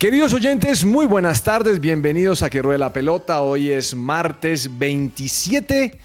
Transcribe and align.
Queridos 0.00 0.32
oyentes, 0.32 0.82
muy 0.82 1.04
buenas 1.04 1.42
tardes, 1.42 1.78
bienvenidos 1.78 2.42
a 2.42 2.48
Que 2.48 2.62
Ruede 2.62 2.78
la 2.78 2.90
Pelota. 2.90 3.42
Hoy 3.42 3.70
es 3.70 3.94
martes 3.94 4.78
27 4.78 5.98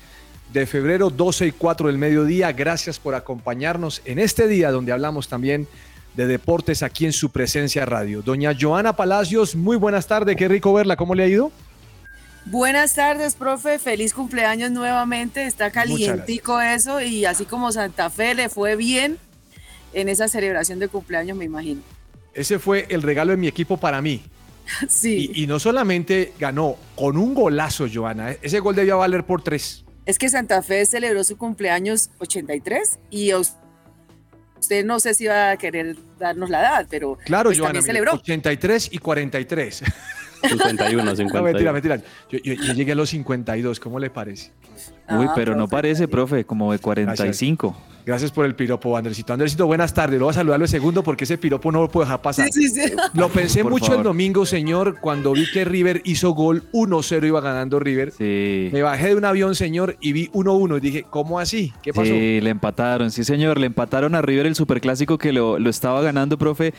de 0.51 0.65
febrero, 0.65 1.09
12 1.09 1.47
y 1.47 1.51
4 1.53 1.87
del 1.87 1.97
mediodía. 1.97 2.51
Gracias 2.51 2.99
por 2.99 3.15
acompañarnos 3.15 4.01
en 4.03 4.19
este 4.19 4.49
día 4.49 4.71
donde 4.71 4.91
hablamos 4.91 5.29
también 5.29 5.65
de 6.13 6.27
deportes 6.27 6.83
aquí 6.83 7.05
en 7.05 7.13
su 7.13 7.29
presencia 7.29 7.85
radio. 7.85 8.21
Doña 8.21 8.51
Joana 8.59 8.97
Palacios, 8.97 9.55
muy 9.55 9.77
buenas 9.77 10.07
tardes, 10.07 10.35
qué 10.35 10.49
rico 10.49 10.73
verla, 10.73 10.97
¿cómo 10.97 11.15
le 11.15 11.23
ha 11.23 11.27
ido? 11.27 11.53
Buenas 12.43 12.95
tardes, 12.95 13.35
profe. 13.35 13.79
Feliz 13.79 14.13
cumpleaños 14.13 14.71
nuevamente. 14.71 15.45
Está 15.45 15.71
calientico 15.71 16.59
eso 16.59 16.99
y 16.99 17.23
así 17.23 17.45
como 17.45 17.71
Santa 17.71 18.09
Fe 18.09 18.35
le 18.35 18.49
fue 18.49 18.75
bien 18.75 19.17
en 19.93 20.09
esa 20.09 20.27
celebración 20.27 20.79
de 20.79 20.89
cumpleaños, 20.89 21.37
me 21.37 21.45
imagino. 21.45 21.94
Ese 22.35 22.59
fue 22.59 22.85
el 22.89 23.01
regalo 23.01 23.31
de 23.31 23.37
mi 23.37 23.47
equipo 23.47 23.77
para 23.77 24.01
mí. 24.01 24.21
Sí. 24.89 25.31
Y, 25.33 25.43
y 25.43 25.47
no 25.47 25.59
solamente 25.59 26.33
ganó 26.39 26.75
con 26.95 27.17
un 27.17 27.35
golazo, 27.35 27.85
Joana, 27.91 28.31
¿eh? 28.31 28.39
ese 28.41 28.59
gol 28.59 28.75
debía 28.75 28.95
valer 28.95 29.23
por 29.23 29.43
tres. 29.43 29.85
Es 30.05 30.17
que 30.17 30.27
Santa 30.27 30.61
Fe 30.63 30.85
celebró 30.85 31.23
su 31.23 31.37
cumpleaños 31.37 32.09
83 32.19 32.99
y 33.11 33.31
usted 33.33 34.85
no 34.85 34.99
sé 34.99 35.13
si 35.13 35.25
va 35.25 35.51
a 35.51 35.57
querer 35.57 35.95
darnos 36.19 36.49
la 36.49 36.59
edad, 36.61 36.87
pero 36.89 37.17
Claro, 37.25 37.49
pues 37.49 37.57
Joana, 37.59 37.73
también 37.73 37.85
celebró. 37.85 38.13
83 38.13 38.89
y 38.91 38.97
43. 38.97 39.83
51, 40.47 41.03
No, 41.03 41.15
51. 41.15 41.43
mentira, 41.43 41.73
mentira. 41.73 41.97
Yo, 42.29 42.39
yo- 42.43 42.53
yo 42.53 42.73
llegué 42.73 42.91
a 42.91 42.95
los 42.95 43.09
52, 43.09 43.79
¿cómo 43.79 43.99
le 43.99 44.09
parece? 44.09 44.51
Uy, 45.09 45.25
Ah, 45.29 45.33
pero 45.35 45.55
no 45.55 45.67
parece, 45.67 46.07
profe, 46.07 46.45
como 46.45 46.71
de 46.71 46.79
45. 46.79 47.75
Gracias 48.05 48.29
por 48.31 48.45
el 48.45 48.53
piropo, 48.55 48.95
Andresito. 48.97 49.33
Andresito, 49.33 49.65
buenas 49.65 49.91
tardes. 49.91 50.19
Lo 50.19 50.25
voy 50.25 50.31
a 50.31 50.35
saludarlo 50.35 50.63
de 50.65 50.67
segundo 50.67 51.01
porque 51.03 51.23
ese 51.23 51.39
piropo 51.39 51.71
no 51.71 51.81
lo 51.81 51.89
puedo 51.89 52.05
dejar 52.05 52.21
pasar. 52.21 52.47
Sí, 52.51 52.67
sí, 52.69 52.81
sí. 52.87 52.93
Lo 53.15 53.29
pensé 53.29 53.63
Por 53.63 53.71
mucho 53.71 53.85
favor. 53.85 53.99
el 54.01 54.03
domingo, 54.03 54.45
señor, 54.45 54.99
cuando 54.99 55.31
vi 55.33 55.49
que 55.51 55.65
River 55.65 56.01
hizo 56.05 56.31
gol 56.31 56.63
1-0, 56.71 57.25
iba 57.27 57.41
ganando 57.41 57.79
River. 57.79 58.11
Sí. 58.11 58.69
Me 58.71 58.83
bajé 58.83 59.07
de 59.09 59.15
un 59.15 59.25
avión, 59.25 59.55
señor, 59.55 59.97
y 60.01 60.11
vi 60.13 60.27
1-1 60.33 60.77
y 60.77 60.79
dije, 60.81 61.03
¿cómo 61.09 61.39
así? 61.39 61.73
¿Qué 61.81 61.93
pasó? 61.93 62.05
Sí, 62.05 62.41
le 62.41 62.49
empataron, 62.51 63.09
sí 63.09 63.23
señor, 63.23 63.59
le 63.59 63.65
empataron 63.65 64.13
a 64.13 64.21
River 64.21 64.45
el 64.45 64.55
superclásico 64.55 65.17
que 65.17 65.33
lo, 65.33 65.57
lo 65.57 65.69
estaba 65.71 65.99
ganando, 66.05 66.37
profe, 66.37 66.73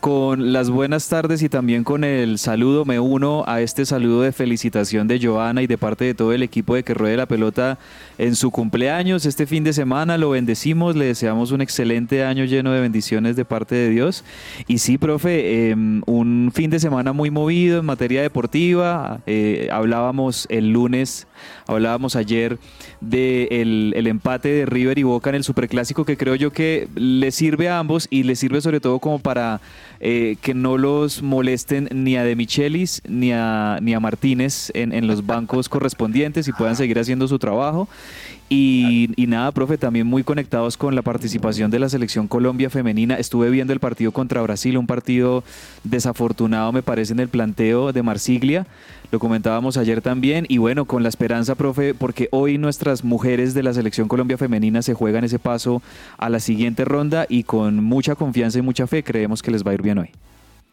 con 0.00 0.52
las 0.52 0.68
buenas 0.68 1.08
tardes 1.08 1.42
y 1.42 1.48
también 1.48 1.84
con 1.84 2.04
el 2.04 2.38
saludo, 2.38 2.84
me 2.84 3.00
uno 3.00 3.44
a 3.46 3.60
este 3.60 3.86
saludo 3.86 4.22
de 4.22 4.32
felicitación 4.32 5.08
de 5.08 5.20
Joana 5.24 5.62
y 5.62 5.66
de 5.66 5.78
parte 5.78 6.04
de 6.04 6.14
todo 6.14 6.32
el 6.32 6.42
equipo 6.42 6.74
de 6.74 6.82
que 6.82 6.92
ruede 6.92 7.16
la 7.16 7.26
pelota 7.26 7.78
en 8.18 8.34
su 8.34 8.50
cumpleaños, 8.50 9.24
este 9.24 9.46
fin 9.46 9.64
de 9.64 9.72
semana. 9.72 10.18
Lo 10.18 10.30
bendecimos, 10.30 10.96
le 10.96 11.06
deseamos 11.06 11.52
un 11.52 11.60
excelente 11.60 12.24
año 12.24 12.44
lleno 12.44 12.72
de 12.72 12.80
bendiciones 12.80 13.36
de 13.36 13.44
parte 13.44 13.74
de 13.74 13.90
Dios. 13.90 14.24
Y 14.66 14.78
sí, 14.78 14.98
profe, 14.98 15.70
eh, 15.70 15.74
un 15.74 16.50
fin 16.52 16.70
de 16.70 16.80
semana 16.80 17.12
muy 17.12 17.30
movido 17.30 17.78
en 17.78 17.86
materia 17.86 18.22
deportiva, 18.22 19.20
eh, 19.26 19.68
hablábamos 19.70 20.46
el 20.50 20.72
lunes, 20.72 21.26
hablábamos 21.66 22.16
ayer 22.16 22.58
del 23.00 23.48
el, 23.50 23.94
el 23.96 24.06
empate 24.06 24.48
de 24.48 24.66
River 24.66 24.98
y 24.98 25.02
Boca 25.02 25.30
en 25.30 25.36
el 25.36 25.44
Superclásico 25.44 26.04
que 26.04 26.16
creo 26.16 26.34
yo 26.34 26.50
que 26.50 26.88
le 26.94 27.30
sirve 27.30 27.68
a 27.68 27.78
ambos 27.78 28.08
y 28.10 28.22
le 28.22 28.36
sirve 28.36 28.60
sobre 28.60 28.80
todo 28.80 28.98
como 28.98 29.18
para 29.18 29.60
eh, 30.00 30.36
que 30.40 30.54
no 30.54 30.78
los 30.78 31.22
molesten 31.22 31.88
ni 31.92 32.16
a 32.16 32.24
De 32.24 32.36
Michelis 32.36 33.02
ni 33.06 33.32
a, 33.32 33.78
ni 33.80 33.94
a 33.94 34.00
Martínez 34.00 34.70
en, 34.74 34.92
en 34.92 35.06
los 35.06 35.26
bancos 35.26 35.68
correspondientes 35.68 36.48
y 36.48 36.52
puedan 36.52 36.76
seguir 36.76 36.98
haciendo 36.98 37.28
su 37.28 37.38
trabajo. 37.38 37.88
Y, 38.54 39.08
y 39.16 39.28
nada, 39.28 39.50
profe, 39.50 39.78
también 39.78 40.06
muy 40.06 40.24
conectados 40.24 40.76
con 40.76 40.94
la 40.94 41.00
participación 41.00 41.70
de 41.70 41.78
la 41.78 41.88
selección 41.88 42.28
Colombia 42.28 42.68
femenina. 42.68 43.14
Estuve 43.14 43.48
viendo 43.48 43.72
el 43.72 43.80
partido 43.80 44.12
contra 44.12 44.42
Brasil, 44.42 44.76
un 44.76 44.86
partido 44.86 45.42
desafortunado 45.84 46.70
me 46.70 46.82
parece 46.82 47.14
en 47.14 47.20
el 47.20 47.28
planteo 47.28 47.94
de 47.94 48.02
Marsiglia. 48.02 48.66
Lo 49.10 49.18
comentábamos 49.20 49.78
ayer 49.78 50.02
también. 50.02 50.44
Y 50.50 50.58
bueno, 50.58 50.84
con 50.84 51.02
la 51.02 51.08
esperanza, 51.08 51.54
profe, 51.54 51.94
porque 51.94 52.28
hoy 52.30 52.58
nuestras 52.58 53.04
mujeres 53.04 53.54
de 53.54 53.62
la 53.62 53.72
selección 53.72 54.06
Colombia 54.06 54.36
femenina 54.36 54.82
se 54.82 54.92
juegan 54.92 55.24
ese 55.24 55.38
paso 55.38 55.80
a 56.18 56.28
la 56.28 56.38
siguiente 56.38 56.84
ronda 56.84 57.24
y 57.30 57.44
con 57.44 57.82
mucha 57.82 58.16
confianza 58.16 58.58
y 58.58 58.62
mucha 58.62 58.86
fe 58.86 59.02
creemos 59.02 59.40
que 59.40 59.50
les 59.50 59.66
va 59.66 59.70
a 59.70 59.74
ir 59.74 59.80
bien 59.80 59.96
hoy. 59.96 60.10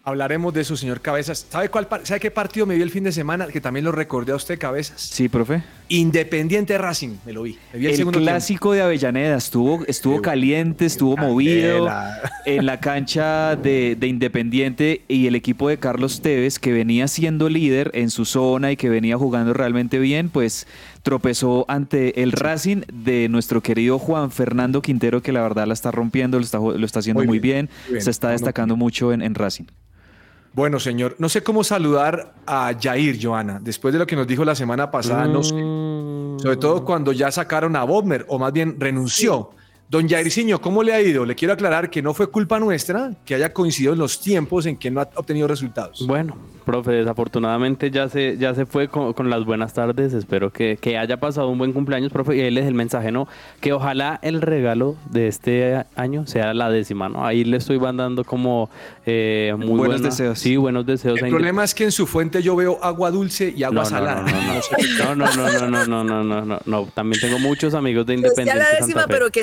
Hablaremos 0.01 0.53
de 0.53 0.61
eso, 0.61 0.77
señor 0.77 1.01
Cabezas. 1.01 1.45
¿Sabe, 1.49 1.69
cuál, 1.69 1.87
¿Sabe 2.03 2.19
qué 2.19 2.31
partido 2.31 2.65
me 2.65 2.73
vi 2.75 2.81
el 2.81 2.89
fin 2.89 3.03
de 3.03 3.11
semana? 3.11 3.47
Que 3.47 3.59
también 3.61 3.83
lo 3.83 3.91
recordé 3.91 4.31
a 4.31 4.35
usted, 4.37 4.57
Cabezas. 4.57 5.01
Sí, 5.01 5.27
profe. 5.27 5.61
Independiente 5.89 6.77
Racing, 6.77 7.17
me 7.25 7.33
lo 7.33 7.43
vi. 7.43 7.57
Me 7.73 7.79
vi 7.79 7.85
el, 7.85 7.91
El 7.91 7.97
segundo 7.97 8.19
tiempo. 8.19 8.31
clásico 8.31 8.71
de 8.71 8.81
Avellaneda 8.81 9.35
estuvo, 9.37 9.85
estuvo 9.87 10.15
Qué 10.15 10.21
caliente, 10.21 10.85
estuvo 10.85 11.17
movido 11.17 11.89
en 12.45 12.65
la 12.65 12.79
cancha 12.79 13.55
de, 13.55 13.97
de 13.99 14.07
Independiente 14.07 15.03
y 15.07 15.27
el 15.27 15.35
equipo 15.35 15.67
de 15.67 15.77
Carlos 15.77 16.21
Tevez, 16.21 16.59
que 16.59 16.71
venía 16.71 17.07
siendo 17.07 17.49
líder 17.49 17.91
en 17.93 18.09
su 18.09 18.23
zona 18.25 18.71
y 18.71 18.77
que 18.77 18.89
venía 18.89 19.17
jugando 19.17 19.53
realmente 19.53 19.99
bien, 19.99 20.29
pues 20.29 20.65
tropezó 21.01 21.65
ante 21.67 22.21
el 22.21 22.31
Racing 22.31 22.81
de 22.91 23.29
nuestro 23.29 23.61
querido 23.61 23.99
Juan 23.99 24.31
Fernando 24.31 24.81
Quintero, 24.81 25.21
que 25.21 25.31
la 25.31 25.41
verdad 25.41 25.67
la 25.67 25.73
está 25.73 25.91
rompiendo, 25.91 26.37
lo 26.37 26.43
está, 26.43 26.59
lo 26.59 26.85
está 26.85 26.99
haciendo 26.99 27.19
Muy 27.19 27.27
muy 27.27 27.39
bien, 27.39 27.67
bien, 27.67 27.69
muy 27.85 27.91
bien. 27.93 28.03
se 28.03 28.11
está 28.11 28.27
no, 28.27 28.33
destacando 28.33 28.75
mucho 28.75 29.13
en, 29.13 29.21
en 29.21 29.35
Racing. 29.35 29.65
Bueno, 30.53 30.79
señor, 30.79 31.15
no 31.19 31.29
sé 31.29 31.43
cómo 31.43 31.63
saludar 31.63 32.33
a 32.47 32.73
Jair, 32.79 33.19
Joana, 33.21 33.59
después 33.61 33.93
de 33.93 33.99
lo 33.99 34.07
que 34.07 34.15
nos 34.15 34.27
dijo 34.27 34.43
la 34.43 34.55
semana 34.55 34.89
pasada, 34.89 35.27
no 35.27 35.43
sé. 35.43 35.51
Sobre 35.51 36.57
todo 36.57 36.83
cuando 36.83 37.11
ya 37.11 37.31
sacaron 37.31 37.75
a 37.75 37.83
Bodmer, 37.83 38.25
o 38.27 38.39
más 38.39 38.51
bien 38.51 38.79
renunció. 38.79 39.51
Don 39.89 40.07
Jairzinho, 40.07 40.61
¿cómo 40.61 40.83
le 40.83 40.93
ha 40.93 41.01
ido? 41.01 41.25
Le 41.25 41.33
quiero 41.33 41.55
aclarar 41.55 41.89
que 41.89 42.03
no 42.03 42.13
fue 42.13 42.27
culpa 42.29 42.59
nuestra 42.59 43.11
que 43.25 43.33
haya 43.33 43.51
coincidido 43.51 43.93
en 43.93 43.99
los 43.99 44.21
tiempos 44.21 44.67
en 44.67 44.77
que 44.77 44.91
no 44.91 45.01
ha 45.01 45.09
obtenido 45.15 45.47
resultados. 45.47 46.05
Bueno, 46.05 46.37
profe, 46.63 46.91
desafortunadamente 46.91 47.89
ya 47.89 48.07
se, 48.07 48.37
ya 48.37 48.53
se 48.53 48.67
fue 48.67 48.87
con, 48.87 49.13
con 49.13 49.31
las 49.31 49.43
buenas 49.45 49.73
tardes. 49.73 50.13
Espero 50.13 50.53
que, 50.53 50.77
que 50.79 50.95
haya 50.95 51.19
pasado 51.19 51.49
un 51.49 51.57
buen 51.57 51.73
cumpleaños, 51.73 52.11
profe. 52.11 52.35
Y 52.37 52.41
ahí 52.41 52.51
les 52.51 52.67
el 52.67 52.75
mensaje, 52.75 53.11
¿no? 53.11 53.27
Que 53.61 53.73
ojalá 53.73 54.19
el 54.21 54.41
regalo 54.43 54.95
de 55.09 55.27
este 55.27 55.83
año 55.95 56.27
sea 56.27 56.53
la 56.53 56.69
décima, 56.69 57.09
¿no? 57.09 57.25
Ahí 57.25 57.43
le 57.43 57.57
estoy 57.57 57.79
mandando 57.79 58.23
como 58.23 58.69
eh, 59.07 59.55
muy 59.57 59.65
Buenos 59.69 59.87
buena- 59.87 60.09
deseos. 60.09 60.37
Sí, 60.37 60.55
buenos 60.55 60.85
deseos. 60.85 61.19
El 61.19 61.29
problema 61.31 61.63
es 61.63 61.73
que 61.73 61.85
en 61.85 61.91
su 61.91 62.05
fuente 62.05 62.43
yo 62.43 62.55
veo 62.55 62.77
agua 62.83 63.09
dulce 63.09 63.51
y 63.57 63.63
agua 63.63 63.79
no, 63.81 63.89
salada. 63.89 64.21
no, 64.21 65.15
no, 65.15 65.25
no, 65.25 65.35
no, 65.35 65.49
no, 65.49 65.67
no, 65.67 65.85
no, 65.87 66.03
no, 66.03 66.23
no, 66.23 66.45
no, 66.45 66.59
no. 66.63 66.85
También 66.93 67.19
tengo 67.19 67.39
muchos 67.39 67.73
amigos 67.73 68.05
de 68.05 68.13
Pues 68.13 68.21
ya 68.21 68.27
Independiente 68.29 68.59
la 68.59 68.65
Santa 68.65 68.85
décima, 68.85 69.01
Fe. 69.01 69.07
pero 69.09 69.31
que 69.31 69.39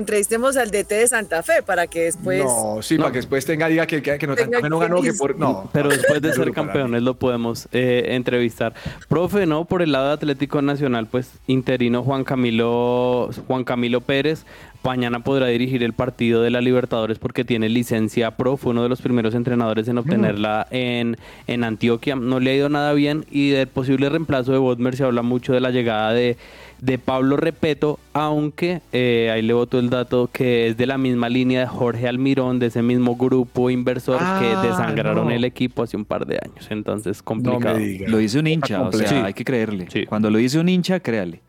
al 0.56 0.70
DT 0.70 0.88
de 0.88 1.08
Santa 1.08 1.42
Fe 1.42 1.62
para 1.64 1.86
que 1.86 2.04
después... 2.04 2.44
no, 2.44 2.78
sí, 2.82 2.96
para 2.96 3.10
que 3.10 3.18
después 3.18 3.44
tenga, 3.44 3.68
diga 3.68 3.86
que, 3.86 4.02
que, 4.02 4.18
que 4.18 4.26
no, 4.26 4.34
Tenga 4.34 4.62
que 4.62 4.68
no 4.68 4.78
ganó, 4.78 5.02
que 5.02 5.12
por. 5.12 5.38
No, 5.38 5.68
Pero 5.72 5.88
después 5.88 6.20
de 6.20 6.32
ser 6.34 6.52
campeones 6.52 7.02
lo 7.02 7.14
podemos 7.14 7.68
eh, 7.72 8.08
entrevistar. 8.10 8.74
Profe, 9.08 9.46
¿no? 9.46 9.64
Por 9.64 9.82
el 9.82 9.92
lado 9.92 10.08
de 10.08 10.12
Atlético 10.14 10.62
Nacional, 10.62 11.06
pues 11.06 11.30
interino 11.46 12.02
Juan 12.02 12.24
Camilo, 12.24 13.30
Juan 13.46 13.64
Camilo 13.64 14.00
Pérez. 14.00 14.44
Mañana 14.82 15.18
podrá 15.18 15.46
dirigir 15.48 15.82
el 15.82 15.94
partido 15.94 16.42
de 16.42 16.50
la 16.50 16.60
Libertadores 16.60 17.18
porque 17.18 17.44
tiene 17.44 17.68
licencia 17.68 18.30
pro. 18.32 18.56
Fue 18.56 18.70
uno 18.70 18.84
de 18.84 18.88
los 18.88 19.02
primeros 19.02 19.34
entrenadores 19.34 19.88
en 19.88 19.98
obtenerla 19.98 20.68
en, 20.70 21.16
en 21.48 21.64
Antioquia. 21.64 22.14
No 22.14 22.38
le 22.38 22.52
ha 22.52 22.54
ido 22.54 22.68
nada 22.68 22.92
bien 22.92 23.24
y 23.28 23.50
del 23.50 23.66
posible 23.66 24.08
reemplazo 24.08 24.52
de 24.52 24.58
Bodmer 24.58 24.94
se 24.94 25.02
habla 25.02 25.22
mucho 25.22 25.52
de 25.52 25.60
la 25.60 25.70
llegada 25.70 26.12
de 26.12 26.36
de 26.80 26.98
Pablo 26.98 27.36
Repeto, 27.36 27.98
aunque 28.12 28.80
eh, 28.92 29.30
ahí 29.32 29.42
le 29.42 29.52
voto 29.54 29.78
el 29.78 29.88
dato 29.90 30.28
que 30.32 30.68
es 30.68 30.76
de 30.76 30.86
la 30.86 30.98
misma 30.98 31.28
línea 31.28 31.60
de 31.60 31.66
Jorge 31.66 32.06
Almirón, 32.08 32.58
de 32.58 32.66
ese 32.66 32.82
mismo 32.82 33.16
grupo 33.16 33.70
inversor 33.70 34.18
que 34.18 34.24
Ah, 34.24 34.62
desangraron 34.62 35.26
no. 35.26 35.30
el 35.30 35.44
equipo 35.44 35.82
hace 35.82 35.96
un 35.96 36.04
par 36.04 36.26
de 36.26 36.38
años. 36.42 36.66
Entonces, 36.70 37.22
complicado. 37.22 37.74
No 37.74 37.80
me 37.80 37.86
diga. 37.86 38.08
Lo 38.08 38.18
dice 38.18 38.38
un 38.38 38.46
hincha, 38.46 38.82
o 38.82 38.92
sea, 38.92 39.08
Sí. 39.08 39.14
hay 39.14 39.32
que 39.34 39.44
creerle. 39.44 39.86
Sí. 39.90 40.04
Cuando 40.06 40.30
lo 40.30 40.38
dice 40.38 40.58
un 40.58 40.68
hincha, 40.68 41.00
créale. 41.00 41.40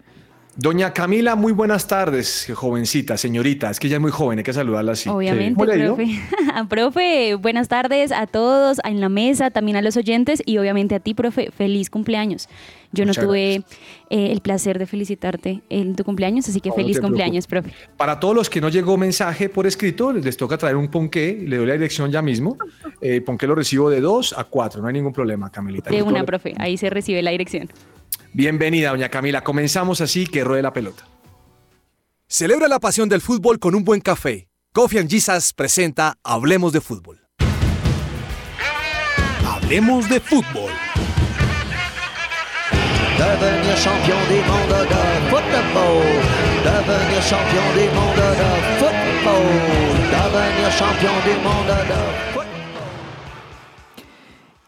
Doña 0.60 0.92
Camila, 0.92 1.36
muy 1.36 1.54
buenas 1.54 1.86
tardes, 1.86 2.52
jovencita, 2.56 3.16
señorita. 3.16 3.70
Es 3.70 3.80
que 3.80 3.86
ella 3.86 3.98
es 3.98 4.02
muy 4.02 4.10
joven, 4.10 4.40
hay 4.40 4.44
que 4.44 4.54
saludarla 4.54 4.94
así. 4.94 5.08
Obviamente, 5.08 5.54
¿Cómo 5.54 5.66
le 5.68 5.74
ha 5.74 5.78
ido? 5.78 5.96
profe. 5.96 6.20
profe, 6.68 7.36
buenas 7.36 7.68
tardes 7.68 8.12
a 8.12 8.26
todos 8.26 8.80
en 8.84 9.00
la 9.00 9.08
mesa, 9.08 9.52
también 9.52 9.78
a 9.78 9.84
los 9.84 9.98
oyentes 9.98 10.42
y 10.44 10.58
obviamente 10.58 10.96
a 10.96 11.00
ti, 11.00 11.14
profe, 11.14 11.52
feliz 11.52 11.92
cumpleaños. 11.92 12.50
Yo 12.92 13.06
Muchas 13.06 13.24
no 13.24 13.30
tuve 13.30 13.56
eh, 14.10 14.32
el 14.32 14.42
placer 14.42 14.80
de 14.80 14.88
felicitarte 14.88 15.62
en 15.70 15.96
tu 15.96 16.04
cumpleaños, 16.04 16.50
así 16.50 16.60
que 16.60 16.70
No, 16.70 16.76
feliz 16.76 17.00
cumpleaños, 17.00 17.46
profe. 17.46 17.72
Para 17.96 18.20
todos 18.20 18.34
los 18.34 18.50
que 18.50 18.60
no 18.60 18.70
llegó 18.70 18.98
mensaje 18.98 19.50
por 19.50 19.68
escrito, 19.68 20.12
les 20.12 20.38
toca 20.38 20.58
traer 20.58 20.76
un 20.76 20.88
ponqué, 20.88 21.38
le 21.40 21.58
doy 21.58 21.68
la 21.68 21.74
dirección 21.74 22.10
ya 22.10 22.24
mismo. 22.24 22.58
Eh, 23.00 23.22
ponqué 23.22 23.46
lo 23.46 23.54
recibo 23.54 23.92
de 23.92 24.02
2 24.02 24.34
a 24.36 24.44
4, 24.46 24.82
no 24.82 24.88
hay 24.88 24.94
ningún 24.96 25.14
problema, 25.14 25.52
Camilita. 25.52 25.92
De 25.92 26.02
una, 26.02 26.24
profe, 26.24 26.56
ahí 26.58 26.78
se 26.78 26.90
recibe 26.90 27.22
la 27.22 27.30
dirección. 27.30 27.70
Bienvenida, 28.34 28.90
doña 28.90 29.10
Camila. 29.10 29.44
Comenzamos 29.44 30.02
así, 30.02 30.28
que 30.28 30.44
ruede 30.44 30.62
la 30.62 30.74
pelota. 30.74 31.08
Celebra 32.28 32.68
la 32.68 32.80
pasión 32.80 33.10
del 33.10 33.22
fútbol 33.22 33.60
con 33.60 33.74
un 33.74 33.84
buen 33.84 34.02
café. 34.02 34.50
Coffee 34.74 35.00
and 35.00 35.10
Jesus 35.10 35.54
presenta 35.54 36.18
Hablemos 36.24 36.74
de 36.74 36.82
fútbol. 36.82 37.22
Hablemos 39.46 40.10
de 40.10 40.20
fútbol. 40.20 40.72
Devenir 43.18 43.76
champion 43.78 44.20
du 44.30 44.36
monde 44.46 44.80
de 44.86 45.30
football. 45.32 46.04
Devenir 46.64 47.24
champion 47.24 47.68
du 47.74 47.86
monde 47.96 48.28
de 48.38 48.52
football. 48.78 49.48
Devenir 50.12 50.72
champion 50.78 51.16
du 51.26 51.34
monde 51.42 51.76
de 51.88 52.34
football. 52.34 52.37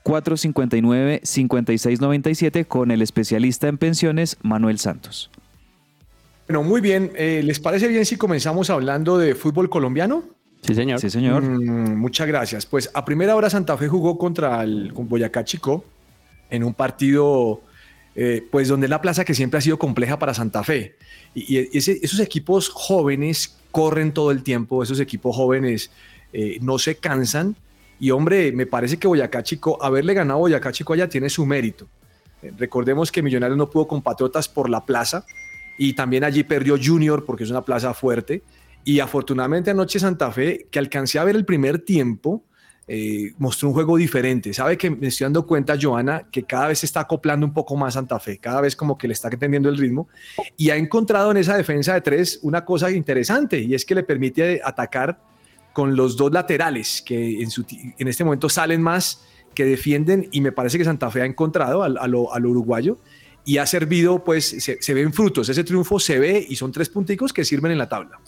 459-5697 0.05 2.65
con 2.67 2.91
el 2.91 3.01
especialista 3.01 3.67
en 3.67 3.77
pensiones 3.77 4.37
Manuel 4.41 4.79
Santos. 4.79 5.29
Bueno, 6.47 6.63
muy 6.63 6.81
bien. 6.81 7.11
Eh, 7.15 7.41
¿Les 7.43 7.59
parece 7.59 7.87
bien 7.87 8.05
si 8.05 8.17
comenzamos 8.17 8.69
hablando 8.69 9.17
de 9.17 9.35
fútbol 9.35 9.69
colombiano? 9.69 10.23
Sí, 10.61 10.75
señor. 10.75 10.99
Sí, 10.99 11.09
señor. 11.09 11.43
Mm, 11.43 11.97
muchas 11.97 12.27
gracias. 12.27 12.65
Pues 12.65 12.89
a 12.93 13.03
primera 13.05 13.35
hora 13.35 13.49
Santa 13.49 13.77
Fe 13.77 13.87
jugó 13.87 14.17
contra 14.17 14.63
el 14.63 14.93
con 14.93 15.07
Boyacá 15.09 15.43
Chico 15.43 15.83
en 16.49 16.63
un 16.63 16.73
partido, 16.73 17.61
eh, 18.15 18.43
pues 18.51 18.67
donde 18.67 18.85
es 18.85 18.89
la 18.91 19.01
plaza 19.01 19.25
que 19.25 19.33
siempre 19.33 19.57
ha 19.57 19.61
sido 19.61 19.79
compleja 19.79 20.19
para 20.19 20.33
Santa 20.33 20.63
Fe. 20.63 20.95
Y, 21.33 21.57
y 21.57 21.69
ese- 21.77 21.99
esos 22.01 22.19
equipos 22.19 22.69
jóvenes 22.69 23.57
corren 23.71 24.11
todo 24.13 24.31
el 24.31 24.43
tiempo, 24.43 24.83
esos 24.83 24.99
equipos 24.99 25.35
jóvenes 25.35 25.91
eh, 26.33 26.57
no 26.61 26.77
se 26.79 26.95
cansan. 26.95 27.55
Y 27.99 28.11
hombre, 28.11 28.51
me 28.51 28.65
parece 28.65 28.97
que 28.97 29.07
Boyacá 29.07 29.43
Chico, 29.43 29.81
haberle 29.81 30.13
ganado 30.13 30.39
a 30.39 30.41
Boyacá 30.41 30.71
Chico 30.71 30.93
allá 30.93 31.07
tiene 31.07 31.29
su 31.29 31.45
mérito. 31.45 31.87
Eh, 32.41 32.51
recordemos 32.57 33.11
que 33.11 33.21
Millonarios 33.21 33.57
no 33.57 33.69
pudo 33.69 33.87
con 33.87 34.01
Patriotas 34.01 34.47
por 34.47 34.69
la 34.69 34.85
plaza 34.85 35.25
y 35.77 35.93
también 35.93 36.23
allí 36.23 36.43
perdió 36.43 36.77
Junior 36.81 37.25
porque 37.25 37.43
es 37.43 37.49
una 37.49 37.63
plaza 37.63 37.93
fuerte. 37.93 38.43
Y 38.83 38.99
afortunadamente 38.99 39.71
anoche 39.71 39.99
Santa 39.99 40.31
Fe, 40.31 40.67
que 40.69 40.79
alcancé 40.79 41.17
a 41.17 41.23
ver 41.23 41.35
el 41.35 41.45
primer 41.45 41.79
tiempo, 41.79 42.43
eh, 42.87 43.33
mostró 43.39 43.69
un 43.69 43.73
juego 43.73 43.97
diferente. 43.97 44.53
Sabe 44.53 44.77
que 44.77 44.91
me 44.91 45.07
estoy 45.07 45.25
dando 45.25 45.47
cuenta, 45.47 45.75
Joana, 45.79 46.27
que 46.31 46.43
cada 46.43 46.67
vez 46.67 46.79
se 46.79 46.85
está 46.85 46.99
acoplando 46.99 47.43
un 47.45 47.53
poco 47.53 47.75
más 47.75 47.95
Santa 47.95 48.19
Fe, 48.19 48.37
cada 48.37 48.61
vez 48.61 48.75
como 48.75 48.95
que 48.95 49.07
le 49.07 49.13
está 49.13 49.27
entendiendo 49.29 49.69
el 49.69 49.77
ritmo 49.77 50.07
y 50.55 50.69
ha 50.69 50.75
encontrado 50.75 51.31
en 51.31 51.37
esa 51.37 51.57
defensa 51.57 51.95
de 51.95 52.01
tres 52.01 52.39
una 52.43 52.63
cosa 52.63 52.91
interesante 52.91 53.59
y 53.59 53.73
es 53.73 53.85
que 53.85 53.95
le 53.95 54.03
permite 54.03 54.61
atacar 54.63 55.19
con 55.75 55.97
los 55.97 56.15
dos 56.15 56.31
laterales 56.31 57.03
que 57.05 57.43
en, 57.43 58.07
este 58.07 58.23
momento 58.23 58.47
salen 58.47 58.81
más, 58.81 59.25
que 59.53 59.65
defienden 59.65 60.29
y 60.31 60.39
me 60.39 60.53
parece 60.53 60.77
que 60.77 60.85
Santa 60.85 61.11
Fe 61.11 61.21
ha 61.21 61.25
encontrado 61.25 61.83
al- 61.83 62.15
uruguayo 62.45 62.97
y 63.43 63.57
ha 63.57 63.65
servido, 63.65 64.23
pues 64.23 64.45
se, 64.45 64.81
se 64.81 64.93
ven 64.93 65.11
frutos, 65.11 65.49
ese 65.49 65.65
triunfo 65.65 65.99
se 65.99 66.17
ve 66.17 66.45
y 66.47 66.55
son 66.55 66.71
tres 66.71 66.87
punticos 66.87 67.33
que 67.33 67.43
sirven 67.43 67.73
en 67.73 67.77
la 67.77 67.89
tabla. 67.89 68.21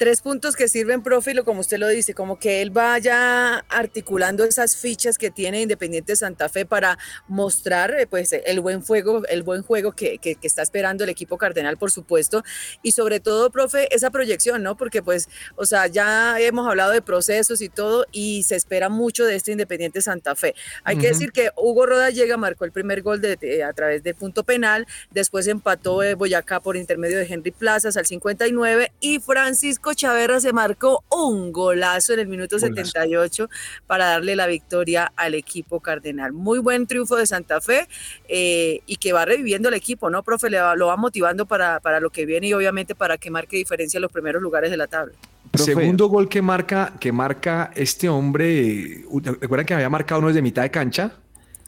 Tres 0.00 0.22
puntos 0.22 0.56
que 0.56 0.66
sirven, 0.66 1.02
profe, 1.02 1.32
y 1.32 1.34
lo 1.34 1.44
como 1.44 1.60
usted 1.60 1.76
lo 1.76 1.86
dice, 1.86 2.14
como 2.14 2.38
que 2.38 2.62
él 2.62 2.70
vaya 2.70 3.58
articulando 3.68 4.44
esas 4.44 4.74
fichas 4.74 5.18
que 5.18 5.30
tiene 5.30 5.60
Independiente 5.60 6.16
Santa 6.16 6.48
Fe 6.48 6.64
para 6.64 6.96
mostrar 7.28 7.94
eh, 7.94 8.06
pues 8.06 8.32
el 8.32 8.60
buen 8.60 8.80
juego, 8.80 9.26
el 9.26 9.42
buen 9.42 9.60
juego 9.62 9.92
que, 9.92 10.16
que- 10.16 10.36
que 10.36 10.46
está 10.46 10.62
esperando 10.62 11.04
el 11.04 11.10
equipo 11.10 11.36
cardenal, 11.36 11.76
por 11.76 11.90
supuesto, 11.90 12.42
y 12.82 12.92
sobre 12.92 13.20
todo, 13.20 13.50
profe, 13.50 13.94
esa 13.94 14.08
proyección, 14.08 14.62
¿no? 14.62 14.74
Porque 14.74 15.02
pues, 15.02 15.28
o 15.56 15.66
sea, 15.66 15.86
ya 15.86 16.40
hemos 16.40 16.66
hablado 16.66 16.92
de 16.92 17.02
procesos 17.02 17.60
y 17.60 17.68
todo, 17.68 18.06
y 18.10 18.42
se 18.44 18.56
espera 18.56 18.88
mucho 18.88 19.26
de 19.26 19.36
este 19.36 19.52
Independiente 19.52 20.00
Santa 20.00 20.34
Fe. 20.34 20.54
Hay 20.82 20.96
que 20.96 21.08
decir 21.08 21.30
que 21.30 21.50
Hugo 21.58 21.84
Rodallega 21.84 22.38
marcó 22.38 22.64
el 22.64 22.72
primer 22.72 23.02
gol 23.02 23.20
de- 23.20 23.36
de- 23.36 23.64
a 23.64 23.74
través 23.74 24.02
de 24.02 24.14
punto 24.14 24.44
penal, 24.44 24.86
después 25.10 25.46
empató 25.46 26.02
eh, 26.02 26.14
Boyacá 26.14 26.60
por 26.60 26.78
intermedio 26.78 27.18
de 27.18 27.26
Henry 27.26 27.50
Plazas 27.50 27.98
al 27.98 28.06
59 28.06 28.92
y 29.00 29.18
Francisco 29.18 29.89
Chaverra 29.94 30.40
se 30.40 30.52
marcó 30.52 31.04
un 31.10 31.52
golazo 31.52 32.12
en 32.14 32.20
el 32.20 32.28
minuto 32.28 32.56
Golazo. 32.56 32.74
78 32.74 33.48
para 33.86 34.06
darle 34.06 34.36
la 34.36 34.46
victoria 34.46 35.12
al 35.16 35.34
equipo 35.34 35.80
cardenal. 35.80 36.32
Muy 36.32 36.58
buen 36.58 36.86
triunfo 36.86 37.16
de 37.16 37.26
Santa 37.26 37.60
Fe 37.60 37.88
eh, 38.28 38.80
y 38.86 38.96
que 38.96 39.12
va 39.12 39.24
reviviendo 39.24 39.68
el 39.68 39.74
equipo, 39.74 40.10
¿no, 40.10 40.22
profe? 40.22 40.50
Le 40.50 40.60
va- 40.60 40.76
lo 40.76 40.86
va 40.88 40.96
motivando 40.96 41.46
para, 41.46 41.80
para 41.80 42.00
lo 42.00 42.10
que 42.10 42.26
viene 42.26 42.48
y 42.48 42.52
obviamente 42.52 42.94
para 42.94 43.18
que 43.18 43.30
marque 43.30 43.56
diferencia 43.56 43.98
en 43.98 44.02
los 44.02 44.12
primeros 44.12 44.40
lugares 44.42 44.70
de 44.70 44.76
la 44.76 44.86
tabla. 44.86 45.14
Profe. 45.50 45.74
Segundo 45.74 46.06
gol 46.06 46.28
que 46.28 46.42
marca, 46.42 46.92
que 47.00 47.10
marca 47.12 47.70
este 47.74 48.08
hombre, 48.08 49.04
recuerdan 49.40 49.66
que 49.66 49.74
había 49.74 49.88
marcado 49.90 50.20
uno 50.20 50.28
desde 50.28 50.42
mitad 50.42 50.62
de 50.62 50.70
cancha 50.70 51.12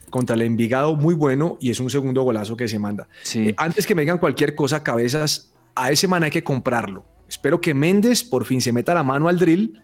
contra 0.09 0.35
el 0.35 0.43
Envigado, 0.43 0.95
muy 0.95 1.15
bueno, 1.15 1.57
y 1.59 1.71
es 1.71 1.79
un 1.79 1.89
segundo 1.89 2.21
golazo 2.21 2.55
que 2.55 2.67
se 2.67 2.77
manda. 2.79 3.07
Sí. 3.23 3.49
Eh, 3.49 3.53
antes 3.57 3.87
que 3.87 3.95
me 3.95 4.03
digan 4.03 4.19
cualquier 4.19 4.53
cosa, 4.55 4.83
cabezas, 4.83 5.51
a 5.75 5.89
ese 5.91 6.07
man 6.07 6.23
hay 6.23 6.29
que 6.29 6.43
comprarlo. 6.43 7.03
Espero 7.33 7.59
que 7.59 7.73
Méndez 7.73 8.23
por 8.23 8.45
fin 8.45 8.61
se 8.61 8.71
meta 8.71 8.93
la 8.93 9.01
mano 9.01 9.27
al 9.27 9.39
drill 9.39 9.81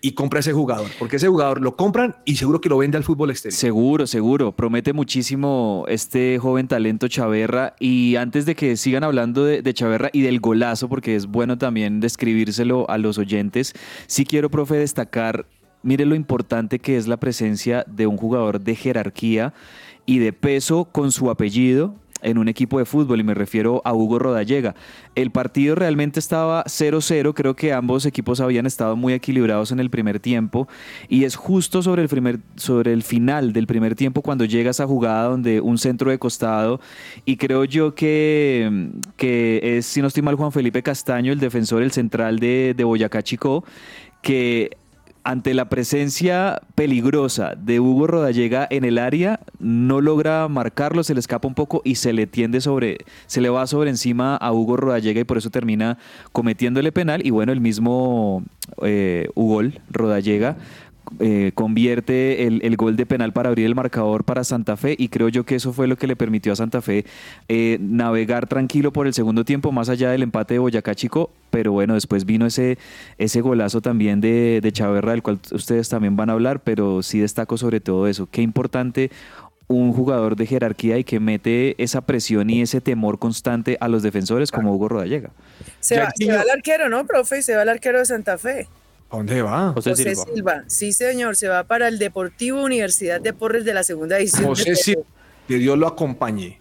y 0.00 0.12
compre 0.12 0.38
a 0.38 0.40
ese 0.40 0.52
jugador, 0.52 0.88
porque 1.00 1.16
ese 1.16 1.26
jugador 1.26 1.60
lo 1.60 1.74
compran 1.74 2.14
y 2.24 2.36
seguro 2.36 2.60
que 2.60 2.68
lo 2.68 2.78
vende 2.78 2.96
al 2.96 3.02
fútbol 3.02 3.30
exterior. 3.30 3.58
Seguro, 3.58 4.06
seguro. 4.06 4.52
Promete 4.52 4.92
muchísimo 4.92 5.84
este 5.88 6.38
joven 6.38 6.68
talento 6.68 7.08
Chaverra. 7.08 7.74
Y 7.80 8.14
antes 8.14 8.46
de 8.46 8.54
que 8.54 8.76
sigan 8.76 9.02
hablando 9.02 9.44
de, 9.44 9.62
de 9.62 9.74
Chaverra 9.74 10.10
y 10.12 10.20
del 10.20 10.38
golazo, 10.38 10.88
porque 10.88 11.16
es 11.16 11.26
bueno 11.26 11.58
también 11.58 11.98
describírselo 11.98 12.88
a 12.88 12.98
los 12.98 13.18
oyentes, 13.18 13.74
sí 14.06 14.24
quiero, 14.24 14.48
profe, 14.48 14.76
destacar, 14.76 15.46
mire 15.82 16.06
lo 16.06 16.14
importante 16.14 16.78
que 16.78 16.96
es 16.96 17.08
la 17.08 17.16
presencia 17.16 17.84
de 17.88 18.06
un 18.06 18.16
jugador 18.16 18.60
de 18.60 18.76
jerarquía 18.76 19.54
y 20.06 20.20
de 20.20 20.32
peso 20.32 20.84
con 20.84 21.10
su 21.10 21.30
apellido 21.30 21.96
en 22.22 22.38
un 22.38 22.48
equipo 22.48 22.78
de 22.78 22.84
fútbol 22.84 23.20
y 23.20 23.24
me 23.24 23.34
refiero 23.34 23.82
a 23.84 23.92
Hugo 23.92 24.18
Rodallega. 24.18 24.74
El 25.14 25.30
partido 25.30 25.74
realmente 25.74 26.20
estaba 26.20 26.64
0-0, 26.64 27.34
creo 27.34 27.54
que 27.54 27.72
ambos 27.72 28.06
equipos 28.06 28.40
habían 28.40 28.66
estado 28.66 28.96
muy 28.96 29.12
equilibrados 29.12 29.72
en 29.72 29.80
el 29.80 29.90
primer 29.90 30.20
tiempo 30.20 30.68
y 31.08 31.24
es 31.24 31.36
justo 31.36 31.82
sobre 31.82 32.02
el, 32.02 32.08
primer, 32.08 32.38
sobre 32.56 32.92
el 32.92 33.02
final 33.02 33.52
del 33.52 33.66
primer 33.66 33.94
tiempo 33.94 34.22
cuando 34.22 34.44
llega 34.44 34.70
esa 34.70 34.86
jugada 34.86 35.28
donde 35.28 35.60
un 35.60 35.78
centro 35.78 36.10
de 36.10 36.18
costado 36.18 36.80
y 37.24 37.36
creo 37.36 37.64
yo 37.64 37.94
que, 37.94 38.90
que 39.16 39.60
es, 39.78 39.86
si 39.86 40.00
no 40.00 40.08
estoy 40.08 40.22
mal, 40.22 40.36
Juan 40.36 40.52
Felipe 40.52 40.82
Castaño, 40.82 41.32
el 41.32 41.40
defensor, 41.40 41.82
el 41.82 41.92
central 41.92 42.38
de, 42.38 42.74
de 42.76 42.84
Boyacá 42.84 43.22
Chico, 43.22 43.64
que 44.22 44.76
ante 45.24 45.54
la 45.54 45.68
presencia 45.68 46.60
peligrosa 46.74 47.54
de 47.56 47.80
Hugo 47.80 48.06
Rodallega 48.06 48.66
en 48.70 48.84
el 48.84 48.98
área, 48.98 49.40
no 49.58 50.00
logra 50.00 50.48
marcarlo, 50.48 51.04
se 51.04 51.14
le 51.14 51.20
escapa 51.20 51.46
un 51.46 51.54
poco 51.54 51.80
y 51.84 51.96
se 51.96 52.12
le 52.12 52.26
tiende 52.26 52.60
sobre, 52.60 52.98
se 53.26 53.40
le 53.40 53.48
va 53.48 53.66
sobre 53.66 53.90
encima 53.90 54.36
a 54.36 54.52
Hugo 54.52 54.76
Rodallega 54.76 55.20
y 55.20 55.24
por 55.24 55.38
eso 55.38 55.50
termina 55.50 55.98
cometiéndole 56.32 56.92
penal. 56.92 57.24
Y 57.24 57.30
bueno, 57.30 57.52
el 57.52 57.60
mismo 57.60 58.44
eh, 58.82 59.28
Hugo 59.34 59.62
Rodallega 59.90 60.56
eh, 61.20 61.52
convierte 61.54 62.46
el, 62.46 62.60
el 62.64 62.76
gol 62.76 62.96
de 62.96 63.06
penal 63.06 63.32
para 63.32 63.48
abrir 63.48 63.66
el 63.66 63.74
marcador 63.74 64.24
para 64.24 64.44
Santa 64.44 64.76
Fe 64.76 64.94
y 64.98 65.08
creo 65.08 65.28
yo 65.28 65.44
que 65.44 65.56
eso 65.56 65.72
fue 65.72 65.86
lo 65.86 65.96
que 65.96 66.06
le 66.06 66.16
permitió 66.16 66.52
a 66.52 66.56
Santa 66.56 66.80
Fe 66.80 67.04
eh, 67.48 67.78
navegar 67.80 68.46
tranquilo 68.46 68.92
por 68.92 69.06
el 69.06 69.14
segundo 69.14 69.44
tiempo, 69.44 69.72
más 69.72 69.88
allá 69.88 70.10
del 70.10 70.22
empate 70.22 70.54
de 70.54 70.58
Boyacá 70.60 70.94
Chico, 70.94 71.30
pero 71.50 71.72
bueno, 71.72 71.94
después 71.94 72.24
vino 72.24 72.46
ese, 72.46 72.78
ese 73.18 73.40
golazo 73.40 73.80
también 73.80 74.20
de, 74.20 74.60
de 74.62 74.72
Chaverra, 74.72 75.12
del 75.12 75.22
cual 75.22 75.38
ustedes 75.52 75.88
también 75.88 76.16
van 76.16 76.30
a 76.30 76.34
hablar, 76.34 76.60
pero 76.60 77.02
sí 77.02 77.18
destaco 77.20 77.58
sobre 77.58 77.80
todo 77.80 78.06
eso, 78.06 78.28
qué 78.30 78.42
importante 78.42 79.10
un 79.68 79.92
jugador 79.92 80.36
de 80.36 80.46
jerarquía 80.46 80.98
y 80.98 81.04
que 81.04 81.20
mete 81.20 81.82
esa 81.82 82.02
presión 82.02 82.50
y 82.50 82.62
ese 82.62 82.80
temor 82.80 83.18
constante 83.18 83.76
a 83.80 83.88
los 83.88 84.02
defensores 84.02 84.50
como 84.50 84.72
Hugo 84.74 84.88
Rodallega. 84.88 85.30
Se 85.80 85.98
va, 85.98 86.10
se 86.14 86.30
va 86.30 86.42
el 86.42 86.50
arquero, 86.50 86.88
¿no, 86.88 87.06
profe? 87.06 87.42
Se 87.42 87.56
va 87.56 87.62
el 87.62 87.68
arquero 87.68 87.98
de 87.98 88.04
Santa 88.04 88.38
Fe. 88.38 88.68
¿A 89.12 89.16
dónde 89.16 89.42
va? 89.42 89.72
José, 89.74 89.90
José 89.90 90.14
Silva. 90.14 90.24
Silva. 90.34 90.64
Sí, 90.68 90.92
señor, 90.94 91.36
se 91.36 91.46
va 91.46 91.64
para 91.64 91.86
el 91.86 91.98
Deportivo 91.98 92.62
Universidad 92.62 93.20
de 93.20 93.34
Porres 93.34 93.62
de 93.66 93.74
la 93.74 93.84
segunda 93.84 94.18
edición. 94.18 94.44
José 94.46 94.74
sí, 94.74 94.94
que 95.46 95.56
Dios 95.56 95.76
lo 95.76 95.86
acompañe. 95.86 96.58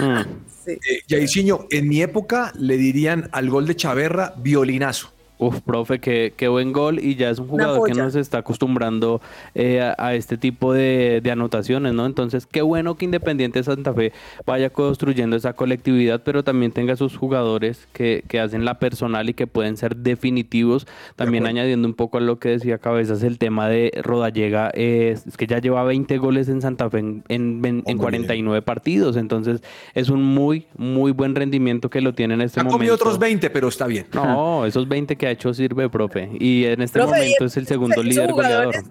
Mm. 0.00 0.22
Sí. 0.64 0.72
Eh, 0.72 1.26
en 1.70 1.88
mi 1.88 2.02
época 2.02 2.52
le 2.56 2.76
dirían 2.76 3.28
al 3.32 3.50
gol 3.50 3.66
de 3.66 3.76
Chaverra 3.76 4.34
violinazo. 4.36 5.12
Uf, 5.42 5.60
profe, 5.60 5.98
qué, 5.98 6.32
qué 6.36 6.48
buen 6.48 6.72
gol 6.72 6.98
y 7.00 7.16
ya 7.16 7.30
es 7.30 7.38
un 7.38 7.48
jugador 7.48 7.86
que 7.88 7.94
nos 7.94 8.14
está 8.14 8.38
acostumbrando 8.38 9.20
eh, 9.54 9.80
a, 9.80 9.94
a 9.98 10.14
este 10.14 10.36
tipo 10.36 10.72
de, 10.72 11.20
de 11.22 11.30
anotaciones, 11.32 11.94
¿no? 11.94 12.06
Entonces, 12.06 12.46
qué 12.46 12.62
bueno 12.62 12.96
que 12.96 13.06
Independiente 13.06 13.62
Santa 13.64 13.92
Fe 13.92 14.12
vaya 14.46 14.70
construyendo 14.70 15.34
esa 15.36 15.54
colectividad, 15.54 16.22
pero 16.24 16.44
también 16.44 16.70
tenga 16.70 16.94
sus 16.96 17.16
jugadores 17.16 17.88
que, 17.92 18.22
que 18.28 18.38
hacen 18.38 18.64
la 18.64 18.78
personal 18.78 19.28
y 19.28 19.34
que 19.34 19.46
pueden 19.48 19.76
ser 19.76 19.96
definitivos. 19.96 20.86
También 21.16 21.46
añadiendo 21.46 21.88
un 21.88 21.94
poco 21.94 22.18
a 22.18 22.20
lo 22.20 22.38
que 22.38 22.50
decía 22.50 22.78
Cabezas, 22.78 23.22
el 23.24 23.38
tema 23.38 23.68
de 23.68 23.90
Rodallega, 24.02 24.70
eh, 24.74 25.16
es 25.26 25.36
que 25.36 25.46
ya 25.48 25.58
lleva 25.58 25.82
20 25.84 26.18
goles 26.18 26.48
en 26.48 26.60
Santa 26.62 26.88
Fe 26.88 27.00
en, 27.00 27.24
en, 27.28 27.64
en 27.64 27.76
Hombre, 27.84 27.96
49 27.96 28.62
partidos, 28.62 29.16
entonces 29.16 29.60
es 29.94 30.08
un 30.08 30.22
muy, 30.22 30.66
muy 30.76 31.10
buen 31.10 31.34
rendimiento 31.34 31.90
que 31.90 32.00
lo 32.00 32.14
tiene 32.14 32.34
en 32.34 32.42
este 32.42 32.60
Ha 32.60 32.62
momento. 32.62 32.78
comido 32.78 32.94
otros 32.94 33.18
20, 33.18 33.50
pero 33.50 33.68
está 33.68 33.86
bien. 33.86 34.06
No, 34.14 34.64
esos 34.66 34.86
20 34.88 35.16
que 35.16 35.26
ha 35.26 35.31
hecho 35.32 35.52
sirve, 35.52 35.88
profe. 35.90 36.30
Y 36.38 36.64
en 36.66 36.80
este 36.82 36.98
Profe, 37.00 37.16
momento 37.18 37.44
es 37.46 37.56
el 37.56 37.66
segundo 37.66 37.94
esos 37.96 38.04
líder 38.06 38.32
goleador. 38.32 38.84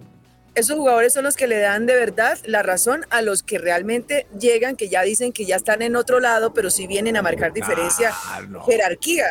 Esos 0.54 0.76
jugadores 0.76 1.14
son 1.14 1.24
los 1.24 1.34
que 1.34 1.46
le 1.46 1.58
dan 1.58 1.86
de 1.86 1.94
verdad 1.94 2.38
la 2.44 2.62
razón 2.62 3.06
a 3.08 3.22
los 3.22 3.42
que 3.42 3.58
realmente 3.58 4.26
llegan, 4.38 4.76
que 4.76 4.90
ya 4.90 5.00
dicen 5.02 5.32
que 5.32 5.46
ya 5.46 5.56
están 5.56 5.80
en 5.80 5.96
otro 5.96 6.20
lado, 6.20 6.52
pero 6.52 6.68
sí 6.68 6.86
vienen 6.86 7.16
a 7.16 7.22
marcar 7.22 7.54
diferencia, 7.54 8.12
Claro, 8.26 8.48
no. 8.48 8.62
jerarquía. 8.62 9.24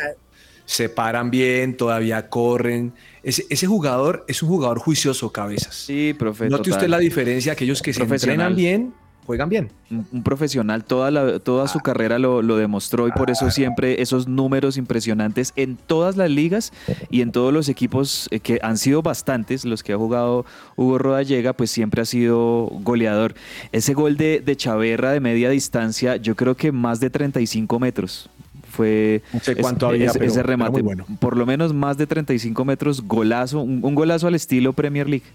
Se 0.64 0.88
paran 0.88 1.30
bien, 1.30 1.76
todavía 1.76 2.28
corren. 2.28 2.92
Ese, 3.22 3.44
ese 3.50 3.66
jugador 3.68 4.24
es 4.26 4.42
un 4.42 4.48
jugador 4.48 4.78
juicioso, 4.80 5.30
cabezas. 5.30 5.74
Sí, 5.76 6.12
profe. 6.18 6.48
Note 6.48 6.64
total. 6.64 6.72
usted 6.78 6.88
la 6.88 6.98
diferencia, 6.98 7.52
aquellos 7.52 7.82
que 7.82 7.92
se 7.92 8.02
entrenan 8.02 8.56
bien, 8.56 8.92
juegan 9.26 9.48
bien. 9.48 9.70
un, 9.90 10.06
un 10.10 10.22
profesional, 10.22 10.84
toda, 10.84 11.10
la- 11.10 11.38
toda 11.38 11.68
su 11.68 11.78
carrera 11.80 12.18
lo, 12.18 12.42
lo 12.42 12.56
demostró 12.56 13.06
y 13.08 13.12
por 13.12 13.30
eso 13.30 13.50
siempre 13.50 14.02
esos 14.02 14.26
números 14.28 14.76
impresionantes 14.76 15.52
en 15.56 15.76
todas 15.76 16.16
las 16.16 16.30
ligas 16.30 16.72
y 17.10 17.20
en 17.20 17.30
todos 17.32 17.52
los 17.52 17.68
equipos 17.68 18.26
eh, 18.30 18.40
que 18.40 18.58
han 18.62 18.78
sido 18.78 19.02
bastantes, 19.02 19.64
los 19.64 19.82
que 19.82 19.92
ha 19.92 19.96
jugado 19.96 20.44
Hugo 20.76 20.98
Rodallega, 20.98 21.52
pues 21.52 21.70
siempre 21.70 22.02
ha 22.02 22.04
sido 22.04 22.68
goleador. 22.82 23.34
Ese 23.70 23.94
gol 23.94 24.16
de, 24.16 24.40
de 24.40 24.56
Chaverra 24.56 25.12
de 25.12 25.20
media 25.20 25.50
distancia, 25.50 26.16
yo 26.16 26.34
creo 26.34 26.56
que 26.56 26.72
más 26.72 26.98
de 27.00 27.10
35 27.10 27.78
metros. 27.78 28.28
Fue 28.70 29.22
No 29.34 29.40
sé 29.40 29.52
es- 29.52 29.58
cuánto 29.58 29.86
había, 29.86 30.06
ese- 30.10 30.42
remate, 30.42 30.80
bueno. 30.80 31.04
por 31.20 31.36
lo 31.36 31.44
menos 31.44 31.74
más 31.74 31.98
de 31.98 32.06
35 32.06 32.64
metros, 32.64 33.02
golazo, 33.02 33.60
un, 33.60 33.80
un 33.84 33.94
golazo 33.94 34.26
al 34.28 34.34
estilo 34.34 34.72
Premier 34.72 35.08
League. 35.08 35.26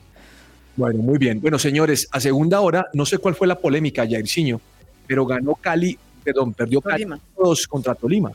Bueno, 0.77 1.01
muy 1.01 1.17
bien. 1.17 1.41
Bueno, 1.41 1.57
señores, 1.57 2.07
a 2.12 2.19
segunda 2.19 2.62
hora, 2.62 2.88
no 2.93 3.05
sé 3.05 3.17
cuál 3.17 3.34
fue 3.34 3.48
la 3.48 3.55
polémica, 3.55 4.07
Jairzinho, 4.07 4.62
pero 5.07 5.25
ganó 5.25 5.55
Cali, 5.55 5.98
perdón, 6.24 6.53
perdió 6.53 6.81
Cali 6.81 7.03
Tolima. 7.03 7.19
2 7.36 7.67
contra 7.67 7.96
Tolima. 7.96 8.31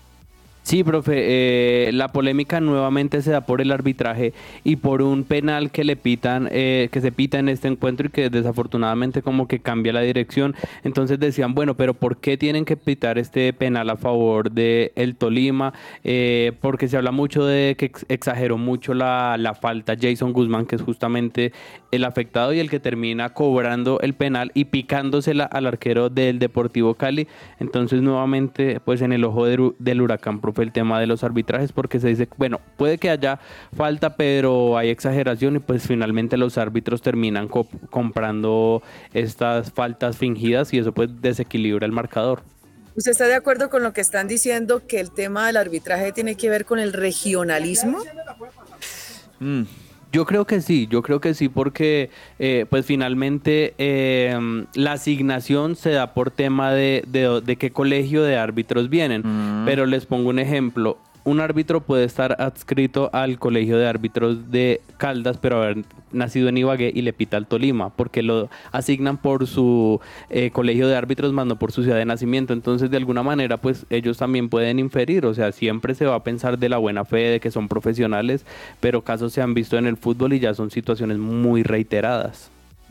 Sí, 0.64 0.84
profe, 0.84 1.88
eh, 1.88 1.92
la 1.92 2.08
polémica 2.08 2.60
nuevamente 2.60 3.20
se 3.20 3.32
da 3.32 3.40
por 3.40 3.60
el 3.60 3.72
arbitraje 3.72 4.32
y 4.62 4.76
por 4.76 5.02
un 5.02 5.24
penal 5.24 5.72
que 5.72 5.82
le 5.82 5.96
pitan, 5.96 6.48
eh, 6.52 6.88
que 6.92 7.00
se 7.00 7.10
pita 7.10 7.40
en 7.40 7.48
este 7.48 7.66
encuentro 7.66 8.06
y 8.06 8.10
que 8.10 8.30
desafortunadamente 8.30 9.22
como 9.22 9.48
que 9.48 9.58
cambia 9.58 9.92
la 9.92 10.02
dirección. 10.02 10.54
Entonces 10.84 11.18
decían, 11.18 11.54
bueno, 11.54 11.74
pero 11.74 11.94
¿por 11.94 12.18
qué 12.18 12.36
tienen 12.36 12.64
que 12.64 12.76
pitar 12.76 13.18
este 13.18 13.52
penal 13.52 13.90
a 13.90 13.96
favor 13.96 14.52
de 14.52 14.92
el 14.94 15.16
Tolima? 15.16 15.72
Eh, 16.04 16.52
porque 16.60 16.86
se 16.86 16.96
habla 16.96 17.10
mucho 17.10 17.44
de 17.44 17.74
que 17.76 17.86
ex- 17.86 18.06
exageró 18.08 18.56
mucho 18.56 18.94
la, 18.94 19.36
la 19.38 19.54
falta 19.54 19.96
Jason 20.00 20.32
Guzmán, 20.32 20.66
que 20.66 20.76
es 20.76 20.82
justamente 20.82 21.52
el 21.90 22.04
afectado 22.04 22.52
y 22.54 22.60
el 22.60 22.70
que 22.70 22.78
termina 22.78 23.30
cobrando 23.30 23.98
el 24.00 24.14
penal 24.14 24.52
y 24.54 24.66
picándosela 24.66 25.44
al 25.44 25.66
arquero 25.66 26.08
del 26.08 26.38
Deportivo 26.38 26.94
Cali. 26.94 27.26
Entonces, 27.58 28.00
nuevamente, 28.00 28.78
pues 28.78 29.02
en 29.02 29.12
el 29.12 29.24
ojo 29.24 29.44
del 29.44 30.00
huracán, 30.00 30.40
profe, 30.40 30.51
el 30.60 30.72
tema 30.72 31.00
de 31.00 31.06
los 31.06 31.24
arbitrajes, 31.24 31.72
porque 31.72 31.98
se 32.00 32.08
dice, 32.08 32.28
bueno, 32.36 32.60
puede 32.76 32.98
que 32.98 33.10
haya 33.10 33.40
falta, 33.76 34.16
pero 34.16 34.76
hay 34.76 34.90
exageración 34.90 35.56
y 35.56 35.58
pues 35.60 35.86
finalmente 35.86 36.36
los 36.36 36.58
árbitros 36.58 37.00
terminan 37.02 37.48
co- 37.48 37.68
comprando 37.90 38.82
estas 39.14 39.72
faltas 39.72 40.16
fingidas 40.16 40.72
y 40.74 40.78
eso 40.78 40.92
pues 40.92 41.08
desequilibra 41.20 41.86
el 41.86 41.92
marcador. 41.92 42.42
¿Usted 42.94 43.12
está 43.12 43.26
de 43.26 43.34
acuerdo 43.34 43.70
con 43.70 43.82
lo 43.82 43.94
que 43.94 44.02
están 44.02 44.28
diciendo 44.28 44.86
que 44.86 45.00
el 45.00 45.10
tema 45.10 45.46
del 45.46 45.56
arbitraje 45.56 46.12
tiene 46.12 46.34
que 46.34 46.50
ver 46.50 46.66
con 46.66 46.78
el 46.78 46.92
regionalismo? 46.92 47.98
Mm, 49.40 49.62
Yo 50.12 50.26
creo 50.26 50.44
que 50.46 50.60
sí, 50.60 50.86
yo 50.90 51.02
creo 51.02 51.20
que 51.20 51.32
sí, 51.32 51.48
porque 51.48 52.10
eh, 52.38 52.66
pues 52.68 52.84
finalmente 52.84 53.74
eh, 53.78 54.38
la 54.74 54.92
asignación 54.92 55.74
se 55.74 55.90
da 55.90 56.12
por 56.12 56.30
tema 56.30 56.70
de, 56.72 57.02
de- 57.06 57.40
de 57.40 57.56
qué 57.56 57.70
colegio 57.70 58.22
de 58.22 58.36
árbitros 58.36 58.90
vienen. 58.90 59.22
Mm. 59.24 59.64
Pero 59.64 59.86
les 59.86 60.04
pongo 60.06 60.28
un 60.28 60.38
ejemplo. 60.38 60.98
Un 61.24 61.40
árbitro 61.40 61.80
puede 61.82 62.04
estar 62.04 62.36
adscrito 62.40 63.10
al 63.12 63.38
colegio 63.38 63.78
de 63.78 63.86
árbitros 63.86 64.50
de 64.50 64.80
Caldas, 64.98 65.38
pero 65.38 65.62
haber 65.62 65.84
nacido 66.10 66.48
en 66.48 66.56
Ibagué 66.56 66.90
y 66.94 67.02
le 67.02 67.12
pita 67.12 67.36
al 67.36 67.46
Tolima, 67.46 67.90
porque 67.90 68.22
lo 68.22 68.50
asignan 68.72 69.18
por 69.18 69.46
su 69.46 70.00
eh, 70.30 70.50
colegio 70.50 70.88
de 70.88 70.96
árbitros, 70.96 71.32
más 71.32 71.46
no 71.46 71.56
por 71.56 71.70
su 71.70 71.84
ciudad 71.84 71.96
de 71.96 72.04
nacimiento. 72.04 72.52
Entonces, 72.52 72.90
de 72.90 72.96
alguna 72.96 73.22
manera, 73.22 73.56
pues 73.56 73.86
ellos 73.88 74.18
también 74.18 74.48
pueden 74.48 74.78
inferir, 74.78 75.24
o 75.26 75.34
sea, 75.34 75.52
siempre 75.52 75.94
se 75.94 76.06
va 76.06 76.16
a 76.16 76.24
pensar 76.24 76.58
de 76.58 76.68
la 76.68 76.78
buena 76.78 77.04
fe, 77.04 77.30
de 77.30 77.40
que 77.40 77.50
son 77.50 77.68
profesionales, 77.68 78.44
pero 78.80 79.02
casos 79.02 79.32
se 79.32 79.42
han 79.42 79.54
visto 79.54 79.78
en 79.78 79.86
el 79.86 79.96
fútbol 79.96 80.32
y 80.32 80.40
ya 80.40 80.54
son 80.54 80.70
situaciones 80.70 81.18
muy 81.18 81.62
reiteradas. 81.62 82.50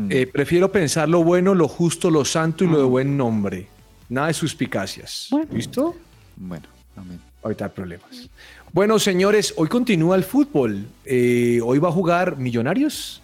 Eh, 0.10 0.26
prefiero 0.26 0.72
pensar 0.72 1.10
lo 1.10 1.24
bueno, 1.24 1.54
lo 1.54 1.68
justo, 1.68 2.10
lo 2.10 2.26
santo 2.26 2.64
y 2.64 2.68
lo 2.68 2.78
de 2.78 2.86
buen 2.86 3.18
nombre. 3.18 3.68
Nada 4.10 4.28
de 4.28 4.34
suspicacias. 4.34 5.30
¿Listo? 5.52 5.96
bueno, 6.38 6.66
amén. 6.96 7.31
Ahorita 7.43 7.65
hay 7.65 7.71
problemas. 7.71 8.29
Bueno, 8.74 9.00
señores, 9.00 9.53
hoy 9.57 9.67
continúa 9.67 10.15
el 10.15 10.24
fútbol. 10.24 10.86
Eh, 11.05 11.60
hoy 11.63 11.79
va 11.79 11.89
a 11.89 11.91
jugar 11.91 12.38
Millonarios 12.38 13.21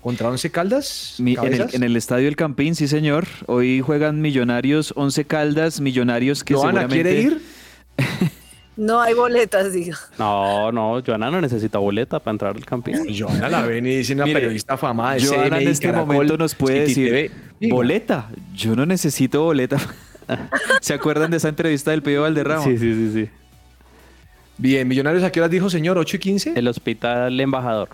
contra 0.00 0.28
Once 0.28 0.50
Caldas. 0.50 1.16
Mi- 1.18 1.32
en, 1.34 1.38
el, 1.44 1.50
Cabezas. 1.58 1.74
en 1.74 1.82
el 1.82 1.96
Estadio 1.96 2.28
El 2.28 2.36
Campín, 2.36 2.74
sí 2.74 2.86
señor. 2.86 3.26
Hoy 3.46 3.80
juegan 3.80 4.20
Millonarios, 4.20 4.92
11 4.96 5.24
Caldas, 5.24 5.80
Millonarios 5.80 6.44
que 6.44 6.54
¿Joana 6.54 6.82
seguramente... 6.82 7.02
quiere 7.02 7.20
ir? 7.22 7.42
No 8.76 8.98
hay 8.98 9.12
boletas, 9.12 9.74
digo. 9.74 9.94
No, 10.18 10.72
no, 10.72 11.02
Joana 11.04 11.30
no 11.30 11.38
necesita 11.42 11.78
boleta 11.78 12.18
para 12.18 12.32
entrar 12.32 12.56
al 12.56 12.64
campín. 12.64 12.96
Joana 13.14 13.50
la 13.50 13.60
ven 13.62 13.84
y 13.86 13.96
dice 13.96 14.14
una 14.14 14.24
Mire, 14.24 14.40
periodista 14.40 14.78
famada 14.78 15.16
de 15.16 15.26
Joana 15.26 15.56
CNI, 15.56 15.64
en 15.64 15.68
este 15.70 15.86
Caracol, 15.88 16.06
momento 16.14 16.38
nos 16.38 16.54
puede 16.54 16.80
decir, 16.86 17.30
boleta, 17.68 18.30
yo 18.54 18.74
no 18.74 18.86
necesito 18.86 19.42
boleta. 19.42 19.76
¿Se 20.80 20.94
acuerdan 20.94 21.30
de 21.30 21.36
esa 21.36 21.48
entrevista 21.48 21.90
del 21.90 22.02
Pío 22.02 22.22
Valderrama? 22.22 22.64
Sí, 22.64 22.78
sí, 22.78 22.94
sí, 22.94 23.10
sí. 23.12 23.30
Bien, 24.58 24.86
Millonarios, 24.86 25.24
¿a 25.24 25.32
qué 25.32 25.40
horas 25.40 25.50
dijo, 25.50 25.70
señor? 25.70 25.96
¿8 25.96 26.14
y 26.14 26.18
15? 26.18 26.52
El 26.54 26.68
hospital 26.68 27.40
embajador. 27.40 27.88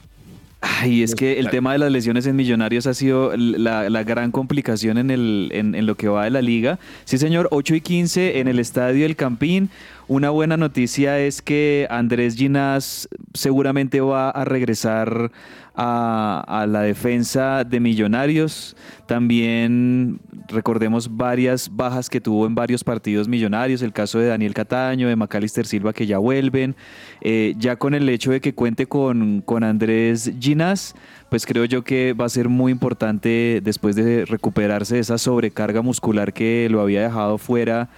Ay, 0.60 1.02
es 1.02 1.14
que 1.14 1.38
el 1.38 1.50
tema 1.50 1.72
de 1.72 1.78
las 1.78 1.92
lesiones 1.92 2.26
en 2.26 2.34
Millonarios 2.34 2.86
ha 2.86 2.94
sido 2.94 3.36
la, 3.36 3.88
la 3.88 4.04
gran 4.04 4.32
complicación 4.32 4.98
en, 4.98 5.10
el, 5.10 5.50
en, 5.52 5.74
en 5.74 5.86
lo 5.86 5.96
que 5.96 6.08
va 6.08 6.24
de 6.24 6.30
la 6.30 6.42
liga. 6.42 6.78
Sí, 7.04 7.18
señor, 7.18 7.48
8 7.52 7.76
y 7.76 7.80
15 7.82 8.40
en 8.40 8.48
el 8.48 8.58
estadio 8.58 9.06
El 9.06 9.16
Campín. 9.16 9.70
Una 10.08 10.30
buena 10.30 10.56
noticia 10.56 11.20
es 11.20 11.42
que 11.42 11.86
Andrés 11.90 12.36
Ginás 12.36 13.08
seguramente 13.34 14.00
va 14.00 14.30
a 14.30 14.44
regresar 14.44 15.30
a, 15.76 16.66
la 16.68 16.82
defensa 16.82 17.64
de 17.64 17.80
Millonarios. 17.80 18.76
También 19.06 20.20
recordemos 20.48 21.16
varias 21.16 21.70
bajas 21.74 22.08
que 22.08 22.20
tuvo 22.20 22.46
en 22.46 22.54
varios 22.54 22.82
partidos 22.82 23.28
Millonarios, 23.28 23.82
el 23.82 23.92
caso 23.92 24.18
de 24.18 24.28
Daniel 24.28 24.54
Cataño, 24.54 25.08
de 25.08 25.16
Macalister 25.16 25.66
Silva 25.66 25.92
que 25.92 26.06
ya 26.06 26.18
vuelven. 26.18 26.74
Eh, 27.20 27.54
ya 27.58 27.76
con 27.76 27.94
el 27.94 28.08
hecho 28.08 28.32
de 28.32 28.40
que 28.40 28.54
cuente 28.54 28.86
con, 28.86 29.42
con 29.42 29.64
Andrés 29.64 30.32
Ginás, 30.40 30.94
pues 31.28 31.44
creo 31.44 31.64
yo 31.64 31.84
que 31.84 32.14
va 32.14 32.24
a 32.24 32.30
ser 32.30 32.48
muy 32.48 32.72
importante 32.72 33.60
después 33.62 33.96
de 33.96 34.24
recuperarse 34.24 34.94
de 34.94 35.00
esa 35.00 35.18
sobrecarga 35.18 35.82
muscular 35.82 36.32
que 36.32 36.68
lo 36.70 36.80
había 36.80 37.02
dejado 37.02 37.38
fuera 37.38 37.90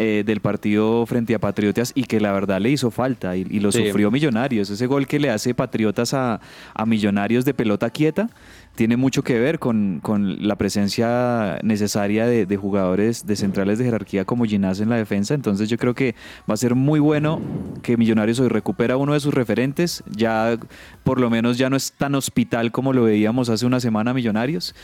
eh, 0.00 0.22
del 0.24 0.40
partido 0.40 1.04
frente 1.06 1.34
a 1.34 1.40
Patriotas 1.40 1.90
y 1.92 2.04
que 2.04 2.20
la 2.20 2.30
verdad 2.30 2.60
le 2.60 2.70
hizo 2.70 2.92
falta 2.92 3.36
y, 3.36 3.44
y 3.50 3.58
lo 3.58 3.72
Sí. 3.72 3.84
sufrió 3.84 4.12
Millonarios. 4.12 4.70
Ese 4.70 4.86
gol 4.86 5.08
que 5.08 5.18
le 5.18 5.28
hace 5.28 5.54
Patriotas 5.54 6.14
a, 6.14 6.40
a 6.72 6.86
Millonarios 6.86 7.44
de 7.44 7.52
pelota 7.52 7.90
quieta 7.90 8.30
tiene 8.78 8.96
mucho 8.96 9.24
que 9.24 9.40
ver 9.40 9.58
con, 9.58 9.98
con 10.00 10.46
la 10.46 10.54
presencia 10.54 11.58
necesaria 11.64 12.26
de, 12.26 12.56
jugadores 12.56 13.26
de 13.26 13.34
centrales 13.34 13.80
de 13.80 13.84
jerarquía 13.86 14.24
como 14.24 14.44
Ginás 14.44 14.78
en 14.78 14.88
la 14.88 14.94
defensa. 14.94 15.34
Entonces 15.34 15.68
yo 15.68 15.76
creo 15.78 15.94
que 15.94 16.14
va 16.48 16.54
a 16.54 16.56
ser 16.56 16.76
muy 16.76 17.00
bueno 17.00 17.40
que 17.82 17.96
Millonarios 17.96 18.38
hoy 18.38 18.46
recupera 18.46 18.96
uno 18.96 19.14
de 19.14 19.20
sus 19.20 19.34
referentes. 19.34 20.04
Ya 20.08 20.56
por 21.02 21.18
lo 21.18 21.28
menos 21.28 21.58
ya 21.58 21.68
no 21.68 21.74
es 21.74 21.90
tan 21.90 22.14
hospital 22.14 22.70
como 22.70 22.92
lo 22.92 23.02
veíamos 23.02 23.48
hace 23.48 23.66
una 23.66 23.80
semana 23.80 24.14
Millonarios. 24.14 24.76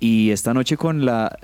Y 0.00 0.30
esta 0.30 0.54
noche 0.54 0.78
con 0.78 1.04
la 1.04 1.38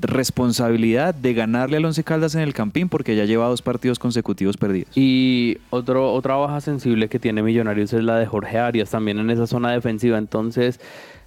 responsabilidad 0.00 1.14
de 1.14 1.32
ganarle 1.32 1.78
al 1.78 1.84
Once 1.86 2.04
Caldas 2.04 2.34
en 2.34 2.42
el 2.42 2.52
Campín 2.52 2.90
porque 2.90 3.16
ya 3.16 3.24
lleva 3.24 3.48
dos 3.48 3.62
partidos 3.62 3.98
consecutivos 3.98 4.58
perdidos. 4.58 4.90
Y 4.94 5.56
otro, 5.70 6.12
otra 6.12 6.36
baja 6.36 6.60
sensible 6.60 7.08
que 7.08 7.18
tiene 7.18 7.42
Millonarios 7.42 7.94
es 7.94 8.04
la 8.04 8.18
de 8.18 8.26
Jorge 8.26 8.58
Arias, 8.58 8.90
también 8.90 9.18
en 9.18 9.30
esa 9.30 9.46
zona 9.46 9.72
defensiva. 9.72 10.18
Entonces, 10.18 10.78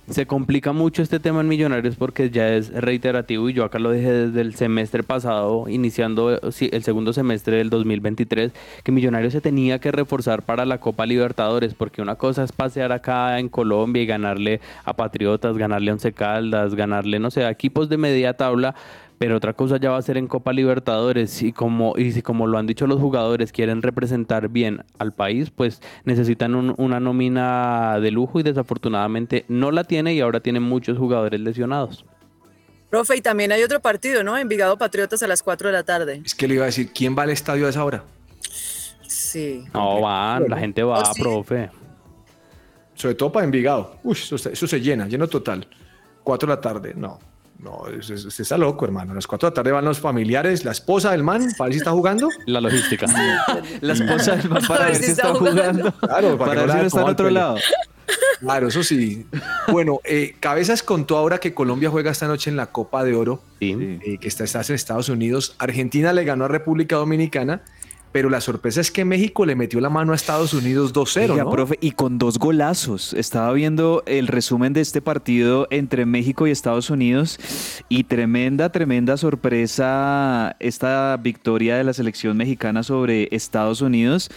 se 0.10 0.26
complica 0.26 0.72
mucho 0.72 1.02
este 1.02 1.20
tema 1.20 1.42
en 1.42 1.50
Millonarios 1.50 1.98
porque 1.98 2.30
ya 2.30 2.50
es 2.50 2.72
reiterativo 2.72 3.50
y 3.50 3.54
yo 3.54 3.66
acá 3.66 3.78
lo 3.78 3.92
dije 3.92 4.10
desde 4.10 4.42
el 4.42 4.56
semestre 4.56 5.04
pasado, 5.04 5.68
iniciando 5.68 6.34
eh, 6.34 6.70
el 6.72 6.84
segundo 6.84 7.12
semestre 7.12 7.58
del 7.58 7.70
2023, 7.70 8.54
que 8.84 8.92
Millonarios 8.92 9.34
se 9.34 9.42
tenía 9.42 9.80
que 9.80 9.92
reforzar 9.92 10.44
para 10.44 10.66
la 10.66 10.80
Copa 10.80 11.06
Libertadores, 11.06 11.74
porque 11.74 12.02
una 12.02 12.16
cosa 12.16 12.44
es 12.44 12.54
pasear 12.54 12.94
acá 12.94 13.38
en 13.40 13.50
Colombia 13.50 14.02
y 14.02 14.06
ganarle 14.06 14.62
a 14.86 14.94
Patriotas, 14.94 15.58
ganarle 15.58 15.92
a 15.92 15.94
Once 15.96 16.14
Caldas, 16.14 16.74
ganarle, 16.76 17.20
no 17.20 17.30
sé, 17.30 17.44
a 17.44 17.50
equipos 17.50 17.90
de 17.90 17.98
media 17.98 18.36
tabla, 18.36 18.76
pero 19.18 19.38
otra 19.38 19.54
cosa 19.54 19.78
ya 19.78 19.90
va 19.92 19.98
a 19.98 20.02
ser 20.02 20.18
en 20.18 20.28
Copa 20.28 20.54
Libertadores 20.54 21.42
y 21.42 21.52
como 21.52 21.98
y 21.98 22.12
si 22.12 22.22
como 22.22 22.46
lo 22.48 22.58
han 22.58 22.68
dicho 22.68 22.86
los 22.88 23.00
jugadores 23.00 23.52
quieren 23.52 23.82
representar 23.82 24.50
bien 24.50 24.84
al 25.00 25.14
país, 25.14 25.50
pues 25.50 25.82
necesitan 26.06 26.54
un- 26.56 26.76
una 26.78 27.00
nómina 27.00 28.00
de 28.00 28.12
lujo 28.12 28.40
y 28.40 28.44
desafortunadamente 28.44 29.46
no 29.48 29.72
la 29.72 29.84
tiene 29.84 30.14
y 30.14 30.22
ahora 30.22 30.40
tiene 30.40 30.60
muchos 30.60 30.98
jugadores 30.98 31.40
lesionados. 31.42 32.06
Profe, 32.90 33.18
y 33.18 33.22
también 33.22 33.52
hay 33.52 33.64
otro 33.64 33.82
partido, 33.82 34.24
¿no? 34.24 34.38
Envigado 34.38 34.78
Patriotas 34.78 35.22
a 35.22 35.28
las 35.28 35.44
4 35.44 35.68
de 35.70 35.74
la 35.74 35.84
tarde. 35.84 36.22
Es 36.24 36.34
que 36.34 36.48
le 36.48 36.54
iba 36.54 36.64
a 36.64 36.68
decir, 36.68 36.92
¿quién 36.94 37.18
va 37.18 37.24
al 37.24 37.32
estadio 37.32 37.66
a 37.66 37.70
esa 37.70 37.84
hora? 37.84 38.04
Sí. 39.08 39.66
No 39.74 40.02
van, 40.02 40.46
la 40.48 40.58
gente 40.58 40.84
va, 40.84 41.00
¿Oh, 41.02 41.14
sí? 41.14 41.22
profe. 41.22 41.70
Sobre 42.94 43.16
todo 43.16 43.32
para 43.32 43.46
Envigado. 43.46 43.96
Uy, 44.04 44.14
eso, 44.14 44.38
se- 44.38 44.54
eso 44.54 44.68
se 44.68 44.80
llena, 44.80 45.08
lleno 45.08 45.28
total. 45.28 45.68
4 46.24 46.48
de 46.50 46.56
la 46.56 46.62
tarde, 46.62 46.94
no. 46.96 47.20
No, 47.60 47.84
usted 48.00 48.16
está 48.42 48.58
loco, 48.58 48.86
hermano. 48.86 49.14
A 49.14 49.16
las 49.16 49.26
4 49.28 49.48
de 49.48 49.52
la 49.52 49.56
tarde 49.56 49.72
van 49.72 49.84
los 49.86 50.00
familiares, 50.00 50.64
la 50.64 50.72
esposa 50.72 51.12
del 51.12 51.24
man, 51.24 51.48
para 51.58 51.66
ver 51.70 51.74
si 51.74 51.78
está 51.80 51.92
jugando. 51.92 52.30
La 52.46 52.62
logística. 52.62 53.08
La 53.82 53.94
esposa 53.94 54.36
del 54.36 54.50
man 54.50 54.62
para 54.68 54.86
ver 54.86 54.96
si 54.96 55.12
está 55.12 55.34
jugando. 55.34 55.92
Claro, 55.94 56.38
para 56.38 56.62
ver 56.62 56.72
si 56.72 56.78
no 56.78 56.84
está 56.84 57.02
en 57.02 57.08
otro 57.08 57.26
pelo. 57.28 57.40
lado. 57.40 57.58
Claro, 58.40 58.68
eso 58.68 58.84
sí. 58.84 59.26
Bueno, 59.72 60.00
eh, 60.04 60.36
Cabezas 60.40 60.84
contó 60.84 61.18
ahora 61.18 61.40
que 61.40 61.54
Colombia 61.54 61.90
juega 61.90 62.12
esta 62.12 62.28
noche 62.28 62.50
en 62.50 62.56
la 62.56 62.68
Copa 62.68 63.04
de 63.04 63.16
Oro, 63.16 63.42
Sí. 63.60 63.76
eh, 64.06 64.18
que 64.20 64.28
está, 64.28 64.44
está 64.44 64.62
en 64.68 64.76
Estados 64.76 65.10
Unidos. 65.10 65.56
Argentina 65.58 66.14
le 66.14 66.24
ganó 66.24 66.46
a 66.46 66.48
República 66.48 66.96
Dominicana, 66.98 67.62
pero 68.12 68.30
la 68.30 68.42
sorpresa 68.42 68.82
es 68.82 68.92
que 68.92 69.06
México 69.06 69.46
le 69.46 69.56
metió 69.56 69.80
la 69.80 69.90
mano 69.90 70.14
a 70.14 70.16
Estados 70.16 70.54
Unidos 70.54 70.94
2-0, 70.94 71.32
Oiga, 71.32 71.44
¿no? 71.44 71.52
profe, 71.52 71.78
y 71.82 71.92
con 71.92 72.18
dos 72.18 72.40
golazos. 72.40 73.14
Estaba 73.14 73.52
viendo 73.54 74.04
el 74.06 74.28
resumen 74.28 74.74
de 74.74 74.82
este 74.82 75.02
partido 75.02 75.68
entre 75.72 76.06
México 76.06 76.48
y 76.48 76.52
Estados 76.52 76.90
Unidos 76.90 77.40
y 77.90 78.06
tremenda, 78.06 78.72
tremenda 78.72 79.18
sorpresa 79.18 80.56
esta 80.60 81.18
victoria 81.18 81.78
de 81.78 81.84
la 81.84 81.94
selección 81.94 82.38
mexicana 82.38 82.84
sobre 82.84 83.28
Estados 83.32 83.82
Unidos. 83.82 84.30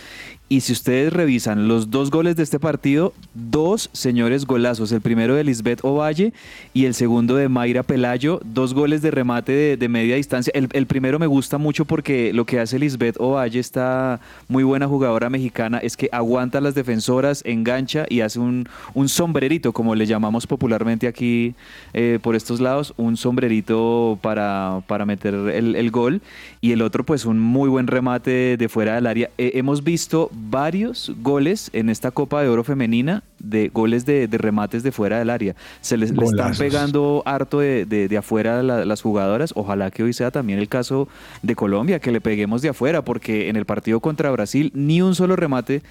Y 0.52 0.62
si 0.62 0.72
ustedes 0.72 1.12
revisan 1.12 1.68
los 1.68 1.92
dos 1.92 2.10
goles 2.10 2.34
de 2.34 2.42
este 2.42 2.58
partido, 2.58 3.14
dos 3.34 3.88
señores 3.92 4.46
golazos. 4.46 4.90
El 4.90 5.00
primero 5.00 5.36
de 5.36 5.44
Lisbeth 5.44 5.78
Ovalle 5.84 6.32
y 6.74 6.86
el 6.86 6.94
segundo 6.94 7.36
de 7.36 7.48
Mayra 7.48 7.84
Pelayo. 7.84 8.40
Dos 8.44 8.74
goles 8.74 9.00
de 9.00 9.12
remate 9.12 9.76
de, 9.76 9.88
media 9.88 10.16
distancia. 10.16 10.52
El, 10.52 10.86
primero 10.86 11.20
me 11.20 11.28
gusta 11.28 11.56
mucho 11.56 11.84
porque 11.84 12.32
lo 12.32 12.46
que 12.46 12.58
hace 12.58 12.80
Lisbeth 12.80 13.14
Ovalle, 13.20 13.60
esta 13.60 14.18
muy 14.48 14.64
buena 14.64 14.88
jugadora 14.88 15.30
mexicana, 15.30 15.78
es 15.78 15.96
que 15.96 16.08
aguanta 16.10 16.60
las 16.60 16.74
defensoras, 16.74 17.44
engancha 17.46 18.04
y 18.08 18.22
hace 18.22 18.40
un, 18.40 18.68
un 18.94 19.08
sombrerito, 19.08 19.72
como 19.72 19.94
le 19.94 20.04
llamamos 20.04 20.48
popularmente 20.48 21.06
aquí 21.06 21.54
eh, 21.92 22.18
por 22.20 22.34
estos 22.34 22.58
lados, 22.58 22.92
un 22.96 23.16
sombrerito 23.16 24.18
para, 24.20 24.82
para 24.88 25.06
meter 25.06 25.32
el, 25.32 25.76
el 25.76 25.90
gol. 25.92 26.22
Y 26.60 26.72
el 26.72 26.82
otro, 26.82 27.04
pues 27.04 27.24
un 27.24 27.38
muy 27.38 27.68
buen 27.68 27.86
remate 27.86 28.56
de 28.56 28.68
fuera 28.68 28.96
del 28.96 29.06
área. 29.06 29.30
Hemos 29.38 29.84
visto 29.84 30.28
varios 30.48 31.12
goles 31.22 31.70
en 31.72 31.90
esta 31.90 32.10
Copa 32.10 32.42
de 32.42 32.48
Oro 32.48 32.64
femenina 32.64 33.22
de 33.38 33.68
goles 33.72 34.04
de, 34.06 34.28
de 34.28 34.38
remates 34.38 34.82
de 34.82 34.92
fuera 34.92 35.18
del 35.18 35.30
área. 35.30 35.54
Se 35.80 35.96
les 35.96 36.10
le 36.10 36.24
están 36.24 36.52
pegando 36.58 37.22
harto 37.26 37.60
de, 37.60 37.84
de- 37.86 38.08
de 38.08 38.16
afuera 38.16 38.62
la- 38.62 38.84
las 38.84 39.02
jugadoras. 39.02 39.52
Ojalá 39.56 39.90
que 39.90 40.02
hoy 40.02 40.12
sea 40.12 40.30
también 40.30 40.58
el 40.58 40.68
caso 40.68 41.08
de 41.42 41.54
Colombia, 41.54 41.98
que 42.00 42.12
le 42.12 42.20
peguemos 42.20 42.62
de 42.62 42.68
afuera, 42.70 43.02
porque 43.04 43.48
en 43.48 43.56
el 43.56 43.64
partido 43.64 44.00
contra 44.00 44.30
Brasil 44.30 44.70
ni 44.74 45.00
un 45.02 45.14
solo 45.14 45.36
remate 45.36 45.82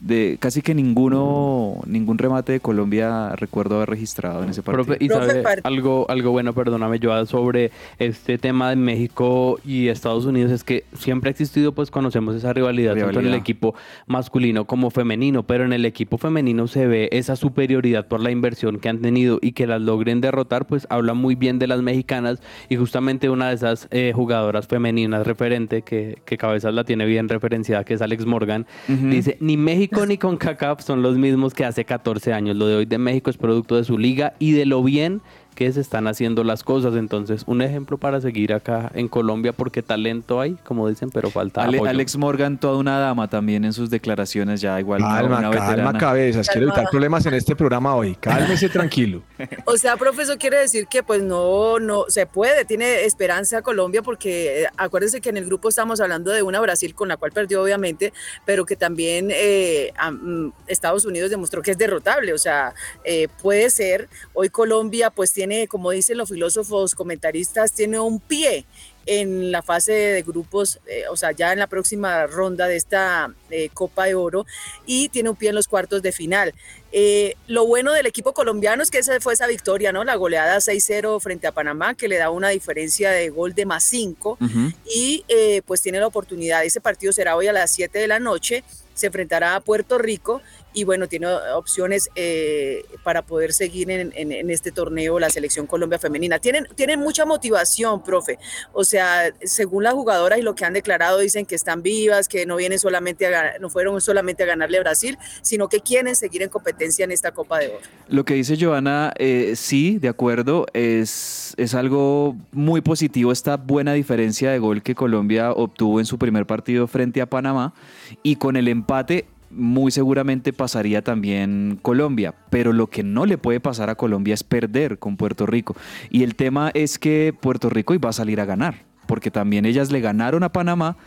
de 0.00 0.36
casi 0.40 0.62
que 0.62 0.74
ninguno 0.74 1.80
ningún 1.86 2.18
remate 2.18 2.52
de 2.52 2.60
Colombia 2.60 3.30
recuerdo 3.36 3.76
haber 3.76 3.90
registrado 3.90 4.42
en 4.44 4.50
ese 4.50 4.62
partido. 4.62 4.84
Profe, 4.84 5.04
y 5.04 5.08
sabe 5.08 5.42
algo, 5.64 6.06
algo 6.08 6.30
bueno, 6.30 6.52
perdóname, 6.52 6.98
Joa, 7.02 7.26
sobre 7.26 7.70
este 7.98 8.38
tema 8.38 8.70
de 8.70 8.76
México 8.76 9.58
y 9.64 9.88
Estados 9.88 10.24
Unidos, 10.24 10.52
es 10.52 10.62
que 10.64 10.84
siempre 10.94 11.28
ha 11.28 11.32
existido, 11.32 11.72
pues 11.72 11.90
conocemos 11.90 12.34
esa 12.36 12.52
rivalidad, 12.52 12.92
tanto 12.92 13.04
en 13.04 13.08
el 13.08 13.14
Rivalidad. 13.16 13.40
equipo 13.40 13.74
masculino 14.06 14.66
como 14.66 14.90
femenino, 14.90 15.42
pero 15.42 15.64
en 15.64 15.72
el 15.72 15.84
equipo 15.84 16.18
femenino 16.18 16.66
se 16.68 16.86
ve 16.86 17.08
esa 17.12 17.34
superioridad 17.36 18.06
por 18.06 18.20
la 18.20 18.30
inversión 18.30 18.78
que 18.78 18.88
han 18.88 19.00
tenido 19.00 19.38
y 19.42 19.52
que 19.52 19.66
las 19.66 19.80
logren 19.80 20.20
derrotar, 20.20 20.66
pues 20.66 20.86
habla 20.90 21.14
muy 21.14 21.34
bien 21.34 21.58
de 21.58 21.66
las 21.66 21.82
mexicanas 21.82 22.40
y 22.68 22.76
justamente 22.76 23.30
una 23.30 23.48
de 23.48 23.54
esas 23.54 23.88
eh, 23.90 24.12
jugadoras 24.14 24.66
femeninas 24.68 25.26
referente, 25.26 25.82
que, 25.82 26.18
que 26.24 26.36
Cabezas 26.36 26.72
la 26.74 26.84
tiene 26.84 27.06
bien 27.06 27.28
referenciada, 27.28 27.84
que 27.84 27.94
es 27.94 28.02
Alex 28.02 28.26
Morgan, 28.26 28.66
Ujú. 28.88 29.08
dice, 29.08 29.36
ni 29.40 29.56
México 29.56 29.87
ni 30.06 30.18
CONCACAF 30.18 30.82
son 30.82 31.02
los 31.02 31.16
mismos 31.16 31.54
que 31.54 31.64
hace 31.64 31.84
14 31.84 32.32
años. 32.32 32.56
Lo 32.56 32.66
de 32.66 32.76
hoy 32.76 32.86
de 32.86 32.98
México 32.98 33.30
es 33.30 33.36
producto 33.36 33.76
de 33.76 33.84
su 33.84 33.98
liga 33.98 34.34
y 34.38 34.52
de 34.52 34.66
lo 34.66 34.82
bien 34.82 35.22
que 35.58 35.72
se 35.72 35.80
están 35.80 36.06
haciendo 36.06 36.44
las 36.44 36.62
cosas. 36.62 36.94
Entonces, 36.94 37.42
un 37.46 37.62
ejemplo 37.62 37.98
para 37.98 38.20
seguir 38.20 38.52
acá 38.52 38.92
en 38.94 39.08
Colombia, 39.08 39.52
porque 39.52 39.82
talento 39.82 40.40
hay, 40.40 40.54
como 40.62 40.88
dicen, 40.88 41.10
pero 41.10 41.30
falta 41.30 41.64
Ale- 41.64 41.78
apoyo. 41.78 41.90
Alex 41.90 42.16
Morgan, 42.16 42.58
toda 42.60 42.76
una 42.76 43.00
dama 43.00 43.28
también 43.28 43.64
en 43.64 43.72
sus 43.72 43.90
declaraciones, 43.90 44.60
ya 44.60 44.78
igual 44.78 45.00
Calma, 45.00 45.38
una, 45.40 45.50
calma, 45.50 45.98
cabezas. 45.98 46.48
Quiero 46.48 46.68
evitar 46.68 46.86
problemas 46.90 47.26
en 47.26 47.34
este 47.34 47.56
programa 47.56 47.96
hoy. 47.96 48.14
Cálmese 48.14 48.68
tranquilo. 48.78 49.22
O 49.64 49.76
sea, 49.76 49.96
profe, 49.96 50.22
eso 50.22 50.36
quiere 50.38 50.58
decir 50.58 50.86
que 50.86 51.02
pues 51.02 51.22
no, 51.24 51.80
no 51.80 52.04
se 52.06 52.26
puede, 52.26 52.64
tiene 52.64 53.04
esperanza 53.04 53.60
Colombia 53.62 54.02
porque 54.02 54.62
eh, 54.62 54.66
acuérdense 54.76 55.20
que 55.20 55.30
en 55.30 55.38
el 55.38 55.44
grupo 55.46 55.68
estamos 55.68 56.00
hablando 56.00 56.30
de 56.30 56.42
una 56.42 56.60
Brasil 56.60 56.94
con 56.94 57.08
la 57.08 57.16
cual 57.16 57.32
perdió 57.32 57.60
obviamente, 57.64 58.12
pero 58.46 58.64
que 58.64 58.76
también 58.76 59.30
eh, 59.32 59.92
am- 59.96 60.52
Estados 60.68 61.04
Unidos 61.04 61.30
demostró 61.30 61.62
que 61.62 61.72
es 61.72 61.78
derrotable, 61.78 62.32
o 62.32 62.38
sea, 62.38 62.74
eh, 63.02 63.26
puede 63.42 63.70
ser, 63.70 64.08
hoy 64.34 64.50
Colombia 64.50 65.10
pues 65.10 65.32
tiene, 65.32 65.47
como 65.68 65.90
dicen 65.90 66.18
los 66.18 66.28
filósofos 66.28 66.94
comentaristas, 66.94 67.72
tiene 67.72 67.98
un 67.98 68.20
pie 68.20 68.66
en 69.06 69.50
la 69.50 69.62
fase 69.62 69.92
de 69.92 70.22
grupos, 70.22 70.80
eh, 70.86 71.04
o 71.10 71.16
sea, 71.16 71.32
ya 71.32 71.52
en 71.54 71.58
la 71.58 71.66
próxima 71.66 72.26
ronda 72.26 72.66
de 72.66 72.76
esta 72.76 73.32
eh, 73.50 73.70
Copa 73.72 74.04
de 74.04 74.14
Oro 74.14 74.44
y 74.84 75.08
tiene 75.08 75.30
un 75.30 75.36
pie 75.36 75.48
en 75.48 75.54
los 75.54 75.66
cuartos 75.66 76.02
de 76.02 76.12
final. 76.12 76.52
Eh, 76.92 77.34
lo 77.46 77.66
bueno 77.66 77.92
del 77.92 78.06
equipo 78.06 78.34
colombiano 78.34 78.82
es 78.82 78.90
que 78.90 78.98
esa 78.98 79.18
fue 79.20 79.32
esa 79.32 79.46
victoria, 79.46 79.92
¿no? 79.92 80.04
La 80.04 80.16
goleada 80.16 80.58
6-0 80.58 81.20
frente 81.20 81.46
a 81.46 81.52
Panamá, 81.52 81.94
que 81.94 82.08
le 82.08 82.18
da 82.18 82.30
una 82.30 82.50
diferencia 82.50 83.10
de 83.10 83.30
gol 83.30 83.54
de 83.54 83.64
más 83.64 83.84
5 83.84 84.38
Ujú. 84.40 84.72
y 84.84 85.24
eh, 85.28 85.62
pues 85.66 85.80
tiene 85.80 86.00
la 86.00 86.06
oportunidad. 86.06 86.64
Ese 86.64 86.80
partido 86.80 87.12
será 87.12 87.34
hoy 87.36 87.46
a 87.46 87.52
las 87.52 87.70
7 87.70 87.98
de 87.98 88.08
la 88.08 88.20
noche, 88.20 88.62
se 88.94 89.06
enfrentará 89.06 89.54
a 89.54 89.60
Puerto 89.60 89.96
Rico 89.96 90.42
y 90.78 90.84
bueno, 90.84 91.08
tiene 91.08 91.26
opciones 91.56 92.08
eh, 92.14 92.84
para 93.02 93.22
poder 93.22 93.52
seguir 93.52 93.90
en, 93.90 94.50
este 94.50 94.70
torneo 94.70 95.18
la 95.18 95.28
selección 95.28 95.66
Colombia 95.66 95.98
femenina. 95.98 96.38
Tienen, 96.38 96.68
tienen 96.76 97.00
mucha 97.00 97.24
motivación, 97.24 98.04
profe. 98.04 98.38
O 98.72 98.84
sea, 98.84 99.34
según 99.42 99.82
las 99.82 99.94
jugadoras 99.94 100.38
y 100.38 100.42
lo 100.42 100.54
que 100.54 100.64
han 100.64 100.74
declarado, 100.74 101.18
dicen 101.18 101.46
que 101.46 101.56
están 101.56 101.82
vivas, 101.82 102.28
que 102.28 102.46
no 102.46 102.54
vienen 102.54 102.78
solamente 102.78 103.26
a, 103.26 103.58
no 103.58 103.70
fueron 103.70 104.00
solamente 104.00 104.44
a 104.44 104.46
ganarle 104.46 104.78
a 104.78 104.82
Brasil, 104.82 105.18
sino 105.42 105.68
que 105.68 105.80
quieren 105.80 106.14
seguir 106.14 106.42
en 106.42 106.48
competencia 106.48 107.04
en 107.04 107.10
esta 107.10 107.32
Copa 107.32 107.58
de 107.58 107.70
Oro. 107.70 107.80
Lo 108.06 108.24
que 108.24 108.34
dice 108.34 108.56
Joana, 108.56 109.12
eh, 109.18 109.54
sí, 109.56 109.98
de 109.98 110.08
acuerdo, 110.08 110.66
es, 110.74 111.54
es 111.56 111.74
algo 111.74 112.36
muy 112.52 112.82
positivo 112.82 113.32
esta 113.32 113.56
buena 113.56 113.94
diferencia 113.94 114.52
de 114.52 114.60
gol 114.60 114.84
que 114.84 114.94
Colombia 114.94 115.50
obtuvo 115.50 115.98
en 115.98 116.06
su 116.06 116.18
primer 116.18 116.46
partido 116.46 116.86
frente 116.86 117.20
a 117.20 117.26
Panamá 117.26 117.74
y 118.22 118.36
con 118.36 118.56
el 118.56 118.68
empate 118.68 119.26
muy 119.50 119.90
seguramente 119.90 120.52
pasaría 120.52 121.02
también 121.02 121.78
Colombia, 121.82 122.34
pero 122.50 122.72
lo 122.72 122.88
que 122.88 123.02
no 123.02 123.26
le 123.26 123.38
puede 123.38 123.60
pasar 123.60 123.90
a 123.90 123.94
Colombia 123.94 124.34
es 124.34 124.44
perder 124.44 124.98
con 124.98 125.16
Puerto 125.16 125.46
Rico 125.46 125.76
y 126.10 126.22
el 126.22 126.34
tema 126.34 126.70
es 126.74 126.98
que 126.98 127.34
Puerto 127.38 127.70
Rico 127.70 127.94
iba 127.94 128.08
a 128.08 128.12
salir 128.12 128.40
a 128.40 128.44
ganar. 128.44 128.86
porque 129.06 129.30
también 129.30 129.64
ellas 129.64 129.90
le 129.90 130.02
ganaron 130.02 130.42
a 130.42 130.52
Panamá 130.52 130.98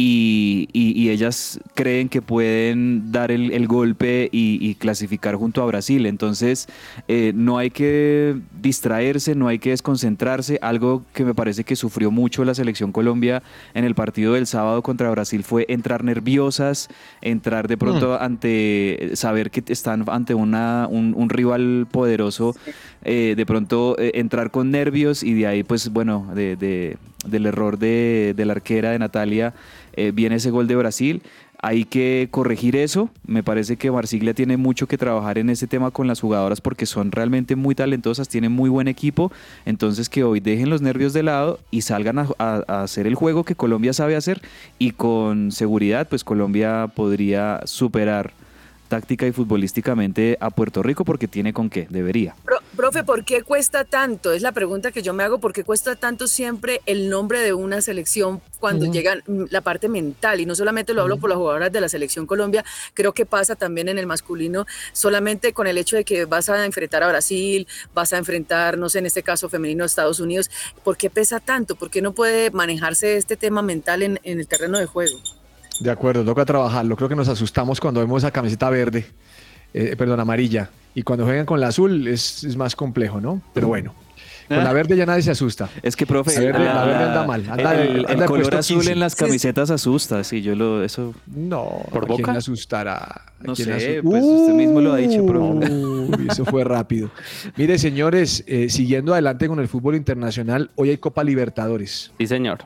y, 0.00 0.68
y- 0.72 0.92
y 0.96 1.10
ellas 1.10 1.58
creen 1.74 2.08
que 2.08 2.22
pueden 2.22 3.10
dar 3.10 3.32
el, 3.32 3.50
el 3.50 3.66
golpe 3.66 4.28
y, 4.30 4.58
y 4.60 4.76
clasificar 4.76 5.34
junto 5.34 5.60
a 5.60 5.66
Brasil. 5.66 6.06
Entonces, 6.06 6.68
eh, 7.08 7.32
no 7.34 7.58
hay 7.58 7.70
que 7.70 8.36
distraerse, 8.62 9.34
no 9.34 9.48
hay 9.48 9.58
que 9.58 9.70
desconcentrarse. 9.70 10.60
Algo 10.62 11.02
que 11.12 11.24
me 11.24 11.34
parece 11.34 11.64
que 11.64 11.74
sufrió 11.74 12.12
mucho 12.12 12.44
la 12.44 12.54
selección 12.54 12.92
Colombia 12.92 13.42
en 13.74 13.84
el 13.84 13.96
partido 13.96 14.34
del 14.34 14.46
sábado 14.46 14.82
contra 14.82 15.10
Brasil 15.10 15.42
fue 15.42 15.66
entrar 15.68 16.04
nerviosas, 16.04 16.88
entrar 17.20 17.66
de 17.66 17.76
pronto 17.76 18.20
ante 18.20 19.10
saber 19.14 19.50
que 19.50 19.64
están 19.72 20.04
ante 20.08 20.32
una, 20.34 20.86
un, 20.88 21.12
un 21.16 21.28
rival 21.28 21.88
poderoso, 21.90 22.54
eh, 23.04 23.34
de 23.36 23.46
pronto 23.46 23.96
eh, 23.98 24.12
entrar 24.14 24.52
con 24.52 24.70
nervios 24.70 25.24
y 25.24 25.34
de 25.34 25.46
ahí, 25.48 25.62
pues 25.64 25.88
bueno, 25.88 26.30
de, 26.36 26.54
de- 26.54 26.96
del 27.26 27.46
error 27.46 27.78
de, 27.80 28.32
de 28.36 28.44
la 28.46 28.52
arquera 28.52 28.92
de 28.92 28.98
Natalia, 29.00 29.52
eh, 30.06 30.12
viene 30.12 30.36
ese 30.36 30.50
gol 30.50 30.66
de 30.68 30.76
Brasil. 30.76 31.22
Hay 31.60 31.84
que 31.84 32.28
corregir 32.30 32.76
eso. 32.76 33.10
Me 33.26 33.42
parece 33.42 33.76
que 33.76 33.90
Marsiglia 33.90 34.32
tiene 34.32 34.56
mucho 34.56 34.86
que 34.86 34.96
trabajar 34.96 35.38
en 35.38 35.50
ese 35.50 35.66
tema 35.66 35.90
con 35.90 36.06
las 36.06 36.20
jugadoras 36.20 36.60
porque 36.60 36.86
son 36.86 37.10
realmente 37.10 37.56
muy 37.56 37.74
talentosas, 37.74 38.28
tienen 38.28 38.52
muy 38.52 38.70
buen 38.70 38.86
equipo. 38.86 39.32
Entonces 39.66 40.08
que 40.08 40.22
hoy 40.22 40.38
dejen 40.38 40.70
los 40.70 40.82
nervios 40.82 41.12
de 41.12 41.24
lado 41.24 41.58
y 41.72 41.80
salgan 41.82 42.20
a, 42.20 42.28
a- 42.38 42.62
a 42.68 42.82
hacer 42.84 43.08
el 43.08 43.16
juego 43.16 43.42
que 43.42 43.56
Colombia 43.56 43.92
sabe 43.92 44.14
hacer 44.14 44.40
y 44.78 44.92
con 44.92 45.50
seguridad 45.50 46.06
pues 46.08 46.22
Colombia 46.22 46.88
podría 46.94 47.60
superar 47.64 48.32
táctica 48.88 49.26
y 49.26 49.32
futbolísticamente 49.32 50.36
a 50.40 50.50
Puerto 50.50 50.82
Rico 50.82 51.04
porque 51.04 51.28
tiene 51.28 51.52
con 51.52 51.70
qué, 51.70 51.86
debería. 51.90 52.34
Pro- 52.44 52.58
profe, 52.76 53.04
¿por 53.04 53.24
qué 53.24 53.42
cuesta 53.42 53.84
tanto? 53.84 54.32
Es 54.32 54.42
la 54.42 54.52
pregunta 54.52 54.90
que 54.90 55.02
yo 55.02 55.12
me 55.12 55.22
hago, 55.24 55.38
¿por 55.38 55.52
qué 55.52 55.64
cuesta 55.64 55.96
tanto 55.96 56.26
siempre 56.26 56.80
el 56.86 57.10
nombre 57.10 57.40
de 57.40 57.52
una 57.52 57.80
selección 57.82 58.40
cuando 58.58 58.90
llega 58.90 59.16
mm, 59.26 59.44
la 59.50 59.60
parte 59.60 59.88
mental? 59.88 60.40
Y 60.40 60.46
no 60.46 60.54
solamente 60.54 60.94
lo 60.94 61.02
hablo 61.02 61.18
por 61.18 61.30
las 61.30 61.36
jugadoras 61.38 61.70
de 61.70 61.80
la 61.80 61.88
selección 61.88 62.26
Colombia, 62.26 62.64
creo 62.94 63.12
que 63.12 63.26
pasa 63.26 63.54
también 63.56 63.88
en 63.88 63.98
el 63.98 64.06
masculino, 64.06 64.66
solamente 64.92 65.52
con 65.52 65.66
el 65.66 65.78
hecho 65.78 65.96
de 65.96 66.04
que 66.04 66.24
vas 66.24 66.48
a 66.48 66.64
enfrentar 66.64 67.02
a 67.02 67.08
Brasil, 67.08 67.66
vas 67.94 68.12
a 68.12 68.18
enfrentar, 68.18 68.78
no 68.78 68.88
sé, 68.88 69.00
en 69.00 69.06
este 69.06 69.22
caso 69.22 69.48
femenino, 69.48 69.84
a 69.84 69.86
Estados 69.86 70.20
Unidos. 70.20 70.50
¿Por 70.82 70.96
qué 70.96 71.10
pesa 71.10 71.40
tanto? 71.40 71.76
¿Por 71.76 71.90
qué 71.90 72.00
no 72.02 72.12
puede 72.12 72.50
manejarse 72.50 73.16
este 73.16 73.36
tema 73.36 73.62
mental 73.62 74.02
en, 74.02 74.20
en 74.22 74.40
el 74.40 74.46
terreno 74.48 74.78
de 74.78 74.86
juego? 74.86 75.18
De 75.80 75.90
acuerdo, 75.90 76.24
toca 76.24 76.44
trabajarlo. 76.44 76.96
Creo 76.96 77.08
que 77.08 77.16
nos 77.16 77.28
asustamos 77.28 77.80
cuando 77.80 78.00
vemos 78.00 78.22
esa 78.22 78.30
camiseta 78.30 78.68
verde, 78.70 79.06
eh, 79.74 79.94
perdón, 79.96 80.20
amarilla. 80.20 80.70
Y 80.94 81.02
cuando 81.02 81.24
juegan 81.24 81.46
con 81.46 81.60
la 81.60 81.68
azul 81.68 82.08
es, 82.08 82.42
es 82.44 82.56
más 82.56 82.74
complejo, 82.74 83.20
¿no? 83.20 83.40
Pero 83.54 83.68
bueno, 83.68 83.94
con 84.48 84.64
la 84.64 84.72
verde 84.72 84.96
ya 84.96 85.06
nadie 85.06 85.22
se 85.22 85.30
asusta. 85.30 85.68
Es 85.82 85.94
que, 85.94 86.04
profe, 86.06 86.34
La 86.34 86.40
verde- 86.40 86.64
la 86.64 86.84
verde 86.84 87.04
anda 87.04 87.26
mal, 87.26 87.44
anda 87.48 87.74
el, 87.82 87.88
el 87.98 88.06
anda 88.06 88.22
de 88.22 88.26
color 88.26 88.54
azul 88.56 88.78
15. 88.78 88.92
en 88.92 88.98
las 89.00 89.12
Sí, 89.12 89.18
sí. 89.18 89.24
camisetas 89.26 89.70
asusta, 89.70 90.24
sí, 90.24 90.42
yo 90.42 90.56
lo, 90.56 90.82
eso, 90.82 91.14
No, 91.26 91.82
¿Por 91.92 92.04
¿a 92.04 92.06
quién 92.06 92.18
Boca? 92.26 92.32
asustará? 92.32 92.96
¿A 92.96 93.22
No 93.40 93.54
quién 93.54 93.68
sé, 93.78 94.00
pues 94.02 94.24
usted 94.24 94.54
mismo 94.54 94.80
lo 94.80 94.94
ha 94.94 94.96
dicho, 94.96 95.24
profe. 95.24 95.70
Uy, 95.70 96.26
eso 96.28 96.44
fue 96.44 96.64
rápido. 96.64 97.10
Mire, 97.56 97.78
señores, 97.78 98.42
eh, 98.48 98.68
siguiendo 98.70 99.12
adelante 99.12 99.46
con 99.46 99.60
el 99.60 99.68
fútbol 99.68 99.94
internacional, 99.94 100.70
hoy 100.74 100.90
hay 100.90 100.98
Copa 100.98 101.22
Libertadores. 101.22 102.10
Sí, 102.18 102.26
señor. 102.26 102.58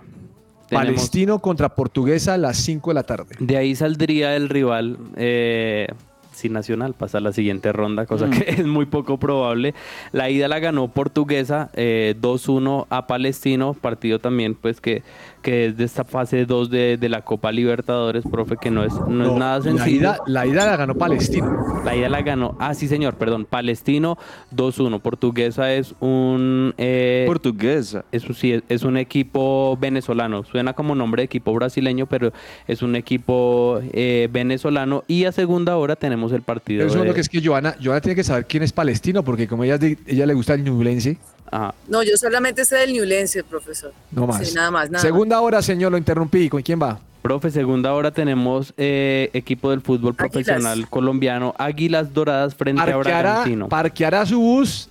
Tenemos- 0.81 0.95
Palestino 0.97 1.39
contra 1.41 1.69
Portuguesa 1.71 2.35
a 2.35 2.39
las 2.39 2.57
5 2.59 2.91
de 2.91 2.95
la 2.95 3.03
tarde. 3.03 3.37
De 3.39 3.57
ahí 3.57 3.75
saldría 3.75 4.35
el 4.37 4.49
rival, 4.49 4.97
eh, 5.17 5.87
si 6.33 6.49
Nacional 6.49 6.95
pasa 6.95 7.19
a 7.19 7.21
la 7.21 7.33
siguiente 7.33 7.73
ronda, 7.73 8.07
cosa 8.07 8.27
Mm. 8.27 8.31
que 8.31 8.39
es 8.63 8.67
muy 8.67 8.87
poco 8.87 9.19
probable. 9.19 9.75
La 10.13 10.31
ida 10.31 10.49
la 10.49 10.59
ganó 10.61 10.89
Portuguesa 10.89 11.71
eh, 11.75 12.15
2-1 12.21 12.87
a 12.91 13.07
Palestino, 13.07 13.75
partido 13.75 14.19
también 14.19 14.55
pues 14.55 14.81
que, 14.81 15.03
que 15.43 15.67
es 15.67 15.77
de 15.77 15.85
esta 15.85 16.05
fase 16.05 16.47
2 16.47 16.71
de, 16.71 16.97
de 16.97 17.09
la 17.09 17.23
Copa 17.23 17.53
Libertadores, 17.53 18.25
profe, 18.31 18.57
que 18.61 18.71
no 18.71 18.85
es, 18.85 18.93
no, 19.09 19.33
es 19.33 19.39
nada 19.39 19.59
la 19.59 19.63
sencillo. 19.65 19.97
ida, 20.01 20.19
la 20.27 20.47
ida 20.47 20.65
la 20.65 20.77
ganó 20.77 20.95
Palestino. 20.95 21.83
La 21.85 21.97
ida 21.97 22.09
la 22.09 22.23
ganó, 22.23 22.57
ah 22.61 22.75
sí 22.75 22.87
señor, 22.89 23.15
perdón, 23.15 23.45
Palestino 23.45 24.17
2-1, 24.55 25.01
Portuguesa 25.01 25.73
es 25.75 25.95
un... 26.01 26.75
eh, 26.79 27.25
portuguesa. 27.27 28.05
eso 28.13 28.33
sí, 28.33 28.53
es, 28.53 28.63
es 28.69 28.83
un 28.85 28.97
equipo 28.97 29.77
venezolano. 29.81 30.45
Suena 30.45 30.73
como 30.75 30.95
nombre 30.95 31.23
de 31.23 31.25
equipo 31.27 31.53
brasileño, 31.53 32.07
pero 32.07 32.33
es 32.69 32.83
un 32.83 32.95
equipo 32.97 33.81
eh, 33.93 34.29
venezolano. 34.33 35.03
Y 35.09 35.25
a 35.25 35.33
segunda 35.33 35.77
hora 35.77 35.97
tenemos 35.97 36.33
el 36.33 36.43
partido. 36.43 36.79
Pero 36.81 36.89
eso 36.91 36.99
es 36.99 37.03
de- 37.03 37.09
lo 37.09 37.15
que 37.15 37.21
es 37.21 37.29
que 37.29 37.45
Joana, 37.45 37.75
Joana 37.83 38.01
tiene 38.01 38.15
que 38.17 38.25
saber 38.25 38.47
quién 38.47 38.63
es 38.63 38.73
Palestino, 38.73 39.23
porque 39.25 39.49
como 39.49 39.65
ella, 39.65 39.75
es 39.77 39.97
ella 40.07 40.27
le 40.27 40.35
gusta 40.35 40.55
el 40.55 40.63
ñublense, 40.65 41.19
Ajá. 41.53 41.75
No, 41.87 42.03
yo 42.03 42.17
solamente 42.17 42.65
sé 42.65 42.77
del 42.77 42.93
Newlense, 42.95 43.45
profesor. 43.45 43.93
no 44.11 44.27
más. 44.27 44.45
Sí, 44.49 44.55
nada 44.55 44.71
más, 44.73 44.85
nada 44.91 44.93
más. 44.95 45.03
Segunda 45.03 45.41
hora, 45.41 45.63
señor, 45.63 45.93
lo 45.93 45.99
interrumpí. 45.99 46.49
¿Con 46.49 46.63
quién 46.63 46.81
va? 46.83 46.99
Profe, 47.23 47.53
segunda 47.53 47.93
hora 47.93 48.11
tenemos 48.11 48.75
eh, 48.77 49.31
equipo 49.33 49.71
del 49.71 49.81
fútbol 49.81 50.17
Águilas. 50.19 50.33
profesional 50.33 50.89
colombiano, 50.89 51.55
Águilas 51.57 52.13
Doradas 52.13 52.57
frente 52.57 52.83
a 52.83 52.97
Bragantino. 52.97 53.69
parqueará 53.69 54.27
su 54.27 54.41
bus 54.41 54.89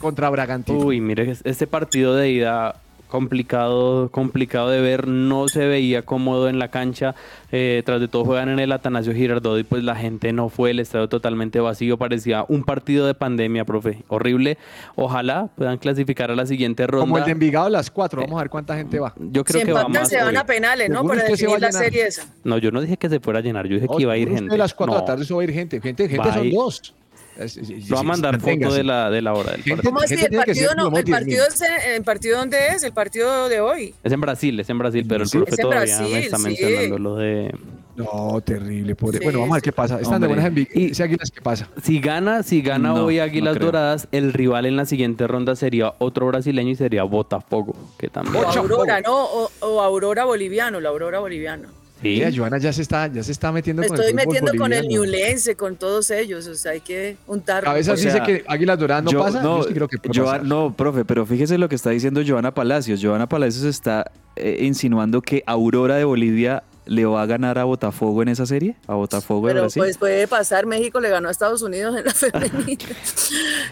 contra 0.00 0.28
Bragantino. 0.28 0.78
Uy, 0.80 1.00
mire, 1.00 1.30
es- 1.30 1.40
este 1.44 1.66
partido 1.66 2.14
de 2.14 2.30
ida 2.30 2.76
complicado, 3.08 4.08
complicado 4.10 4.70
de 4.70 4.80
ver, 4.80 5.08
no 5.08 5.48
se 5.48 5.66
veía 5.66 6.02
cómodo 6.02 6.48
en 6.48 6.58
la 6.58 6.68
cancha, 6.68 7.14
eh, 7.52 7.82
tras 7.84 8.00
de 8.00 8.08
todo 8.08 8.24
juegan 8.24 8.48
en 8.48 8.58
el 8.58 8.72
Atanasio 8.72 9.12
Girardot 9.14 9.58
y 9.60 9.64
pues 9.64 9.82
la 9.84 9.94
gente 9.96 10.32
no 10.32 10.48
fue, 10.48 10.70
el 10.70 10.80
estadio 10.80 11.08
totalmente 11.08 11.60
vacío, 11.60 11.96
parecía 11.96 12.44
un 12.48 12.64
partido 12.64 13.06
de 13.06 13.14
pandemia, 13.14 13.64
profe, 13.64 14.02
horrible, 14.08 14.58
ojalá 14.96 15.48
puedan 15.56 15.78
clasificar 15.78 16.30
a 16.30 16.36
la 16.36 16.46
siguiente 16.46 16.86
ronda. 16.86 17.04
Como 17.06 17.18
el 17.18 17.24
de 17.24 17.32
Envigado 17.32 17.66
a 17.66 17.70
las 17.70 17.90
4. 17.90 18.22
Vamos 18.22 18.36
a 18.38 18.42
ver 18.42 18.50
cuánta 18.50 18.76
gente 18.76 18.98
va. 18.98 19.12
Yo 19.18 19.44
creo 19.44 19.60
si 19.60 19.66
que 19.66 19.72
va 19.72 19.80
empatan 19.82 20.02
más. 20.02 20.08
se 20.08 20.22
van 20.22 20.36
a 20.36 20.44
penales, 20.46 20.90
¿no? 20.90 21.02
Para 21.04 21.20
usted 21.20 21.34
se 21.36 21.46
va 21.46 21.52
definir 21.54 21.56
a 21.56 21.58
la 21.68 21.72
serie 21.72 22.06
esa. 22.06 22.26
No, 22.44 22.58
yo 22.58 22.70
no 22.70 22.80
dije 22.80 22.96
que 22.96 23.08
se 23.08 23.20
fuera 23.20 23.40
a 23.40 23.42
llenar, 23.42 23.66
yo 23.66 23.74
dije 23.76 23.88
que 23.94 24.02
iba 24.02 24.12
a 24.12 24.16
ir 24.16 24.28
gente. 24.28 24.54
A 24.54 24.58
las 24.58 24.74
4 24.74 24.92
de 24.94 24.96
la 24.98 25.00
No, 25.02 25.06
tarde 25.06 25.24
eso 25.24 25.36
va 25.36 25.42
a 25.42 25.44
ir 25.44 25.52
gente. 25.52 25.80
Gente, 25.80 26.08
gente 26.08 26.28
Va 26.28 26.34
son 26.34 26.46
ir- 26.46 26.54
dos. 26.54 26.94
Es- 27.38 27.56
es- 27.56 27.68
es- 27.70 27.88
Lo 27.90 27.96
va 27.96 28.00
a 28.00 28.04
mandar 28.04 28.40
foto 28.40 28.72
de 28.72 28.84
la, 28.84 29.10
de 29.10 29.20
la 29.20 29.32
hora 29.34 29.52
del 29.52 29.62
partido. 29.62 29.82
¿Cómo 29.82 30.00
así? 30.00 30.14
El 30.14 30.36
partido, 30.36 30.74
no, 30.76 30.86
el 30.88 30.92
10.000. 31.04 31.10
partido, 31.10 31.44
es 31.48 31.60
en- 31.62 31.92
¿El 31.96 32.02
partido 32.04 32.38
dónde 32.38 32.58
es? 32.68 32.82
El 32.84 32.92
partido 32.92 33.48
de 33.48 33.60
hoy. 33.60 33.94
Es 34.04 34.12
en 34.12 34.20
Brasil, 34.20 34.60
es 34.60 34.70
en 34.70 34.78
Brasil, 34.78 35.04
pero 35.08 35.24
el 35.24 35.28
Sí. 35.28 35.38
profe 35.38 35.52
Es 35.52 35.58
en 35.58 35.62
todavía 35.62 35.96
me 35.96 36.02
Brasil, 36.02 36.16
está 36.24 36.36
sí. 36.38 36.42
mencionando 36.44 36.98
lo 36.98 37.16
de... 37.16 37.54
No, 37.96 38.40
terrible. 38.44 38.96
Pobre. 38.96 39.18
Sí, 39.18 39.24
bueno, 39.24 39.38
vamos 39.40 39.52
a 39.52 39.56
ver 39.56 39.60
sí. 39.62 39.64
qué 39.66 39.72
pasa. 39.72 40.00
Están 40.00 40.20
de 40.20 40.26
Hombre. 40.26 40.42
buenas 40.42 40.52
Envig- 40.52 40.68
Y- 40.74 40.90
ese 40.90 41.02
Águilas, 41.04 41.30
¿qué 41.30 41.40
pasa? 41.40 41.68
Si 41.80 42.00
gana, 42.00 42.42
si 42.42 42.60
gana 42.60 42.88
No, 42.88 43.04
hoy 43.04 43.18
no 43.18 43.22
Águilas 43.22 43.54
creo. 43.56 43.66
Doradas, 43.66 44.08
el 44.10 44.32
rival 44.32 44.66
en 44.66 44.74
la 44.76 44.84
siguiente 44.84 45.26
ronda 45.28 45.54
sería 45.54 45.92
otro 45.98 46.26
brasileño 46.26 46.70
y 46.70 46.74
sería 46.76 47.04
Botafogo, 47.04 47.76
que 47.98 48.08
también... 48.08 48.44
O. 48.44 48.48
Aurora, 48.48 49.00
¿no? 49.00 49.12
O, 49.24 49.50
o 49.60 49.80
Aurora 49.80 50.24
Boliviano, 50.24 50.80
la 50.80 50.88
Aurora 50.88 51.20
Boliviano. 51.20 51.68
Sí. 52.02 52.08
Mira, 52.16 52.30
Joana 52.34 52.58
ya 52.58 52.72
se 52.72 52.82
está, 52.82 53.06
ya 53.06 53.22
se 53.22 53.32
está 53.32 53.50
metiendo 53.52 53.80
Me 53.80 53.88
con 53.88 53.94
estoy 53.96 54.10
el 54.12 54.18
fútbol 54.18 54.26
metiendo 54.34 54.58
con 54.62 54.72
el 54.72 54.82
boliviano. 54.82 55.04
Newlense, 55.06 55.56
con 55.56 55.76
todos 55.76 56.10
ellos. 56.10 56.46
O 56.48 56.54
sea, 56.54 56.72
hay 56.72 56.80
que 56.80 57.16
untar. 57.26 57.64
Cabezas 57.64 57.94
O 57.98 58.02
sea, 58.02 58.12
dice 58.14 58.24
que 58.26 58.44
Águilas 58.46 58.78
Doradas 58.78 59.04
no 59.04 59.10
Yo- 59.12 59.20
pasa. 59.20 59.42
No, 59.42 59.58
Yo 59.62 59.68
sí 59.68 59.74
creo 59.74 59.88
que 59.88 59.98
pasar. 59.98 60.44
no, 60.44 60.74
profe, 60.76 61.04
pero 61.04 61.24
fíjese 61.24 61.56
lo 61.56 61.68
que 61.68 61.76
está 61.76 61.90
diciendo 61.90 62.20
Joana 62.26 62.52
Palacios. 62.52 63.00
Joana 63.02 63.28
Palacios 63.28 63.64
está 63.64 64.10
eh, 64.36 64.58
insinuando 64.60 65.22
que 65.22 65.42
Aurora 65.46 65.96
de 65.96 66.04
Bolivia 66.04 66.62
le 66.86 67.04
va 67.06 67.22
a 67.22 67.26
ganar 67.26 67.58
a 67.58 67.64
Botafogo 67.64 68.22
en 68.22 68.28
esa 68.28 68.44
serie, 68.46 68.76
a 68.86 68.94
Botafogo 68.94 69.46
de 69.48 69.54
Pero 69.54 69.62
Brasil. 69.64 69.80
pues 69.80 69.96
puede 69.98 70.28
pasar, 70.28 70.66
México 70.66 71.00
le 71.00 71.08
ganó 71.08 71.28
a 71.28 71.30
Estados 71.30 71.62
Unidos 71.62 71.96
en 71.96 72.04
la 72.04 72.12
femenina. 72.14 72.84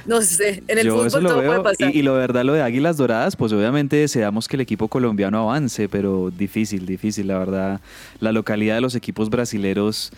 no 0.06 0.22
sé, 0.22 0.62
en 0.68 0.78
el 0.78 0.86
Yo 0.86 1.04
eso 1.04 1.18
fútbol 1.18 1.22
lo 1.22 1.28
todo 1.30 1.38
puede 1.38 1.50
veo. 1.50 1.62
pasar. 1.62 1.94
Y, 1.94 1.98
y 1.98 2.02
lo 2.02 2.14
verdad, 2.14 2.44
lo 2.44 2.54
de 2.54 2.62
Águilas 2.62 2.96
Doradas, 2.96 3.36
pues 3.36 3.52
obviamente 3.52 3.96
deseamos 3.96 4.48
que 4.48 4.56
el 4.56 4.62
equipo 4.62 4.88
colombiano 4.88 5.38
avance, 5.38 5.88
pero 5.88 6.30
difícil, 6.30 6.86
difícil, 6.86 7.28
la 7.28 7.38
verdad. 7.38 7.80
La 8.20 8.32
localidad 8.32 8.76
de 8.76 8.80
los 8.80 8.94
equipos 8.94 9.28
brasileros, 9.30 10.12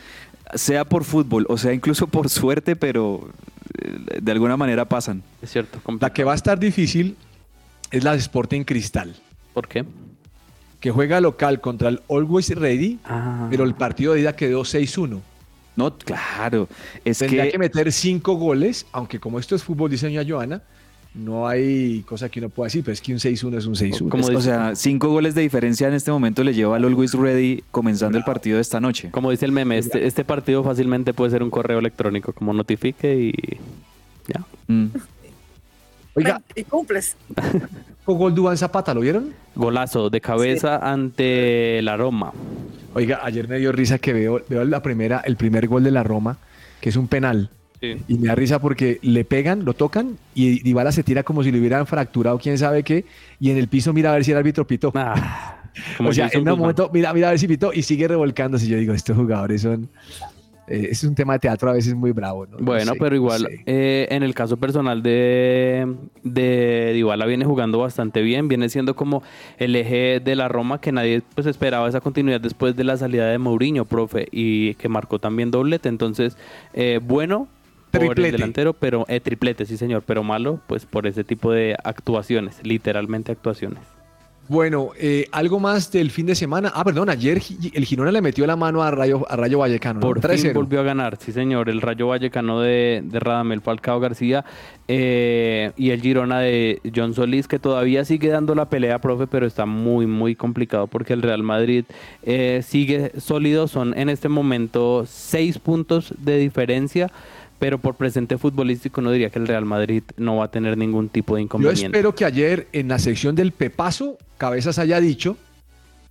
sea 0.55 0.85
por 0.85 1.05
fútbol 1.05 1.47
o 1.49 1.57
sea 1.59 1.73
incluso 1.73 2.07
por 2.07 2.29
suerte, 2.29 2.77
pero 2.77 3.29
eh, 3.83 4.21
de 4.23 4.33
alguna 4.33 4.57
manera 4.57 4.85
pasan. 4.89 5.23
Es 5.43 5.51
cierto. 5.51 5.81
La 6.01 6.13
que 6.13 6.23
va 6.23 6.33
a 6.33 6.37
estar 6.37 6.59
difícil 6.59 7.17
es 7.91 8.05
la 8.05 8.13
de 8.13 8.19
Sporting 8.19 8.63
Cristal, 8.65 9.15
¿Por 9.53 9.69
qué? 9.69 9.85
Que 10.85 10.91
juega 10.91 11.19
local 11.19 11.63
contra 11.63 11.89
el 11.89 12.03
Always 12.11 12.51
Ready, 12.55 12.99
Ah. 13.07 13.47
pero 13.51 13.65
el 13.65 13.73
partido 13.75 14.13
de 14.13 14.21
ida 14.21 14.37
quedó 14.37 14.65
6-1. 14.67 15.23
No, 15.77 15.97
claro. 15.97 16.69
Es 17.07 17.21
Tendría 17.21 17.45
que, 17.45 17.53
que... 17.53 17.59
meter 17.59 17.91
cinco 17.91 18.35
goles, 18.35 18.85
aunque 18.93 19.19
como 19.19 19.39
esto 19.39 19.57
es 19.57 19.65
fútbol, 19.65 19.91
dice 19.91 20.05
doña 20.07 20.23
Joana, 20.29 20.61
no 21.15 21.49
hay 21.49 22.03
cosa 22.07 22.29
que 22.29 22.39
uno 22.39 22.51
pueda 22.51 22.67
decir, 22.67 22.85
pero 22.85 22.93
es 22.93 23.01
que 23.01 23.15
un 23.15 23.19
6-1 23.19 23.57
es 23.57 23.65
un 23.65 23.75
6-1. 23.77 24.11
Como 24.11 24.29
es- 24.29 24.37
o 24.37 24.41
sea, 24.43 24.77
cinco 24.77 25.09
goles 25.09 25.35
de 25.35 25.41
diferencia 25.41 25.89
en 25.89 25.95
este 25.95 26.11
momento 26.11 26.45
le 26.45 26.53
lleva 26.53 26.77
al 26.77 26.85
Always 26.85 27.15
Ready 27.15 27.65
comenzando 27.71 28.19
el 28.19 28.25
partido 28.25 28.57
de 28.57 28.61
esta 28.61 28.79
noche. 28.79 29.11
Como 29.11 29.31
dice 29.31 29.47
el 29.47 29.53
meme, 29.53 29.79
este, 29.79 30.07
este 30.07 30.23
partido 30.23 30.63
fácilmente 30.63 31.15
puede 31.15 31.31
ser 31.31 31.43
un 31.43 31.49
correo 31.49 31.79
electrónico, 31.79 32.35
como 32.35 32.53
notifique 32.53 33.17
y 33.17 33.33
ya. 34.29 34.45
Mm. 34.67 34.89
Oiga, 36.15 36.41
Y 36.55 36.65
cumples. 36.65 37.17
con 38.05 38.19
gol 38.19 38.35
Duván 38.35 38.57
Zapata, 38.57 38.95
¿lo 38.95 39.01
vieron? 39.01 39.33
Golazo 39.55 40.11
de 40.11 40.21
cabeza 40.21 40.77
ante 40.77 41.81
la 41.83 41.97
Roma. 41.97 42.33
Oiga, 42.95 43.21
ayer 43.23 43.49
me 43.49 43.59
dio 43.59 43.73
risa 43.73 43.99
que 43.99 44.13
veo, 44.13 44.43
veo 44.49 44.65
la 44.65 44.83
primera, 44.83 45.23
el 45.25 45.37
primer 45.37 45.67
gol 45.67 45.83
de 45.83 45.91
la 45.91 46.03
Roma, 46.03 46.39
que 46.81 46.91
es 46.91 46.97
un 46.97 47.09
penal. 47.09 47.51
Sí. 47.81 47.97
Y 48.09 48.19
me 48.19 48.29
da 48.29 48.35
risa 48.35 48.61
porque 48.61 48.99
le 49.03 49.25
pegan, 49.25 49.65
lo 49.65 49.75
tocan 49.75 50.17
y 50.35 50.61
Dybala 50.63 50.93
se 50.93 51.03
tira 51.03 51.23
como 51.23 51.43
si 51.43 51.51
le 51.51 51.59
hubieran 51.59 51.87
fracturado 51.87 52.39
quién 52.39 52.57
sabe 52.57 52.83
qué 52.83 53.05
y 53.41 53.51
en 53.51 53.59
el 53.59 53.69
piso 53.69 53.93
mira 53.93 54.11
a 54.11 54.15
ver 54.15 54.25
si 54.25 54.31
el 54.31 54.39
árbitro 54.39 54.67
pitó. 54.67 54.93
Ah, 54.95 55.63
o 55.99 56.13
sea, 56.13 56.31
en 56.33 56.49
un 56.49 56.59
momento 56.59 56.89
mira, 56.93 57.13
mira 57.13 57.29
a 57.29 57.31
ver 57.31 57.39
si 57.39 57.49
pitó 57.49 57.73
y 57.73 57.83
sigue 57.83 58.07
revolcándose. 58.07 58.67
Yo 58.67 58.79
digo, 58.79 58.95
estos 58.95 59.17
jugadores 59.17 59.63
son... 59.63 59.89
eh, 60.67 60.89
es 60.91 61.05
un 61.05 61.15
tema 61.15 61.35
de 61.35 61.39
teatro 61.41 61.71
a 61.71 61.75
veces 61.75 61.95
muy 61.95 62.13
bravo. 62.13 62.47
¿no? 62.47 62.59
No 62.59 62.65
Bueno, 62.65 62.93
sé, 62.93 62.99
pero 62.99 63.11
no 63.11 63.17
igual, 63.17 63.43
sé. 63.43 63.63
eh, 63.67 64.07
en 64.11 64.23
el 64.23 64.35
caso 64.35 64.57
personal 64.57 65.03
de, 65.03 65.95
de 66.23 66.93
Dybala 66.95 67.27
viene 67.27 67.45
jugando 67.45 67.79
bastante 67.79 68.23
bien, 68.23 68.49
viene 68.49 68.69
siendo 68.69 68.95
como 68.97 69.23
el 69.59 69.77
eje 69.77 70.21
de 70.21 70.37
la 70.37 70.49
Roma 70.49 70.81
que 70.81 70.93
nadie 70.93 71.23
pues 71.35 71.47
esperaba 71.47 71.89
esa 71.89 72.01
continuidad 72.01 72.41
después 72.41 72.77
de 72.77 72.85
la 72.85 72.97
salida 72.97 73.29
de 73.29 73.39
Mourinho, 73.39 73.85
profe, 73.85 74.29
y 74.31 74.75
que 74.75 74.89
marcó 74.89 75.19
también 75.19 75.51
doblete, 75.51 75.89
entonces, 75.89 76.37
eh, 76.73 77.01
bueno 77.03 77.49
por 77.91 78.01
Triplete. 78.01 78.27
el 78.27 78.33
delantero, 78.33 78.73
pero 78.73 79.05
eh, 79.09 79.21
triplete, 79.21 79.67
sí 79.67 79.77
señor, 79.77 80.03
pero 80.05 80.25
malo 80.25 80.59
pues 80.67 80.85
por 80.85 81.07
ese 81.07 81.23
tipo 81.23 81.53
de 81.53 81.77
actuaciones, 81.85 82.59
literalmente 82.65 83.31
actuaciones. 83.31 83.94
Bueno, 84.49 84.91
eh, 84.99 85.27
algo 85.33 85.59
más 85.59 85.91
del 85.91 86.11
fin 86.11 86.27
de 86.27 86.35
semana. 86.35 86.71
Ah, 86.75 86.85
perdón, 86.85 87.09
ayer 87.09 87.41
el 87.73 87.85
Girona 87.85 88.13
le 88.13 88.21
metió 88.21 88.47
la 88.47 88.57
mano 88.57 88.83
a 88.83 88.91
Rayo, 88.91 89.25
a 89.29 89.37
Rayo 89.37 89.59
Vallecano. 89.59 90.01
¿no? 90.01 90.07
Por 90.07 90.21
3-0. 90.21 90.39
fin 90.39 90.53
volvió 90.53 90.81
a 90.81 90.83
ganar, 90.83 91.17
sí 91.19 91.33
señor, 91.33 91.71
el 91.71 91.81
Rayo 91.81 92.09
Vallecano 92.09 92.61
de, 92.61 93.03
de 93.05 93.21
Radamel 93.21 93.63
Falcao 93.63 94.01
García 94.01 94.45
eh, 94.87 95.73
y 95.79 95.91
el 95.91 96.03
Girona 96.03 96.41
de 96.41 96.81
John 96.95 97.15
Solís 97.15 97.49
que 97.49 97.59
todavía 97.59 98.05
sigue 98.05 98.29
dando 98.29 98.55
la 98.55 98.69
pelea, 98.69 98.99
profe, 98.99 99.27
pero 99.27 99.47
está 99.47 99.65
muy, 99.65 100.07
muy 100.07 100.35
complicado 100.35 100.89
porque 100.89 101.15
el 101.15 101.23
Real 101.23 101.43
Madrid 101.43 101.87
eh, 102.23 102.61
sigue 102.63 103.13
sólido, 103.19 103.67
son 103.67 103.97
en 103.97 104.11
este 104.11 104.29
momento 104.29 105.05
seis 105.07 105.59
puntos 105.59 106.13
de 106.19 106.37
diferencia, 106.37 107.11
pero 107.65 107.79
por 107.79 107.95
presente 107.95 108.37
futbolístico 108.37 109.01
no 109.01 109.11
diría 109.11 109.31
que 109.31 109.39
el 109.39 109.47
Real 109.49 109.65
Madrid 109.65 110.03
no 110.19 110.37
va 110.37 110.45
a 110.45 110.51
tener 110.51 110.77
ningún 110.77 111.09
tipo 111.09 111.35
de 111.35 111.41
Yo 111.41 111.45
inconveniente. 111.45 111.87
espero 111.87 112.15
que 112.15 112.27
ayer 112.27 112.69
en 112.75 112.89
la 112.89 112.99
sección 112.99 113.35
del 113.35 113.53
Pepazo, 113.53 114.19
Cabezas 114.37 114.79
haya 114.79 115.01
dicho 115.01 115.39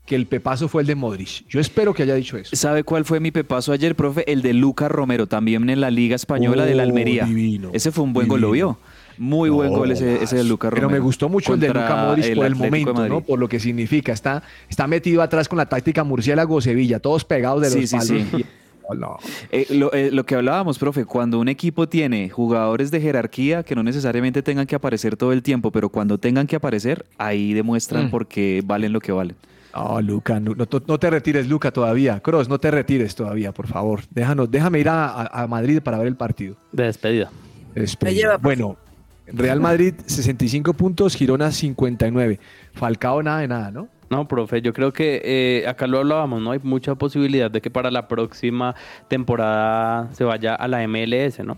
que 0.08 0.16
el 0.16 0.26
Pepazo 0.26 0.68
fue 0.68 0.82
el 0.82 0.88
de 0.88 0.96
Modric. 0.96 1.48
Yo 1.48 1.60
espero 1.60 1.94
que 1.94 2.02
haya 2.02 2.16
dicho 2.16 2.38
eso. 2.40 2.56
¿Sabe 2.56 2.84
cuál 2.84 3.06
fue 3.06 3.20
mi 3.20 3.30
pepazo 3.30 3.72
ayer, 3.72 3.94
profe? 3.94 4.24
El 4.32 4.42
de 4.42 4.54
Lucas 4.56 4.90
Romero, 4.90 5.28
también 5.28 5.70
en 5.70 5.80
la 5.80 5.92
Liga 5.92 6.16
Española 6.16 6.66
de 6.66 6.74
la 6.74 6.82
Oh, 6.82 6.88
Almería. 6.88 7.26
divino, 7.26 7.70
ese 7.72 7.92
fue 7.92 8.04
un 8.04 8.14
buen 8.14 8.28
gol, 8.28 8.42
¿lo 8.42 8.50
vio? 8.50 8.80
Muy 9.20 9.52
buen 9.52 9.70
gol 9.72 9.92
ese, 9.92 10.24
ese 10.24 10.38
de 10.38 10.44
Lucas 10.44 10.72
Romero. 10.72 10.88
Pero 10.88 11.00
me 11.00 11.06
gustó 11.06 11.30
mucho 11.30 11.54
el 11.54 11.60
de 11.60 11.68
contra 11.68 11.84
Luca 11.88 12.04
Modric 12.08 12.34
por 12.36 12.46
el 12.48 12.54
Atlético 12.54 12.94
momento. 12.96 13.08
¿no? 13.14 13.22
Por 13.22 13.38
lo 13.38 13.48
que 13.48 13.60
significa. 13.60 14.12
Está, 14.12 14.42
está 14.68 14.88
metido 14.88 15.22
atrás 15.22 15.48
con 15.48 15.60
la 15.60 15.68
táctica 15.68 16.04
murciélago 16.04 16.60
Sevilla, 16.62 16.98
todos 16.98 17.24
pegados 17.26 17.62
de 17.62 17.70
Sí, 17.70 17.82
los 17.82 17.90
sí, 17.92 17.96
palos. 17.98 18.24
sí. 18.38 18.46
no. 18.96 19.18
Eh, 19.52 19.68
lo, 19.72 19.92
eh, 19.94 20.10
lo 20.12 20.26
que 20.26 20.36
hablábamos, 20.36 20.78
profe, 20.80 21.06
cuando 21.06 21.40
un 21.40 21.48
equipo 21.48 21.88
tiene 21.90 22.30
jugadores 22.30 22.92
de 22.92 23.02
jerarquía 23.02 23.64
que 23.64 23.76
no 23.76 23.84
necesariamente 23.84 24.42
tengan 24.44 24.66
que 24.68 24.76
aparecer 24.76 25.18
todo 25.18 25.32
el 25.34 25.42
tiempo, 25.44 25.72
pero 25.72 25.90
cuando 25.90 26.18
tengan 26.18 26.48
que 26.48 26.56
aparecer, 26.56 27.06
ahí 27.18 27.54
demuestran 27.54 28.08
Mm. 28.08 28.10
por 28.12 28.28
qué 28.28 28.62
valen 28.66 28.94
lo 28.94 29.00
que 29.00 29.12
valen. 29.12 29.36
No, 29.76 30.00
Luca, 30.02 30.40
no, 30.40 30.54
no- 30.54 30.68
no 30.88 31.00
te 31.00 31.10
retires, 31.10 31.48
Luca, 31.48 31.72
todavía. 31.72 32.20
Cross, 32.20 32.48
no 32.48 32.60
te 32.60 32.70
retires 32.70 33.16
todavía, 33.16 33.52
por 33.52 33.66
favor. 33.68 34.02
Déjanos, 34.12 34.52
déjame 34.52 34.80
ir 34.80 34.88
a, 34.90 35.48
Madrid 35.50 35.80
para 35.82 35.98
ver 35.98 36.06
el 36.08 36.16
partido. 36.16 36.56
De 36.72 36.84
despedida. 36.84 37.32
Despedida. 37.74 38.16
Lleva, 38.16 38.34
por 38.34 38.42
bueno, 38.44 38.78
Real 39.26 39.60
Madrid 39.60 39.96
65 40.06 40.74
puntos, 40.74 41.16
Girona 41.16 41.52
59. 41.52 42.40
Falcao 42.74 43.24
nada 43.24 43.40
de 43.40 43.48
nada, 43.48 43.72
¿no? 43.72 43.88
No, 44.16 44.28
profe, 44.28 44.62
yo 44.62 44.74
creo 44.74 44.94
que 44.94 45.22
eh, 45.24 45.68
acá 45.68 45.88
lo 45.88 46.00
hablábamos, 46.00 46.42
¿no? 46.42 46.52
Hay 46.52 46.60
mucha 46.64 46.96
posibilidad 46.96 47.50
de 47.52 47.62
que 47.62 47.70
para 47.70 47.90
la 47.92 48.08
próxima 48.08 48.76
temporada 49.08 50.10
se 50.14 50.24
vaya 50.24 50.56
a 50.56 50.68
la 50.68 50.88
MLS, 50.88 51.40
¿no? 51.44 51.58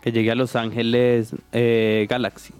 Que 0.00 0.10
llegue 0.12 0.30
a 0.30 0.34
Los 0.34 0.56
Ángeles 0.56 1.34
eh, 1.52 2.06
Galaxy. 2.08 2.52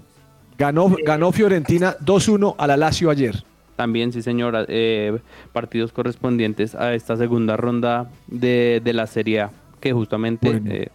Ganó, 0.59 0.95
ganó 1.05 1.33
Fiorentina 1.33 1.97
2-1 1.99 2.55
a 2.59 2.67
la 2.67 2.77
Lazio 2.77 3.11
ayer. 3.11 3.43
También, 3.75 4.13
sí, 4.13 4.23
señora, 4.23 4.65
eh, 4.69 5.19
partidos 5.53 5.93
correspondientes 5.93 6.75
a 6.75 6.95
esta 6.95 7.17
segunda 7.17 7.57
ronda 7.57 8.09
de, 8.29 8.81
de 8.85 8.93
la 8.93 9.07
Serie 9.07 9.41
A, 9.41 9.51
que 9.81 9.93
justamente 9.93 10.51
Bueno. 10.51 10.71
eh, 10.71 10.89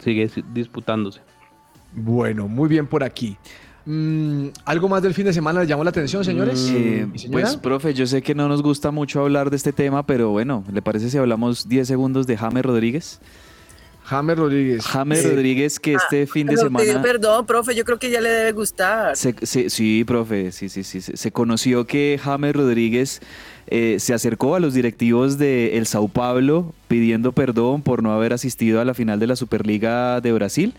sigue 0.00 0.28
si- 0.28 0.44
disputándose. 0.52 1.20
Bueno, 1.92 2.48
muy 2.48 2.68
bien 2.68 2.86
por 2.86 3.02
aquí. 3.02 3.38
Mm, 3.90 4.48
¿Algo 4.66 4.86
más 4.90 5.02
del 5.02 5.14
fin 5.14 5.24
de 5.24 5.32
semana 5.32 5.60
le 5.60 5.66
llamó 5.66 5.82
la 5.82 5.88
atención, 5.88 6.22
señores? 6.22 6.70
Eh, 6.74 7.06
¿Y 7.14 7.18
señora? 7.18 7.42
pues, 7.44 7.56
profe, 7.56 7.94
yo 7.94 8.06
sé 8.06 8.20
que 8.20 8.34
no 8.34 8.46
nos 8.46 8.62
gusta 8.62 8.90
mucho 8.90 9.20
hablar 9.22 9.48
de 9.48 9.56
este 9.56 9.72
tema, 9.72 10.04
pero 10.04 10.28
bueno, 10.28 10.62
¿le 10.70 10.82
parece 10.82 11.08
si 11.08 11.16
hablamos 11.16 11.66
10 11.70 11.88
segundos 11.88 12.26
de 12.26 12.36
James 12.36 12.62
Rodríguez? 12.66 13.18
James 14.04 14.36
Rodríguez. 14.36 14.84
James 14.84 15.24
Eh, 15.24 15.30
Rodríguez 15.30 15.80
que 15.80 15.94
este 15.94 16.26
fin 16.26 16.46
de 16.46 16.56
Pero 16.56 16.68
pidió 16.68 16.82
semana... 16.84 17.02
perdón, 17.02 17.46
profe, 17.46 17.74
yo 17.74 17.84
creo 17.86 17.98
que 17.98 18.10
ya 18.10 18.20
le 18.20 18.28
debe 18.28 18.52
gustar. 18.52 19.16
Se- 19.16 19.34
se- 19.42 19.70
sí, 19.70 20.04
profe, 20.04 20.52
sí, 20.52 20.68
sí, 20.68 20.82
sí. 20.84 21.00
Se, 21.00 21.16
se 21.16 21.32
conoció 21.32 21.86
que 21.86 22.20
James 22.22 22.54
Rodríguez 22.54 23.20
eh, 23.68 23.96
se 24.00 24.12
acercó 24.12 24.54
a 24.54 24.60
los 24.60 24.74
directivos 24.74 25.38
de 25.38 25.78
El 25.78 25.86
Sao 25.86 26.08
Paulo 26.08 26.74
pidiendo 26.88 27.32
perdón 27.32 27.80
por 27.82 28.02
no 28.02 28.12
haber 28.12 28.34
asistido 28.34 28.82
a 28.82 28.84
la 28.84 28.92
final 28.92 29.18
de 29.18 29.26
la 29.28 29.36
Superliga 29.36 30.20
de 30.20 30.32
Brasil. 30.32 30.74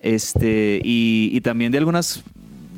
Este, 0.00 0.80
y, 0.84 1.30
y 1.32 1.40
también 1.40 1.72
de 1.72 1.78
algunas 1.78 2.22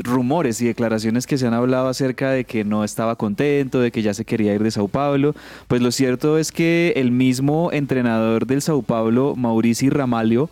rumores 0.02 0.60
y 0.60 0.66
declaraciones 0.66 1.26
que 1.26 1.38
se 1.38 1.46
han 1.46 1.54
hablado 1.54 1.88
acerca 1.88 2.30
de 2.30 2.44
que 2.44 2.64
no 2.64 2.84
estaba 2.84 3.16
contento, 3.16 3.80
de 3.80 3.90
que 3.90 4.02
ya 4.02 4.14
se 4.14 4.24
quería 4.24 4.54
ir 4.54 4.62
de 4.62 4.70
Sao 4.70 4.88
Paulo. 4.88 5.34
Pues 5.68 5.82
lo 5.82 5.90
cierto 5.90 6.38
es 6.38 6.52
que 6.52 6.92
el 6.96 7.10
mismo 7.10 7.70
entrenador 7.72 8.46
del 8.46 8.62
Sao 8.62 8.82
Paulo, 8.82 9.34
Maurici 9.36 9.90
Ramalho, 9.90 10.50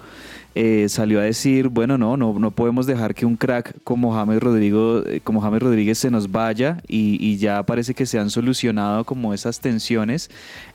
eh, 0.54 0.86
salió 0.88 1.20
a 1.20 1.24
decir, 1.24 1.68
bueno, 1.68 1.98
no, 1.98 2.16
no, 2.16 2.38
no 2.38 2.50
podemos 2.52 2.86
dejar 2.86 3.14
que 3.14 3.26
un 3.26 3.36
crack 3.36 3.74
como 3.82 4.14
James, 4.14 4.40
Rodrigo, 4.40 5.02
eh, 5.06 5.20
como 5.22 5.40
James 5.40 5.60
Rodríguez 5.60 5.98
se 5.98 6.10
nos 6.10 6.30
vaya 6.30 6.78
y, 6.86 7.18
y 7.20 7.38
ya 7.38 7.62
parece 7.64 7.94
que 7.94 8.06
se 8.06 8.18
han 8.18 8.30
solucionado 8.30 9.04
como 9.04 9.34
esas 9.34 9.60
tensiones 9.60 10.30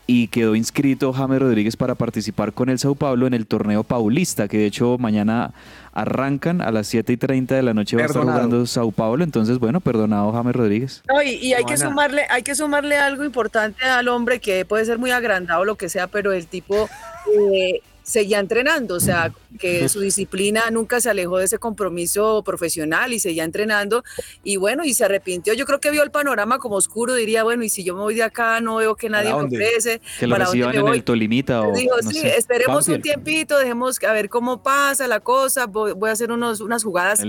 y 0.06 0.28
quedó 0.28 0.56
inscrito 0.56 1.14
James 1.14 1.40
Rodríguez 1.40 1.78
para 1.78 1.96
participar 1.96 2.52
con 2.52 2.70
el 2.70 2.80
Sao 2.80 2.96
Paulo 2.96 3.28
en 3.28 3.34
el 3.34 3.46
torneo 3.46 3.84
paulista, 3.84 4.48
que 4.48 4.58
de 4.58 4.66
hecho 4.66 4.98
mañana 4.98 5.54
arrancan 5.94 6.62
a 6.62 6.72
las 6.72 6.88
7 6.88 7.14
y 7.14 7.18
30 7.18 7.56
de 7.56 7.62
la 7.62 7.74
noche 7.74 7.96
va 7.96 8.04
a 8.04 8.06
estar 8.08 8.24
jugando 8.24 8.66
Sao 8.66 8.92
Paulo, 8.92 9.24
entonces 9.24 9.60
bueno, 9.60 9.82
perdonado 9.82 10.32
James 10.34 10.56
Rodríguez. 10.56 11.04
No, 11.08 11.22
y, 11.22 11.36
y 11.36 11.54
hay 11.54 11.64
que 11.64 11.78
sumarle, 11.78 12.24
hay 12.30 12.42
que 12.42 12.56
sumarle 12.56 12.98
algo 12.98 13.24
importante 13.24 13.86
al 13.86 14.08
hombre 14.08 14.40
que 14.40 14.66
puede 14.66 14.84
ser 14.84 14.98
muy 14.98 15.12
agrandado 15.12 15.64
lo 15.64 15.76
que 15.76 15.90
sea, 15.90 16.08
pero 16.08 16.34
el 16.34 16.48
tipo 16.48 16.90
eh, 17.38 17.82
seguía 18.10 18.40
entrenando, 18.40 18.96
o 18.96 19.00
sea, 19.00 19.32
que 19.60 19.88
su 19.88 20.00
disciplina 20.00 20.72
nunca 20.72 21.00
se 21.00 21.12
alejó 21.12 21.38
de 21.38 21.46
ese 21.46 21.60
compromiso 21.60 22.42
profesional 22.44 23.14
y 23.14 23.20
seguía 23.20 23.44
entrenando 23.44 24.04
y 24.44 24.58
bueno, 24.58 24.84
y 24.84 24.96
se 24.96 25.06
arrepintió. 25.06 25.54
Yo 25.54 25.66
creo 25.68 25.80
que 25.80 25.92
vio 25.92 26.02
el 26.02 26.10
panorama 26.10 26.58
como 26.58 26.76
oscuro, 26.76 27.14
diría, 27.14 27.44
bueno, 27.44 27.64
y 27.64 27.70
si 27.70 27.84
yo 27.84 27.94
me 27.94 28.02
voy 28.02 28.16
de 28.16 28.24
acá 28.24 28.62
no 28.62 28.78
veo 28.78 28.96
que 28.96 29.10
nadie 29.10 29.32
ofrece, 29.32 30.02
Que 30.20 30.26
lo 30.26 30.34
¿para 30.34 30.46
dónde 30.46 30.58
reciban 30.58 30.72
me 30.72 30.80
en 30.80 30.86
voy? 30.86 30.98
el 30.98 31.04
Tolimita 31.04 31.62
o 31.62 31.72
Digo, 31.74 31.96
no 32.04 32.10
sí, 32.10 32.20
sé, 32.20 32.36
esperemos 32.36 32.88
un 32.88 33.02
tiempito, 33.02 33.60
dejemos 33.60 34.04
a 34.04 34.12
ver 34.12 34.28
cómo 34.28 34.64
pasa 34.64 35.08
la 35.08 35.20
cosa, 35.20 35.68
voy, 35.68 35.92
voy 35.92 36.10
a 36.10 36.14
hacer 36.14 36.32
unos, 36.32 36.62
unas 36.62 36.84
jugadas 36.84 37.20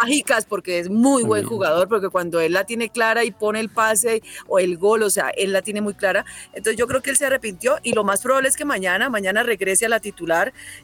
mágicas 0.00 0.46
porque 0.46 0.78
es 0.78 0.88
muy 0.90 1.24
buen 1.24 1.44
jugador, 1.44 1.88
porque 1.88 2.08
cuando 2.08 2.38
él 2.38 2.52
la 2.52 2.64
tiene 2.64 2.88
clara 2.88 3.24
y 3.24 3.32
pone 3.32 3.58
el 3.58 3.68
pase 3.68 4.22
o 4.46 4.60
el 4.60 4.78
gol, 4.78 5.02
o 5.02 5.10
sea, 5.10 5.30
él 5.30 5.52
la 5.52 5.62
tiene 5.62 5.80
muy 5.80 5.94
clara. 5.94 6.24
Entonces 6.52 6.76
yo 6.76 6.86
creo 6.86 7.02
que 7.02 7.10
él 7.10 7.16
se 7.16 7.26
arrepintió 7.26 7.78
y 7.82 7.94
lo 7.94 8.04
más 8.04 8.22
probable 8.22 8.48
es 8.48 8.56
que 8.56 8.64
mañana, 8.64 9.08
mañana 9.10 9.42
regrese 9.42 9.86
a 9.86 9.88
la 9.88 9.98
titular. 9.98 10.19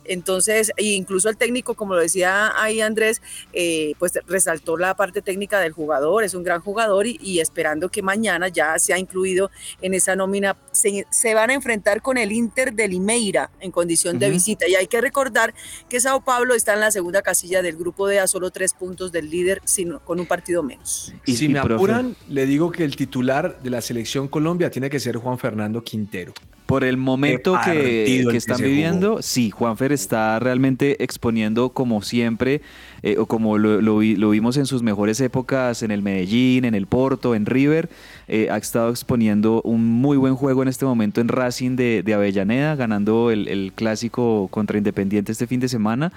Entonces, 0.04 0.72
e 0.76 0.84
incluso 0.84 1.28
el 1.28 1.36
técnico, 1.36 1.74
como 1.74 1.94
lo 1.94 2.00
decía 2.00 2.52
ahí 2.60 2.80
Andrés, 2.80 3.20
eh, 3.52 3.94
pues 3.98 4.12
resaltó 4.26 4.76
la 4.76 4.94
parte 4.94 5.22
técnica 5.22 5.60
del 5.60 5.72
jugador, 5.72 6.24
es 6.24 6.34
un 6.34 6.42
gran 6.44 6.60
jugador 6.60 7.06
y, 7.06 7.18
y 7.20 7.40
esperando 7.40 7.88
que 7.88 8.02
mañana 8.02 8.48
ya 8.48 8.78
sea 8.78 8.98
incluido 8.98 9.50
en 9.82 9.94
esa 9.94 10.16
nómina. 10.16 10.56
Se, 10.72 11.06
se 11.10 11.34
van 11.34 11.50
a 11.50 11.54
enfrentar 11.54 12.02
con 12.02 12.18
el 12.18 12.32
Inter 12.32 12.72
de 12.72 12.88
Limeira 12.88 13.50
en 13.60 13.70
condición 13.70 14.18
de 14.18 14.30
visita 14.30 14.68
y 14.68 14.74
hay 14.74 14.86
que 14.86 15.00
recordar 15.00 15.54
que 15.88 16.00
Sao 16.00 16.22
Paulo 16.24 16.54
está 16.54 16.74
en 16.74 16.80
la 16.80 16.90
segunda 16.90 17.22
casilla 17.22 17.62
del 17.62 17.76
grupo 17.76 18.06
D 18.06 18.18
a 18.20 18.26
solo 18.26 18.50
tres 18.50 18.72
puntos 18.74 19.12
del 19.12 19.30
líder 19.30 19.60
sino, 19.64 20.00
con 20.00 20.20
un 20.20 20.26
partido 20.26 20.62
menos. 20.62 21.12
Y 21.24 21.32
Y- 21.32 21.36
si 21.36 21.44
y, 21.46 21.48
me 21.48 21.60
profe. 21.60 21.74
apuran, 21.74 22.16
le 22.28 22.46
digo 22.46 22.70
que 22.70 22.84
el 22.84 22.96
titular 22.96 23.60
de 23.62 23.70
la 23.70 23.80
selección 23.80 24.28
Colombia 24.28 24.70
tiene 24.70 24.90
que 24.90 25.00
ser 25.00 25.16
Juan 25.16 25.38
Fernando 25.38 25.82
Quintero. 25.82 26.32
Por 26.66 26.82
el 26.82 26.96
momento 26.96 27.56
que, 27.64 28.26
están 28.34 28.60
viviendo, 28.60 29.22
sí, 29.22 29.50
Juanfer 29.50 29.92
está 29.92 30.38
realmente 30.40 31.02
exponiendo 31.02 31.70
como 31.70 32.02
siempre, 32.02 32.60
eh, 33.04 33.18
o 33.18 33.26
como 33.26 33.56
lo, 33.56 33.80
lo 33.80 34.02
lo 34.02 34.30
vimos 34.30 34.56
en 34.56 34.66
sus 34.66 34.82
mejores 34.82 35.20
épocas 35.20 35.84
en 35.84 35.92
el 35.92 36.02
Medellín, 36.02 36.64
en 36.64 36.74
el 36.74 36.86
Porto, 36.86 37.36
en 37.36 37.46
River, 37.46 37.88
eh, 38.26 38.48
ha 38.50 38.56
estado 38.56 38.90
exponiendo 38.90 39.62
un 39.62 39.84
muy 39.86 40.16
buen 40.16 40.34
juego 40.34 40.62
en 40.62 40.68
este 40.68 40.84
momento 40.84 41.20
en 41.20 41.28
Racing 41.28 41.76
de, 41.76 42.02
de 42.04 42.14
Avellaneda, 42.14 42.74
ganando 42.74 43.30
el, 43.30 43.46
el 43.46 43.72
clásico 43.72 44.48
contra 44.50 44.76
Independiente 44.76 45.30
este 45.30 45.46
fin 45.46 45.60
de 45.60 45.68
semana. 45.68 46.12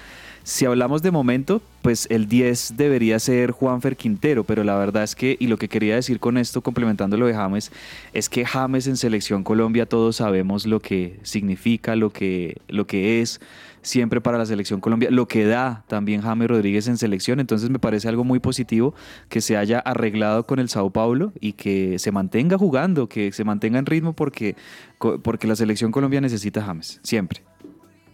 Si 0.50 0.66
hablamos 0.66 1.04
de 1.04 1.12
momento, 1.12 1.62
pues 1.84 2.08
el 2.10 2.28
10 2.28 2.74
debería 2.76 3.20
ser 3.20 3.52
Juanfer 3.52 3.96
Quintero, 3.96 4.44
pero 4.44 4.64
la 4.64 4.76
verdad 4.78 5.04
es 5.04 5.14
que, 5.14 5.38
y 5.40 5.46
lo 5.46 5.58
que 5.58 5.68
quería 5.68 5.94
decir 5.94 6.20
con 6.20 6.40
esto, 6.40 6.62
complementando 6.62 7.18
lo 7.18 7.28
de 7.28 7.36
James, 7.36 7.72
es 8.14 8.30
que 8.30 8.48
James 8.48 8.88
en 8.88 8.98
Selección 8.98 9.44
Colombia 9.44 9.86
todos 9.86 10.16
sabemos 10.16 10.66
lo 10.66 10.80
que 10.80 11.20
significa, 11.22 11.96
lo 11.96 12.10
que, 12.10 12.58
lo 12.68 12.88
que 12.88 13.22
es 13.22 13.40
siempre 13.84 14.22
para 14.22 14.40
la 14.40 14.48
Selección 14.48 14.82
Colombia, 14.82 15.12
lo 15.12 15.28
que 15.28 15.46
da 15.46 15.84
también 15.88 16.22
James 16.24 16.48
Rodríguez 16.48 16.88
en 16.88 16.98
selección, 16.98 17.40
entonces 17.40 17.70
me 17.70 17.78
parece 17.78 18.08
algo 18.08 18.24
muy 18.24 18.40
positivo 18.40 18.96
que 19.30 19.42
se 19.42 19.56
haya 19.56 19.78
arreglado 19.78 20.48
con 20.48 20.58
el 20.58 20.68
Sao 20.68 20.90
Paulo 20.90 21.32
y 21.40 21.54
que 21.54 22.00
se 22.00 22.12
mantenga 22.12 22.58
jugando, 22.58 23.08
que 23.08 23.32
se 23.34 23.44
mantenga 23.44 23.78
en 23.78 23.86
ritmo 23.86 24.14
porque, 24.14 24.56
porque 24.98 25.46
la 25.46 25.56
Selección 25.56 25.92
Colombia 25.92 26.22
necesita 26.22 26.64
James, 26.64 27.00
siempre. 27.04 27.44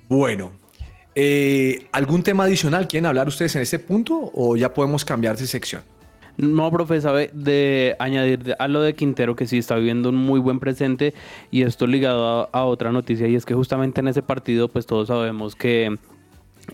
Bueno, 0.09 0.51
eh, 1.15 1.87
¿algún 1.91 2.23
tema 2.23 2.43
adicional 2.43 2.87
quieren 2.87 3.05
hablar 3.05 3.27
ustedes 3.27 3.55
en 3.55 3.61
este 3.61 3.79
punto 3.79 4.31
o 4.33 4.55
ya 4.55 4.73
podemos 4.73 5.05
cambiar 5.05 5.37
de 5.37 5.47
sección? 5.47 5.81
No, 6.37 6.69
profe, 6.69 6.99
sabe 6.99 7.29
de 7.33 7.95
añadir 7.97 8.55
a 8.59 8.67
lo 8.67 8.81
de 8.81 8.93
Quintero 8.93 9.37
que 9.37 9.47
sí 9.47 9.57
está 9.57 9.75
viviendo 9.77 10.09
un 10.09 10.17
muy 10.17 10.41
buen 10.41 10.59
presente 10.59 11.13
y 11.49 11.61
esto 11.61 11.87
ligado 11.87 12.49
a 12.51 12.65
otra 12.65 12.91
noticia 12.91 13.27
y 13.27 13.35
es 13.35 13.45
que 13.45 13.53
justamente 13.53 14.01
en 14.01 14.09
ese 14.09 14.21
partido 14.21 14.67
pues 14.67 14.85
todos 14.85 15.07
sabemos 15.07 15.55
que 15.55 15.97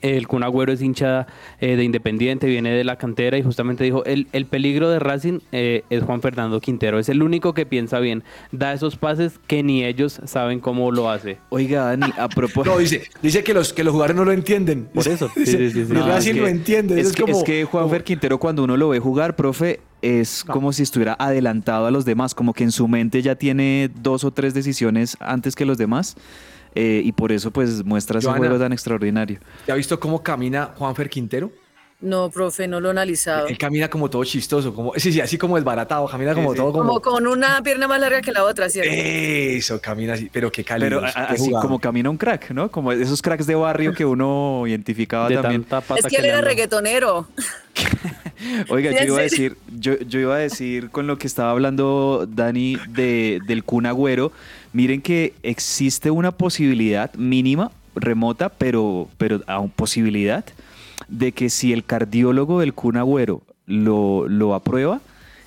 el 0.02 0.28
Kun 0.28 0.44
Agüero 0.44 0.72
es 0.72 0.82
hincha 0.82 1.28
eh, 1.60 1.76
de 1.76 1.84
Independiente, 1.84 2.48
viene 2.48 2.72
de 2.72 2.84
la 2.84 2.98
cantera 2.98 3.38
y 3.38 3.44
justamente 3.44 3.84
dijo, 3.84 4.04
el, 4.06 4.28
el 4.32 4.46
peligro 4.46 4.90
de 4.90 5.00
Racing 5.00 5.40
eh, 5.52 5.84
es 5.90 6.04
Juan 6.04 6.22
Fernando 6.22 6.60
Quintero, 6.62 7.00
es 7.00 7.10
el 7.10 7.22
único 7.24 7.54
que 7.54 7.66
piensa 7.66 8.00
bien, 8.00 8.24
da 8.52 8.74
esos 8.74 8.96
pases 8.96 9.40
que 9.48 9.64
ni 9.64 9.84
ellos 9.84 10.20
saben 10.26 10.60
cómo 10.60 10.92
lo 10.92 11.10
hace. 11.10 11.38
Oiga, 11.50 11.84
Dani, 11.86 12.14
a 12.18 12.28
propósito... 12.36 12.74
No, 12.76 12.78
dice, 12.80 13.04
dice 13.22 13.44
que, 13.44 13.54
los, 13.54 13.74
que 13.74 13.84
los 13.84 13.92
jugadores 13.92 14.16
no 14.16 14.26
lo 14.26 14.32
entienden. 14.32 14.86
Por 14.94 15.08
eso, 15.08 15.30
sí, 15.34 15.40
Dice, 15.42 15.70
sí, 15.72 15.86
sí, 15.86 15.94
No, 15.94 16.08
Racing 16.08 16.32
es 16.32 16.38
lo 16.38 16.44
que- 16.46 16.50
entiende. 16.52 17.00
Es, 17.02 17.08
Es, 17.08 17.14
que, 17.14 17.22
como, 17.24 17.38
es 17.38 17.44
que 17.44 17.64
Juanfer 17.66 18.04
Quintero 18.04 18.40
cuando 18.40 18.64
uno 18.64 18.78
lo 18.78 18.90
ve 18.90 19.00
jugar, 19.00 19.36
profe, 19.36 19.80
es 20.02 20.44
como 20.44 20.74
si 20.74 20.82
estuviera 20.84 21.16
adelantado 21.20 21.86
a 21.86 21.92
los 21.92 22.06
demás, 22.06 22.34
como 22.34 22.54
que 22.54 22.64
en 22.64 22.72
su 22.72 22.88
mente 22.88 23.22
ya 23.22 23.36
tiene 23.36 23.90
dos 24.02 24.24
o 24.24 24.32
tres 24.32 24.54
decisiones 24.54 25.16
antes 25.20 25.56
que 25.56 25.66
los 25.66 25.78
demás. 25.78 26.16
Eh, 26.76 27.02
y 27.04 27.12
por 27.12 27.32
eso 27.32 27.52
pues 27.52 27.84
muestra 27.84 28.20
ese 28.20 28.30
juego 28.30 28.58
tan 28.60 28.74
extraordinario. 28.74 29.40
¿Ya 29.68 29.74
ha 29.74 29.78
visto 29.78 30.00
cómo 30.00 30.22
camina 30.24 30.72
Juanfer 30.78 31.10
Quintero? 31.10 31.52
No, 32.02 32.32
profe, 32.32 32.68
no 32.68 32.80
lo 32.80 32.88
he 32.88 32.92
analizado. 32.92 33.46
Él 33.48 33.60
camina 33.60 33.88
como 33.88 34.10
todo 34.10 34.24
chistoso, 34.24 34.74
como, 34.74 34.94
sí, 34.96 35.14
sí, 35.14 35.22
así 35.22 35.38
como 35.38 35.56
desbaratado, 35.56 36.08
camina 36.08 36.34
como 36.34 36.56
todo 36.56 36.72
como... 36.72 37.00
Como 37.00 37.00
con 37.02 37.28
una 37.28 37.62
pierna 37.62 37.88
más 37.88 38.00
larga 38.02 38.22
que 38.22 38.32
la 38.32 38.44
otra, 38.44 38.70
¿cierto? 38.70 38.90
Eso, 38.92 39.80
camina 39.80 40.14
así, 40.14 40.28
pero 40.34 40.52
qué 40.52 40.64
cálido. 40.64 41.00
Pero 41.00 41.12
así 41.16 41.52
como 41.52 41.78
camina 41.80 42.10
un 42.10 42.18
crack, 42.18 42.50
¿no? 42.52 42.72
Como 42.72 42.92
esos 42.92 43.22
cracks 43.22 43.46
de 43.46 43.54
barrio 43.54 43.94
que 43.94 44.04
uno 44.04 44.64
identificaba 44.66 45.30
De 45.30 45.36
también. 45.36 45.62
tanta 45.64 45.82
pata 45.82 46.00
Es 46.00 46.08
que 46.08 46.16
él 46.16 46.26
era 46.26 46.40
anda. 46.40 46.50
reggaetonero. 46.50 47.28
Oiga, 48.70 48.92
yo 48.92 49.06
iba 49.14 49.20
a 49.20 49.22
decir, 49.22 49.56
yo, 49.78 50.00
yo 50.00 50.20
iba 50.20 50.34
a 50.36 50.40
decir 50.40 50.90
con 50.90 51.06
lo 51.06 51.20
que 51.20 51.28
estaba 51.28 51.52
hablando 51.52 52.26
Dani 52.28 52.78
de, 52.90 53.40
del 53.46 53.64
Kun 53.64 53.86
Agüero, 53.86 54.32
miren 54.74 55.02
que 55.02 55.34
existe 55.44 56.12
una 56.12 56.32
posibilidad 56.32 57.14
mínima, 57.16 57.72
remota, 57.96 58.50
pero, 58.50 59.08
pero 59.18 59.42
aún 59.48 59.70
posibilidad, 59.70 60.46
de 61.08 61.32
que 61.32 61.50
si 61.50 61.74
el 61.74 61.84
cardiólogo 61.84 62.60
del 62.60 62.74
Kun 62.74 62.98
Agüero 62.98 63.42
lo, 63.66 64.28
lo 64.28 64.54
aprueba, 64.54 65.02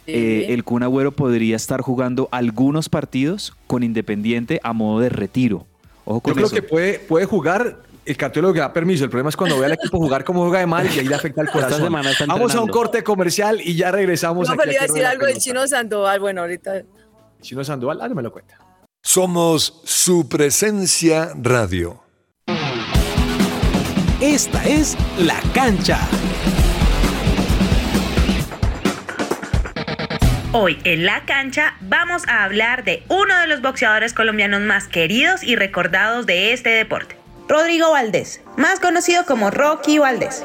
eh, 0.07 0.47
el 0.51 0.65
Kun 0.65 0.83
Agüero 0.83 1.13
podría 1.13 1.57
estar 1.57 1.81
jugando 1.81 2.29
algunos 2.31 2.89
partidos 2.89 3.55
con 3.67 3.83
Independiente 3.83 4.61
a 4.63 4.73
modo 4.73 5.01
de 5.01 5.09
retiro. 5.09 5.67
Ojo 6.05 6.21
con 6.21 6.31
Yo 6.33 6.35
creo 6.35 6.47
eso. 6.47 6.55
que 6.55 6.63
puede, 6.63 6.99
puede 6.99 7.25
jugar, 7.25 7.79
el 8.05 8.17
cardiólogo 8.19 8.53
que 8.53 8.61
da 8.61 8.73
permiso. 8.73 9.05
El 9.05 9.11
problema 9.11 9.31
es 9.31 9.37
cuando 9.37 9.59
ve 9.59 9.65
al 9.65 9.73
equipo 9.73 9.97
jugar 9.99 10.25
como 10.25 10.43
juega 10.43 10.59
de 10.59 10.67
mal 10.67 10.87
y 10.95 10.99
ahí 10.99 11.07
le 11.07 11.15
afecta 11.15 11.41
el 11.41 11.49
corazón. 11.49 11.83
semana 11.83 12.11
está 12.11 12.27
Vamos 12.27 12.55
a 12.55 12.61
un 12.61 12.69
corte 12.69 13.03
comercial 13.03 13.61
y 13.63 13.75
ya 13.75 13.91
regresamos 13.91 14.47
No, 14.49 14.55
a 14.55 14.63
a 14.63 14.67
decir 14.67 15.07
algo 15.07 15.25
del 15.25 15.39
chino 15.39 15.67
Sandoval. 15.67 16.21
Bueno, 16.21 16.43
ahorita. 16.43 16.83
Chino 17.41 17.65
Sandoval, 17.65 18.03
algo 18.03 18.15
me 18.15 18.23
lo 18.23 18.31
cuenta. 18.31 18.59
Somos 19.07 19.83
su 19.85 20.31
presencia 20.31 21.33
radio. 21.37 22.03
Esta 24.23 24.65
es 24.65 24.97
La 25.19 25.39
Cancha. 25.53 26.01
Hoy 30.53 30.79
en 30.85 31.05
La 31.05 31.27
Cancha 31.27 31.77
vamos 31.83 32.27
a 32.29 32.45
hablar 32.45 32.85
de 32.85 33.03
uno 33.11 33.39
de 33.39 33.47
los 33.47 33.61
boxeadores 33.61 34.15
colombianos 34.15 34.63
más 34.63 34.89
queridos 34.89 35.43
y 35.43 35.55
recordados 35.55 36.25
de 36.25 36.55
este 36.55 36.71
deporte, 36.71 37.19
Rodrigo 37.47 37.93
Valdés, 37.93 38.41
más 38.57 38.81
conocido 38.81 39.27
como 39.27 39.51
Rocky 39.51 39.99
Valdés. 39.99 40.43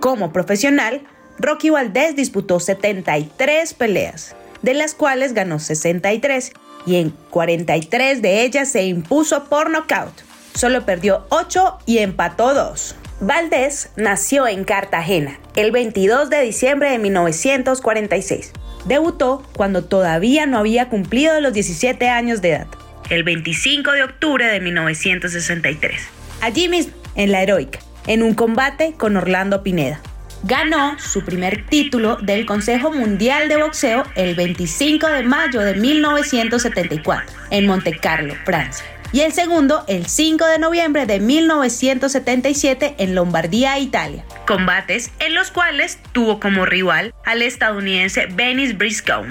Como 0.00 0.32
profesional, 0.32 1.02
Rocky 1.38 1.68
Valdés 1.68 2.16
disputó 2.16 2.58
73 2.58 3.74
peleas, 3.74 4.34
de 4.62 4.72
las 4.72 4.94
cuales 4.94 5.34
ganó 5.34 5.58
63 5.58 6.54
y 6.88 6.96
en 6.96 7.10
43 7.30 8.22
de 8.22 8.42
ellas 8.42 8.70
se 8.70 8.84
impuso 8.84 9.44
por 9.44 9.68
nocaut. 9.70 10.14
Solo 10.54 10.86
perdió 10.86 11.26
8 11.28 11.80
y 11.86 11.98
empató 11.98 12.54
2. 12.54 12.96
Valdés 13.20 13.90
nació 13.96 14.48
en 14.48 14.64
Cartagena 14.64 15.38
el 15.54 15.70
22 15.70 16.30
de 16.30 16.40
diciembre 16.40 16.90
de 16.90 16.98
1946. 16.98 18.52
Debutó 18.86 19.42
cuando 19.54 19.84
todavía 19.84 20.46
no 20.46 20.58
había 20.58 20.88
cumplido 20.88 21.40
los 21.40 21.52
17 21.52 22.08
años 22.08 22.40
de 22.40 22.50
edad, 22.50 22.66
el 23.10 23.22
25 23.22 23.92
de 23.92 24.04
octubre 24.04 24.46
de 24.46 24.60
1963. 24.60 26.00
Allí 26.40 26.68
mismo, 26.68 26.94
en 27.16 27.32
la 27.32 27.42
Heroica, 27.42 27.80
en 28.06 28.22
un 28.22 28.34
combate 28.34 28.94
con 28.96 29.16
Orlando 29.16 29.62
Pineda. 29.62 30.00
Ganó 30.44 30.96
su 30.98 31.24
primer 31.24 31.66
título 31.66 32.16
del 32.16 32.46
Consejo 32.46 32.92
Mundial 32.92 33.48
de 33.48 33.56
Boxeo 33.56 34.04
el 34.14 34.36
25 34.36 35.08
de 35.08 35.22
mayo 35.24 35.60
de 35.60 35.74
1974 35.74 37.32
en 37.50 37.66
Monte 37.66 37.98
Carlo, 37.98 38.34
Francia. 38.44 38.84
Y 39.10 39.20
el 39.22 39.32
segundo 39.32 39.84
el 39.88 40.06
5 40.06 40.44
de 40.44 40.58
noviembre 40.58 41.06
de 41.06 41.18
1977 41.18 42.94
en 42.98 43.14
Lombardía, 43.14 43.78
Italia. 43.78 44.24
Combates 44.46 45.10
en 45.18 45.34
los 45.34 45.50
cuales 45.50 45.98
tuvo 46.12 46.38
como 46.38 46.66
rival 46.66 47.14
al 47.24 47.42
estadounidense 47.42 48.26
Benis 48.26 48.76
Briscoe. 48.76 49.26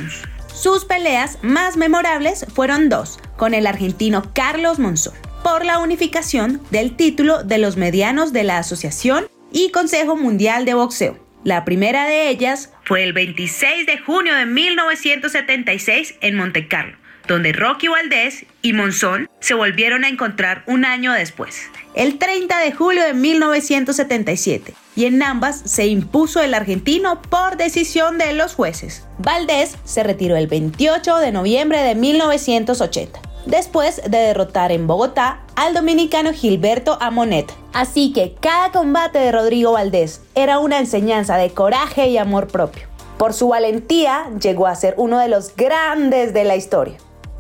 Sus 0.54 0.84
peleas 0.84 1.38
más 1.42 1.78
memorables 1.78 2.46
fueron 2.54 2.90
dos, 2.90 3.20
con 3.38 3.54
el 3.54 3.68
argentino 3.68 4.24
Carlos 4.34 4.80
Monzón, 4.80 5.14
por 5.44 5.64
la 5.64 5.80
unificación 5.80 6.60
del 6.72 6.98
título 6.98 7.44
de 7.44 7.60
los 7.60 7.78
medianos 7.78 8.34
de 8.34 8.44
la 8.44 8.58
Asociación 8.58 9.28
y 9.52 9.72
Consejo 9.72 10.16
Mundial 10.16 10.66
de 10.66 10.74
Boxeo. 10.74 11.18
La 11.44 11.66
primera 11.66 12.06
de 12.06 12.30
ellas 12.30 12.74
fue 12.84 13.04
el 13.04 13.14
26 13.14 13.86
de 13.86 14.00
junio 14.00 14.36
de 14.36 14.46
1976 14.46 16.16
en 16.22 16.36
Monte 16.36 16.68
Carlo, 16.68 16.98
donde 17.28 17.54
Rocky 17.54 17.88
Valdés 17.88 18.46
y 18.62 18.74
Monzón 18.74 19.30
se 19.40 19.54
volvieron 19.54 20.04
a 20.04 20.10
encontrar 20.10 20.64
un 20.68 20.84
año 20.84 21.14
después. 21.14 21.70
El 21.94 22.18
30 22.18 22.60
de 22.60 22.72
julio 22.74 23.04
de 23.04 23.14
1977, 23.14 24.74
y 24.96 25.06
en 25.06 25.24
ambas 25.24 25.62
se 25.62 25.88
impuso 25.88 26.42
el 26.42 26.54
argentino 26.54 27.22
por 27.22 27.58
decisión 27.58 28.18
de 28.18 28.34
los 28.34 28.54
jueces. 28.56 29.06
Valdés 29.20 29.78
se 29.86 30.04
retiró 30.04 30.36
el 30.36 30.48
28 30.48 31.18
de 31.18 31.32
noviembre 31.32 31.82
de 31.82 31.96
1980 31.96 33.27
después 33.48 34.02
de 34.04 34.18
derrotar 34.18 34.72
en 34.72 34.88
Bogotá 34.88 35.42
al 35.56 35.74
dominicano 35.74 36.34
Gilberto 36.34 36.98
Amonet. 37.02 37.52
Así 37.74 38.14
que 38.14 38.36
cada 38.40 38.72
combate 38.72 39.20
de 39.20 39.32
Rodrigo 39.32 39.74
Valdés 39.74 40.22
era 40.36 40.60
una 40.60 40.80
enseñanza 40.80 41.38
de 41.38 41.50
coraje 41.52 42.08
y 42.08 42.18
amor 42.18 42.48
propio. 42.48 42.88
Por 43.18 43.34
su 43.34 43.48
valentía 43.48 44.30
llegó 44.40 44.68
a 44.68 44.76
ser 44.76 44.94
uno 44.98 45.18
de 45.20 45.28
los 45.28 45.56
grandes 45.56 46.34
de 46.34 46.44
la 46.44 46.56
historia. 46.56 46.98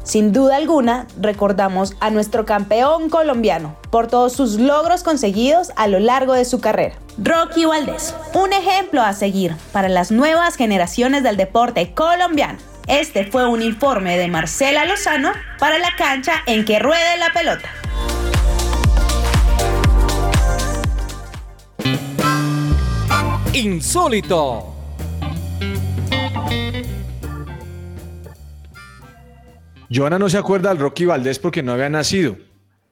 Sin 0.08 0.32
duda 0.32 0.56
alguna, 0.56 1.06
recordamos 1.20 1.93
a 2.00 2.10
nuestro 2.12 2.46
campeón 2.46 3.10
colombiano 3.10 3.76
por 3.91 4.08
todos 4.08 4.32
sus 4.32 4.54
logros 4.54 5.04
conseguidos 5.04 5.74
a 5.76 5.89
lo 5.89 6.00
largo 6.00 6.32
de 6.32 6.46
su 6.46 6.62
carrera. 6.62 6.96
Rocky 7.17 7.65
Valdés, 7.65 8.15
un 8.34 8.54
ejemplo 8.54 9.02
a 9.02 9.12
seguir 9.12 9.54
para 9.74 9.89
las 9.89 10.10
nuevas 10.10 10.56
generaciones 10.56 11.24
del 11.24 11.36
deporte 11.36 11.93
colombiano. 11.93 12.58
Este 12.88 13.26
fue 13.26 13.50
un 13.50 13.62
informe 13.62 14.17
de 14.17 14.30
Marcela 14.30 14.86
Lozano 14.86 15.34
para 15.60 15.78
la 15.78 15.93
cancha 15.98 16.36
en 16.46 16.63
que 16.63 16.80
ruede 16.80 17.17
la 17.17 17.34
pelota. 17.34 17.70
Insólito. 23.52 24.77
Joana 29.93 30.19
no 30.19 30.30
se 30.30 30.38
acuerda 30.38 30.69
del 30.69 30.80
Rocky 30.80 31.06
Valdés 31.06 31.39
porque 31.39 31.63
no 31.63 31.71
había 31.73 31.89
nacido. 31.89 32.38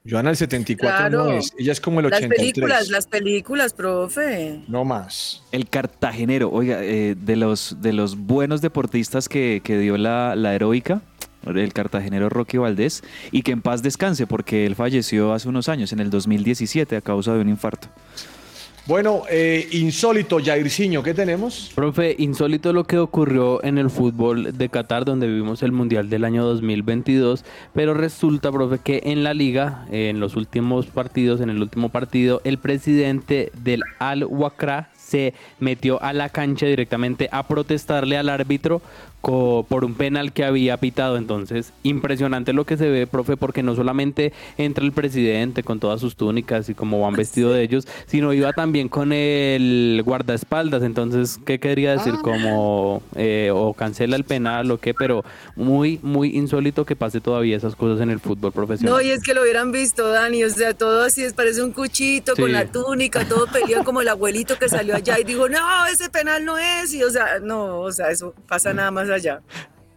Joana 0.08 0.30
el 0.30 0.36
74 0.36 1.10
no 1.10 1.24
Claro. 1.24 1.32
es. 1.38 1.52
Ella 1.58 1.72
es 1.72 1.80
como 1.80 1.98
el 2.00 2.04
Las 2.08 2.18
83. 2.20 2.38
películas, 2.52 2.88
las 2.90 3.06
películas, 3.08 3.74
profe. 3.74 4.60
No 4.68 4.84
más. 4.84 5.42
El 5.50 5.68
cartagenero, 5.68 6.48
oiga, 6.50 6.78
eh, 6.82 7.16
de, 7.20 7.36
los, 7.36 7.76
de 7.80 7.92
los 7.92 8.16
buenos 8.16 8.60
deportistas 8.60 9.28
que, 9.28 9.60
que 9.64 9.78
dio 9.78 9.96
la, 9.98 10.36
la 10.36 10.54
heroica, 10.54 11.02
el 11.44 11.72
cartagenero 11.72 12.28
Rocky 12.28 12.56
Valdés, 12.58 13.02
y 13.32 13.42
que 13.42 13.50
en 13.52 13.62
paz 13.62 13.82
descanse 13.82 14.26
porque 14.28 14.64
él 14.64 14.76
falleció 14.76 15.32
hace 15.32 15.48
unos 15.48 15.68
años, 15.68 15.92
en 15.92 15.98
el 16.00 16.08
2017, 16.10 16.96
a 16.96 17.00
causa 17.00 17.34
de 17.34 17.40
un 17.40 17.48
infarto. 17.48 17.88
Bueno, 18.86 19.24
eh, 19.28 19.66
insólito, 19.72 20.38
Jairzinho, 20.40 21.02
¿qué 21.02 21.12
tenemos? 21.12 21.72
Profe, 21.74 22.14
insólito 22.20 22.72
lo 22.72 22.84
que 22.84 22.98
ocurrió 22.98 23.62
en 23.64 23.78
el 23.78 23.90
fútbol 23.90 24.56
de 24.56 24.68
Qatar, 24.68 25.04
donde 25.04 25.26
vivimos 25.26 25.64
el 25.64 25.72
Mundial 25.72 26.08
del 26.08 26.22
año 26.22 26.44
2022, 26.44 27.44
pero 27.74 27.94
resulta, 27.94 28.52
profe, 28.52 28.78
que 28.78 29.00
en 29.06 29.24
la 29.24 29.34
liga, 29.34 29.86
en 29.90 30.20
los 30.20 30.36
últimos 30.36 30.86
partidos, 30.86 31.40
en 31.40 31.50
el 31.50 31.60
último 31.60 31.88
partido, 31.88 32.40
el 32.44 32.58
presidente 32.58 33.50
del 33.60 33.82
Al-Wakra 33.98 34.90
se 35.06 35.34
metió 35.60 36.02
a 36.02 36.12
la 36.12 36.28
cancha 36.28 36.66
directamente 36.66 37.28
a 37.32 37.46
protestarle 37.46 38.16
al 38.16 38.28
árbitro 38.28 38.82
por 39.68 39.84
un 39.84 39.94
penal 39.94 40.32
que 40.32 40.44
había 40.44 40.76
pitado. 40.76 41.16
Entonces, 41.16 41.72
impresionante 41.82 42.52
lo 42.52 42.64
que 42.64 42.76
se 42.76 42.88
ve, 42.88 43.08
profe, 43.08 43.36
porque 43.36 43.62
no 43.64 43.74
solamente 43.74 44.32
entra 44.56 44.84
el 44.84 44.92
presidente 44.92 45.64
con 45.64 45.80
todas 45.80 46.00
sus 46.00 46.14
túnicas 46.14 46.68
y 46.68 46.74
como 46.74 47.00
van 47.00 47.14
vestidos 47.14 47.54
de 47.54 47.62
ellos, 47.62 47.88
sino 48.06 48.32
iba 48.32 48.52
también 48.52 48.88
con 48.88 49.12
el 49.12 50.00
guardaespaldas. 50.04 50.84
Entonces, 50.84 51.40
¿qué 51.44 51.58
quería 51.58 51.92
decir? 51.92 52.14
Como 52.22 53.02
eh, 53.16 53.50
o 53.52 53.74
cancela 53.74 54.14
el 54.14 54.22
penal 54.22 54.70
o 54.70 54.78
qué, 54.78 54.94
pero 54.94 55.24
muy, 55.56 55.98
muy 56.02 56.36
insólito 56.36 56.84
que 56.86 56.94
pase 56.94 57.20
todavía 57.20 57.56
esas 57.56 57.74
cosas 57.74 58.00
en 58.00 58.10
el 58.10 58.20
fútbol 58.20 58.52
profesional. 58.52 58.94
No, 58.94 59.00
y 59.02 59.10
es 59.10 59.24
que 59.24 59.34
lo 59.34 59.42
hubieran 59.42 59.72
visto, 59.72 60.08
Dani, 60.08 60.44
o 60.44 60.50
sea, 60.50 60.72
todo 60.72 61.02
así 61.02 61.22
es, 61.24 61.32
parece 61.32 61.62
un 61.64 61.72
cuchito 61.72 62.34
Sí. 62.36 62.42
con 62.42 62.52
la 62.52 62.66
túnica, 62.66 63.24
todo 63.26 63.46
peleado 63.48 63.82
como 63.82 64.02
el 64.02 64.08
abuelito 64.08 64.56
que 64.56 64.68
salió 64.68 64.94
allá 64.96 65.18
y 65.18 65.24
dijo, 65.24 65.48
no, 65.48 65.86
ese 65.86 66.10
penal 66.10 66.44
no 66.44 66.58
es, 66.58 66.92
y 66.92 67.02
o 67.02 67.10
sea, 67.10 67.38
no, 67.40 67.80
o 67.80 67.92
sea, 67.92 68.10
eso 68.10 68.34
pasa 68.46 68.72
nada 68.72 68.90
más 68.90 69.08
allá. 69.08 69.42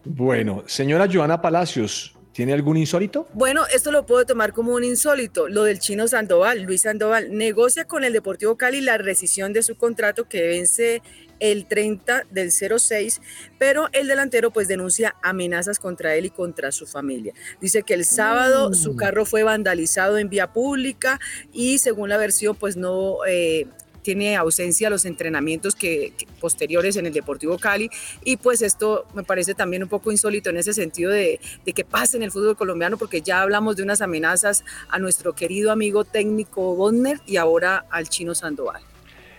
Bueno, 0.05 0.63
señora 0.67 1.07
Joana 1.11 1.41
Palacios, 1.41 2.15
¿tiene 2.31 2.53
algún 2.53 2.77
insólito? 2.77 3.27
Bueno, 3.33 3.65
esto 3.73 3.91
lo 3.91 4.05
puedo 4.05 4.25
tomar 4.25 4.53
como 4.53 4.73
un 4.73 4.83
insólito, 4.83 5.47
lo 5.49 5.63
del 5.63 5.79
chino 5.79 6.07
Sandoval, 6.07 6.63
Luis 6.63 6.81
Sandoval, 6.81 7.35
negocia 7.35 7.85
con 7.85 8.03
el 8.03 8.13
Deportivo 8.13 8.57
Cali 8.57 8.81
la 8.81 8.97
rescisión 8.97 9.53
de 9.53 9.61
su 9.63 9.75
contrato 9.75 10.27
que 10.27 10.47
vence 10.47 11.01
el 11.39 11.67
30 11.67 12.25
del 12.31 12.51
06, 12.51 13.21
pero 13.57 13.87
el 13.93 14.07
delantero 14.07 14.51
pues 14.51 14.67
denuncia 14.67 15.15
amenazas 15.21 15.79
contra 15.79 16.15
él 16.15 16.25
y 16.25 16.29
contra 16.29 16.71
su 16.71 16.85
familia. 16.85 17.33
Dice 17.61 17.83
que 17.83 17.93
el 17.93 18.03
sábado 18.03 18.73
su 18.73 18.95
carro 18.95 19.25
fue 19.25 19.43
vandalizado 19.43 20.17
en 20.17 20.29
vía 20.29 20.51
pública 20.51 21.19
y 21.53 21.77
según 21.79 22.09
la 22.09 22.17
versión 22.17 22.55
pues 22.55 22.75
no... 22.77 23.17
eh, 23.27 23.67
tiene 24.01 24.35
ausencia 24.35 24.89
los 24.89 25.05
entrenamientos 25.05 25.75
que, 25.75 26.13
que 26.17 26.27
posteriores 26.39 26.95
en 26.95 27.05
el 27.05 27.13
Deportivo 27.13 27.57
Cali 27.57 27.89
y 28.23 28.37
pues 28.37 28.61
esto 28.61 29.05
me 29.13 29.23
parece 29.23 29.53
también 29.53 29.83
un 29.83 29.89
poco 29.89 30.11
insólito 30.11 30.49
en 30.49 30.57
ese 30.57 30.73
sentido 30.73 31.11
de, 31.11 31.39
de 31.65 31.73
que 31.73 31.83
pase 31.83 32.17
en 32.17 32.23
el 32.23 32.31
fútbol 32.31 32.55
colombiano 32.55 32.97
porque 32.97 33.21
ya 33.21 33.41
hablamos 33.41 33.75
de 33.75 33.83
unas 33.83 34.01
amenazas 34.01 34.63
a 34.89 34.99
nuestro 34.99 35.33
querido 35.33 35.71
amigo 35.71 36.05
técnico 36.05 36.75
Bonner 36.75 37.19
y 37.25 37.37
ahora 37.37 37.85
al 37.89 38.09
chino 38.09 38.35
Sandoval. 38.35 38.81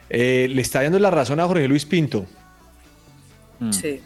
Eh, 0.09 0.49
le 0.51 0.61
está 0.61 0.83
dando 0.83 0.99
la 0.99 1.11
razón 1.11 1.39
a 1.41 1.47
Jorge 1.47 1.69
Luis 1.69 1.87
Pinto. 1.87 2.27
Mm. 3.61 3.73
Sí. 3.73 4.01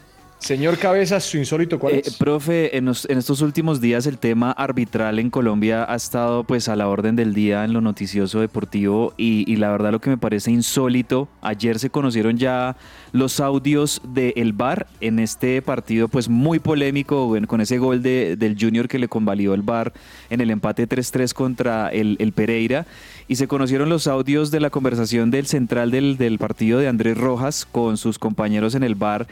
Señor 0.44 0.76
Cabezas, 0.76 1.24
su 1.24 1.38
insólito, 1.38 1.78
¿cuál 1.78 1.94
Eh, 1.94 2.02
es? 2.04 2.16
profe, 2.18 2.76
en, 2.76 2.84
los- 2.84 3.08
en 3.08 3.16
estos 3.16 3.40
últimos 3.40 3.80
días 3.80 4.06
el 4.06 4.18
tema 4.18 4.50
arbitral 4.52 5.18
en 5.18 5.30
Colombia 5.30 5.86
ha 5.90 5.96
estado 5.96 6.44
pues 6.44 6.68
a 6.68 6.76
la 6.76 6.86
orden 6.86 7.16
del 7.16 7.32
día 7.32 7.64
en 7.64 7.72
lo 7.72 7.80
noticioso 7.80 8.40
deportivo 8.40 9.14
y, 9.16 9.50
y 9.50 9.56
la 9.56 9.70
verdad 9.70 9.90
lo 9.92 10.02
que 10.02 10.10
me 10.10 10.18
parece 10.18 10.50
insólito, 10.50 11.28
ayer 11.40 11.78
se 11.78 11.88
conocieron 11.88 12.36
ya 12.36 12.76
los 13.14 13.38
audios 13.38 14.02
del 14.12 14.52
VAR 14.54 14.88
en 15.00 15.20
este 15.20 15.62
partido 15.62 16.08
pues 16.08 16.28
muy 16.28 16.58
polémico 16.58 17.32
con 17.46 17.60
ese 17.60 17.78
gol 17.78 18.02
de- 18.02 18.34
del 18.36 18.56
Junior 18.60 18.88
que 18.88 18.98
le 18.98 19.06
convalidó 19.06 19.54
el 19.54 19.62
VAR 19.62 19.92
en 20.30 20.40
el 20.40 20.50
empate 20.50 20.88
3-3 20.88 21.32
contra 21.32 21.90
el, 21.90 22.16
el 22.18 22.32
Pereira. 22.32 22.86
Y 23.28 23.36
se 23.36 23.46
conocieron 23.46 23.88
los 23.88 24.08
audios 24.08 24.50
de 24.50 24.58
la 24.58 24.68
conversación 24.70 25.30
del 25.30 25.46
central 25.46 25.92
del, 25.92 26.18
del 26.18 26.38
partido 26.38 26.80
de 26.80 26.88
Andrés 26.88 27.16
Rojas 27.16 27.64
con 27.70 27.96
sus 27.98 28.18
compañeros 28.18 28.74
en 28.74 28.82
el 28.82 28.96
VAR 28.96 29.28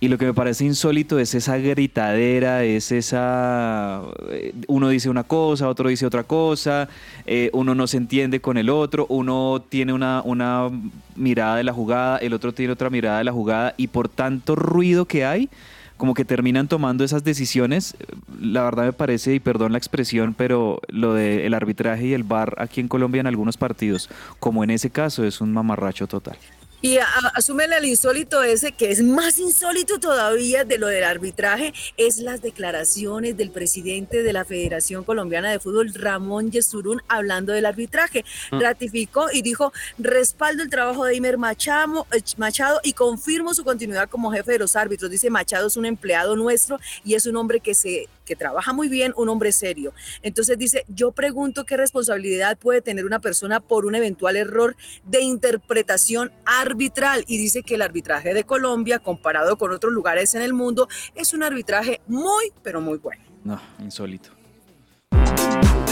y 0.00 0.08
lo 0.08 0.18
que 0.18 0.26
me 0.26 0.34
parece 0.34 0.64
insólito 0.64 1.18
es 1.18 1.34
esa 1.34 1.56
gritadera, 1.58 2.62
es 2.64 2.92
esa... 2.92 4.02
eh, 4.30 4.52
Uno 4.66 4.88
dice 4.88 5.08
una 5.08 5.24
cosa, 5.24 5.68
otro 5.68 5.88
dice 5.88 6.04
otra 6.06 6.24
cosa, 6.24 6.88
eh, 7.26 7.48
uno 7.52 7.74
no 7.74 7.86
se 7.86 7.96
entiende 7.96 8.40
con 8.40 8.58
el 8.58 8.70
otro, 8.70 9.06
uno 9.08 9.62
tiene 9.68 9.92
una 9.92 10.70
mirada 11.16 11.56
de 11.56 11.64
la 11.64 11.72
jugada, 11.72 12.18
el 12.18 12.32
otro 12.32 12.52
tiene 12.52 12.72
otra 12.72 12.90
mirada 12.90 13.18
de 13.18 13.24
la 13.24 13.32
jugada 13.32 13.74
y 13.76 13.88
por 13.88 14.08
tanto 14.08 14.56
ruido 14.56 15.06
que 15.06 15.24
hay, 15.24 15.48
como 15.96 16.14
que 16.14 16.24
terminan 16.24 16.68
tomando 16.68 17.04
esas 17.04 17.24
decisiones. 17.24 17.96
La 18.40 18.64
verdad 18.64 18.84
me 18.84 18.92
parece, 18.92 19.34
y 19.34 19.40
perdón 19.40 19.72
la 19.72 19.78
expresión, 19.78 20.34
pero 20.34 20.80
lo 20.88 21.14
del 21.14 21.54
arbitraje 21.54 22.06
y 22.06 22.12
el 22.14 22.24
VAR 22.24 22.56
aquí 22.58 22.80
en 22.80 22.88
Colombia 22.88 23.20
en 23.20 23.26
algunos 23.26 23.56
partidos, 23.56 24.10
como 24.40 24.64
en 24.64 24.70
ese 24.70 24.90
caso, 24.90 25.24
es 25.24 25.40
un 25.40 25.52
mamarracho 25.52 26.06
total. 26.06 26.36
Y 26.84 26.98
a- 26.98 27.04
a- 27.06 27.28
asúmele 27.34 27.76
el 27.78 27.86
insólito 27.86 28.42
ese, 28.42 28.72
que 28.72 28.90
es 28.90 29.02
más 29.02 29.38
insólito 29.38 29.98
todavía 29.98 30.64
de 30.64 30.76
lo 30.76 30.86
del 30.88 31.04
arbitraje, 31.04 31.72
es 31.96 32.18
las 32.18 32.42
declaraciones 32.42 33.36
del 33.38 33.50
presidente 33.50 34.22
de 34.22 34.32
la 34.34 34.44
Federación 34.44 35.02
Colombiana 35.02 35.50
de 35.50 35.60
Fútbol, 35.60 35.94
Ramón 35.94 36.50
Yesurún, 36.50 37.00
hablando 37.08 37.52
del 37.54 37.64
arbitraje. 37.64 38.24
Mm. 38.52 38.60
Ratificó 38.60 39.28
y 39.32 39.40
dijo, 39.40 39.72
respaldo 39.98 40.62
el 40.62 40.68
trabajo 40.68 41.06
de 41.06 41.14
Imer 41.16 41.38
Machamo- 41.38 42.06
eh, 42.12 42.22
Machado 42.36 42.80
y 42.84 42.92
confirmo 42.92 43.54
su 43.54 43.64
continuidad 43.64 44.10
como 44.10 44.30
jefe 44.30 44.52
de 44.52 44.58
los 44.58 44.76
árbitros. 44.76 45.10
Dice, 45.10 45.30
Machado 45.30 45.68
es 45.68 45.76
un 45.78 45.86
empleado 45.86 46.36
nuestro 46.36 46.78
y 47.02 47.14
es 47.14 47.24
un 47.24 47.36
hombre 47.36 47.60
que 47.60 47.74
se 47.74 48.08
que 48.24 48.36
trabaja 48.36 48.72
muy 48.72 48.88
bien, 48.88 49.12
un 49.16 49.28
hombre 49.28 49.52
serio. 49.52 49.92
Entonces 50.22 50.58
dice, 50.58 50.84
yo 50.88 51.12
pregunto 51.12 51.64
qué 51.64 51.76
responsabilidad 51.76 52.58
puede 52.58 52.80
tener 52.82 53.04
una 53.04 53.20
persona 53.20 53.60
por 53.60 53.86
un 53.86 53.94
eventual 53.94 54.36
error 54.36 54.76
de 55.04 55.22
interpretación 55.22 56.32
arbitral. 56.44 57.24
Y 57.26 57.38
dice 57.38 57.62
que 57.62 57.74
el 57.74 57.82
arbitraje 57.82 58.34
de 58.34 58.44
Colombia, 58.44 58.98
comparado 58.98 59.56
con 59.56 59.72
otros 59.72 59.92
lugares 59.92 60.34
en 60.34 60.42
el 60.42 60.54
mundo, 60.54 60.88
es 61.14 61.34
un 61.34 61.42
arbitraje 61.42 62.00
muy, 62.06 62.52
pero 62.62 62.80
muy 62.80 62.98
bueno. 62.98 63.22
No, 63.44 63.60
insólito. 63.80 64.30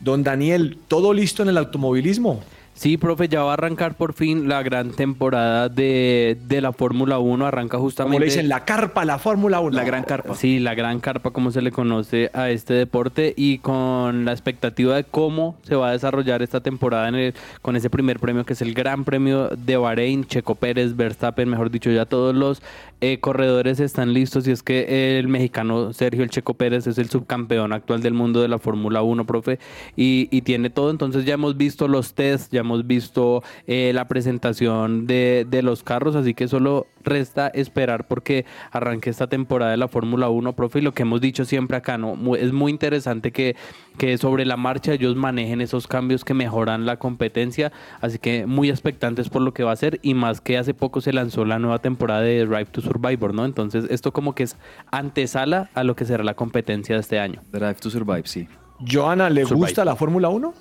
Don 0.00 0.22
Daniel, 0.22 0.78
¿todo 0.88 1.12
listo 1.12 1.42
en 1.42 1.50
el 1.50 1.58
automovilismo? 1.58 2.42
Sí, 2.74 2.96
profe, 2.96 3.28
ya 3.28 3.42
va 3.44 3.50
a 3.50 3.54
arrancar 3.54 3.94
por 3.94 4.12
fin 4.14 4.48
la 4.48 4.62
gran 4.62 4.90
temporada 4.92 5.68
de, 5.68 6.36
de 6.48 6.60
la 6.60 6.72
Fórmula 6.72 7.18
1. 7.18 7.46
Arranca 7.46 7.78
justamente. 7.78 8.14
Como 8.14 8.18
le 8.20 8.24
dicen, 8.24 8.48
la 8.48 8.64
carpa, 8.64 9.04
la 9.04 9.18
Fórmula 9.18 9.60
1. 9.60 9.76
La 9.76 9.84
gran 9.84 10.02
carpa. 10.02 10.34
Sí, 10.34 10.58
la 10.58 10.74
gran 10.74 10.98
carpa, 10.98 11.30
como 11.30 11.50
se 11.52 11.60
le 11.62 11.70
conoce 11.70 12.30
a 12.32 12.50
este 12.50 12.74
deporte, 12.74 13.34
y 13.36 13.58
con 13.58 14.24
la 14.24 14.32
expectativa 14.32 14.96
de 14.96 15.04
cómo 15.04 15.54
se 15.62 15.76
va 15.76 15.90
a 15.90 15.92
desarrollar 15.92 16.42
esta 16.42 16.60
temporada 16.60 17.08
en 17.08 17.14
el- 17.14 17.34
con 17.60 17.76
ese 17.76 17.90
primer 17.90 18.18
premio, 18.18 18.44
que 18.44 18.54
es 18.54 18.62
el 18.62 18.74
Gran 18.74 19.04
Premio 19.04 19.48
de 19.50 19.76
Bahrein, 19.76 20.24
Checo 20.24 20.54
Pérez, 20.54 20.96
Verstappen, 20.96 21.48
mejor 21.48 21.70
dicho, 21.70 21.90
ya 21.90 22.06
todos 22.06 22.34
los 22.34 22.62
eh, 23.04 23.18
corredores 23.18 23.80
están 23.80 24.14
listos, 24.14 24.46
y 24.46 24.52
es 24.52 24.62
que 24.62 25.18
el 25.18 25.26
mexicano 25.26 25.92
Sergio 25.92 26.22
El 26.22 26.30
Checo 26.30 26.54
Pérez 26.54 26.86
es 26.86 26.98
el 26.98 27.10
subcampeón 27.10 27.72
actual 27.72 28.00
del 28.00 28.14
mundo 28.14 28.40
de 28.40 28.46
la 28.46 28.58
Fórmula 28.58 29.02
1, 29.02 29.24
profe, 29.26 29.58
y, 29.96 30.28
y 30.30 30.42
tiene 30.42 30.70
todo, 30.70 30.88
entonces 30.90 31.24
ya 31.24 31.34
hemos 31.34 31.56
visto 31.56 31.88
los 31.88 32.14
tests, 32.14 32.48
ya 32.52 32.61
hemos 32.62 32.86
visto 32.86 33.42
eh, 33.66 33.92
la 33.94 34.08
presentación 34.08 35.06
de, 35.06 35.46
de 35.48 35.62
los 35.62 35.82
carros, 35.82 36.16
así 36.16 36.34
que 36.34 36.48
solo 36.48 36.86
resta 37.04 37.48
esperar 37.48 38.06
porque 38.06 38.44
arranque 38.70 39.10
esta 39.10 39.26
temporada 39.26 39.72
de 39.72 39.76
la 39.76 39.88
Fórmula 39.88 40.28
1, 40.28 40.52
profe, 40.54 40.78
y 40.78 40.82
lo 40.82 40.92
que 40.92 41.02
hemos 41.02 41.20
dicho 41.20 41.44
siempre 41.44 41.76
acá, 41.76 41.98
¿no? 41.98 42.16
Es 42.36 42.52
muy 42.52 42.70
interesante 42.72 43.32
que, 43.32 43.56
que 43.98 44.16
sobre 44.18 44.44
la 44.44 44.56
marcha 44.56 44.94
ellos 44.94 45.16
manejen 45.16 45.60
esos 45.60 45.86
cambios 45.86 46.24
que 46.24 46.34
mejoran 46.34 46.86
la 46.86 46.98
competencia, 46.98 47.72
así 48.00 48.18
que 48.18 48.46
muy 48.46 48.70
expectantes 48.70 49.28
por 49.28 49.42
lo 49.42 49.52
que 49.52 49.64
va 49.64 49.72
a 49.72 49.76
ser, 49.76 49.98
y 50.02 50.14
más 50.14 50.40
que 50.40 50.58
hace 50.58 50.74
poco 50.74 51.00
se 51.00 51.12
lanzó 51.12 51.44
la 51.44 51.58
nueva 51.58 51.80
temporada 51.80 52.22
de 52.22 52.46
Drive 52.46 52.66
to 52.66 52.80
Survivor, 52.80 53.34
¿no? 53.34 53.44
Entonces 53.44 53.86
esto 53.90 54.12
como 54.12 54.34
que 54.34 54.44
es 54.44 54.56
antesala 54.90 55.70
a 55.74 55.84
lo 55.84 55.96
que 55.96 56.04
será 56.04 56.24
la 56.24 56.34
competencia 56.34 56.94
de 56.94 57.00
este 57.00 57.18
año. 57.18 57.42
Drive 57.52 57.74
to 57.74 57.90
Survive, 57.90 58.22
sí. 58.24 58.48
Joana, 58.90 59.30
¿le 59.30 59.42
Survive. 59.42 59.66
gusta 59.66 59.84
la 59.84 59.96
Fórmula 59.96 60.28
1? 60.28 60.54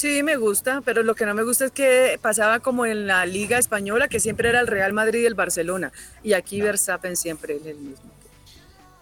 Sí, 0.00 0.22
me 0.22 0.38
gusta, 0.38 0.80
pero 0.82 1.02
lo 1.02 1.14
que 1.14 1.26
no 1.26 1.34
me 1.34 1.42
gusta 1.42 1.66
es 1.66 1.72
que 1.72 2.18
pasaba 2.22 2.60
como 2.60 2.86
en 2.86 3.06
la 3.06 3.26
Liga 3.26 3.58
Española, 3.58 4.08
que 4.08 4.18
siempre 4.18 4.48
era 4.48 4.58
el 4.58 4.66
Real 4.66 4.94
Madrid 4.94 5.20
y 5.20 5.26
el 5.26 5.34
Barcelona, 5.34 5.92
y 6.22 6.32
aquí 6.32 6.62
Verstappen 6.62 7.18
siempre 7.18 7.56
es 7.56 7.66
el 7.66 7.76
mismo. 7.76 8.10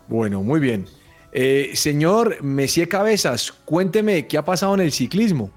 Bueno, 0.09 0.43
muy 0.43 0.59
bien. 0.59 0.87
Eh, 1.31 1.71
señor 1.75 2.43
Messier 2.43 2.89
Cabezas, 2.89 3.53
cuénteme 3.65 4.27
qué 4.27 4.39
ha 4.39 4.45
pasado 4.45 4.75
en 4.75 4.81
el 4.81 4.91
ciclismo. 4.91 5.53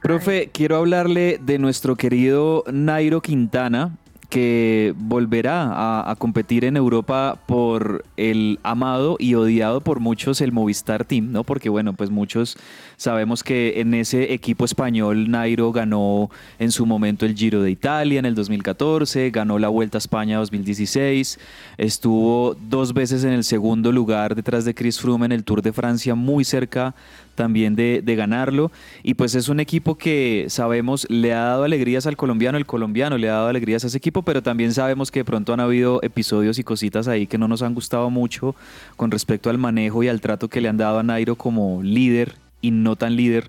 Profe, 0.00 0.48
quiero 0.50 0.76
hablarle 0.76 1.38
de 1.42 1.58
nuestro 1.58 1.94
querido 1.96 2.64
Nairo 2.72 3.20
Quintana, 3.20 3.98
que 4.28 4.94
volverá 4.96 6.10
a, 6.10 6.16
competir 6.16 6.64
en 6.64 6.76
Europa 6.76 7.38
por 7.46 8.04
el 8.16 8.58
amado 8.62 9.16
y 9.18 9.34
odiado 9.34 9.80
por 9.80 10.00
muchos 10.00 10.40
el 10.40 10.52
Movistar 10.52 11.04
Team, 11.04 11.30
¿no? 11.30 11.44
Porque 11.44 11.68
bueno, 11.68 11.92
pues 11.92 12.10
muchos 12.10 12.56
sabemos 12.96 13.44
que 13.44 13.80
en 13.80 13.94
ese 13.94 14.32
equipo 14.32 14.64
español 14.64 15.30
Nairo 15.30 15.72
ganó 15.72 16.30
en 16.58 16.72
su 16.72 16.86
momento 16.86 17.26
el 17.26 17.34
Giro 17.34 17.62
de 17.62 17.70
Italia 17.70 18.18
en 18.18 18.26
el 18.26 18.34
2014, 18.34 19.30
ganó 19.30 19.58
la 19.58 19.68
Vuelta 19.68 19.98
a 19.98 20.00
España 20.00 20.38
2016, 20.38 21.38
estuvo 21.78 22.56
dos 22.68 22.94
veces 22.94 23.24
en 23.24 23.32
el 23.32 23.44
segundo 23.44 23.92
lugar 23.92 24.34
detrás 24.34 24.64
de 24.64 24.74
Chris 24.74 25.00
Froome 25.00 25.26
en 25.26 25.32
el 25.32 25.44
Tour 25.44 25.62
de 25.62 25.72
Francia, 25.72 26.14
muy 26.14 26.44
cerca 26.44 26.94
también 27.36 27.76
de, 27.76 28.02
de 28.02 28.16
ganarlo. 28.16 28.72
Y 29.04 29.14
pues 29.14 29.36
es 29.36 29.48
un 29.48 29.60
equipo 29.60 29.96
que 29.96 30.46
sabemos 30.48 31.06
le 31.08 31.32
ha 31.32 31.44
dado 31.44 31.62
alegrías 31.62 32.06
al 32.06 32.16
colombiano, 32.16 32.58
el 32.58 32.66
colombiano 32.66 33.16
le 33.16 33.28
ha 33.28 33.34
dado 33.34 33.48
alegrías 33.48 33.84
a 33.84 33.86
ese 33.86 33.98
equipo, 33.98 34.22
pero 34.22 34.42
también 34.42 34.72
sabemos 34.72 35.12
que 35.12 35.20
de 35.20 35.24
pronto 35.24 35.52
han 35.52 35.60
habido 35.60 36.02
episodios 36.02 36.58
y 36.58 36.64
cositas 36.64 37.06
ahí 37.06 37.28
que 37.28 37.38
no 37.38 37.46
nos 37.46 37.62
han 37.62 37.74
gustado 37.74 38.10
mucho 38.10 38.56
con 38.96 39.12
respecto 39.12 39.50
al 39.50 39.58
manejo 39.58 40.02
y 40.02 40.08
al 40.08 40.20
trato 40.20 40.48
que 40.48 40.60
le 40.60 40.68
han 40.68 40.76
dado 40.76 40.98
a 40.98 41.02
Nairo 41.04 41.36
como 41.36 41.82
líder 41.82 42.34
y 42.60 42.72
no 42.72 42.96
tan 42.96 43.14
líder 43.14 43.48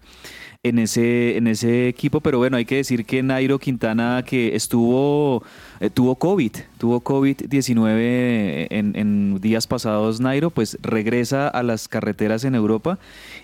en 0.64 0.80
ese, 0.80 1.38
en 1.38 1.48
ese 1.48 1.88
equipo, 1.88 2.22
pero 2.22 2.38
bueno, 2.38 2.58
hay 2.58 2.66
que 2.66 2.78
decir 2.78 3.06
que 3.06 3.24
Nairo 3.24 3.60
Quintana 3.60 4.24
que 4.26 4.56
estuvo, 4.56 5.44
eh, 5.80 5.90
tuvo 5.90 6.16
COVID, 6.16 6.52
tuvo 6.78 7.02
COVID-19 7.02 8.68
en, 8.70 8.96
en 8.96 9.42
días 9.42 9.68
pasados 9.68 10.20
Nairo, 10.20 10.50
pues 10.50 10.78
regresa 10.82 11.48
a 11.48 11.64
las 11.64 11.88
carreteras 11.88 12.44
en 12.44 12.56
Europa 12.56 13.00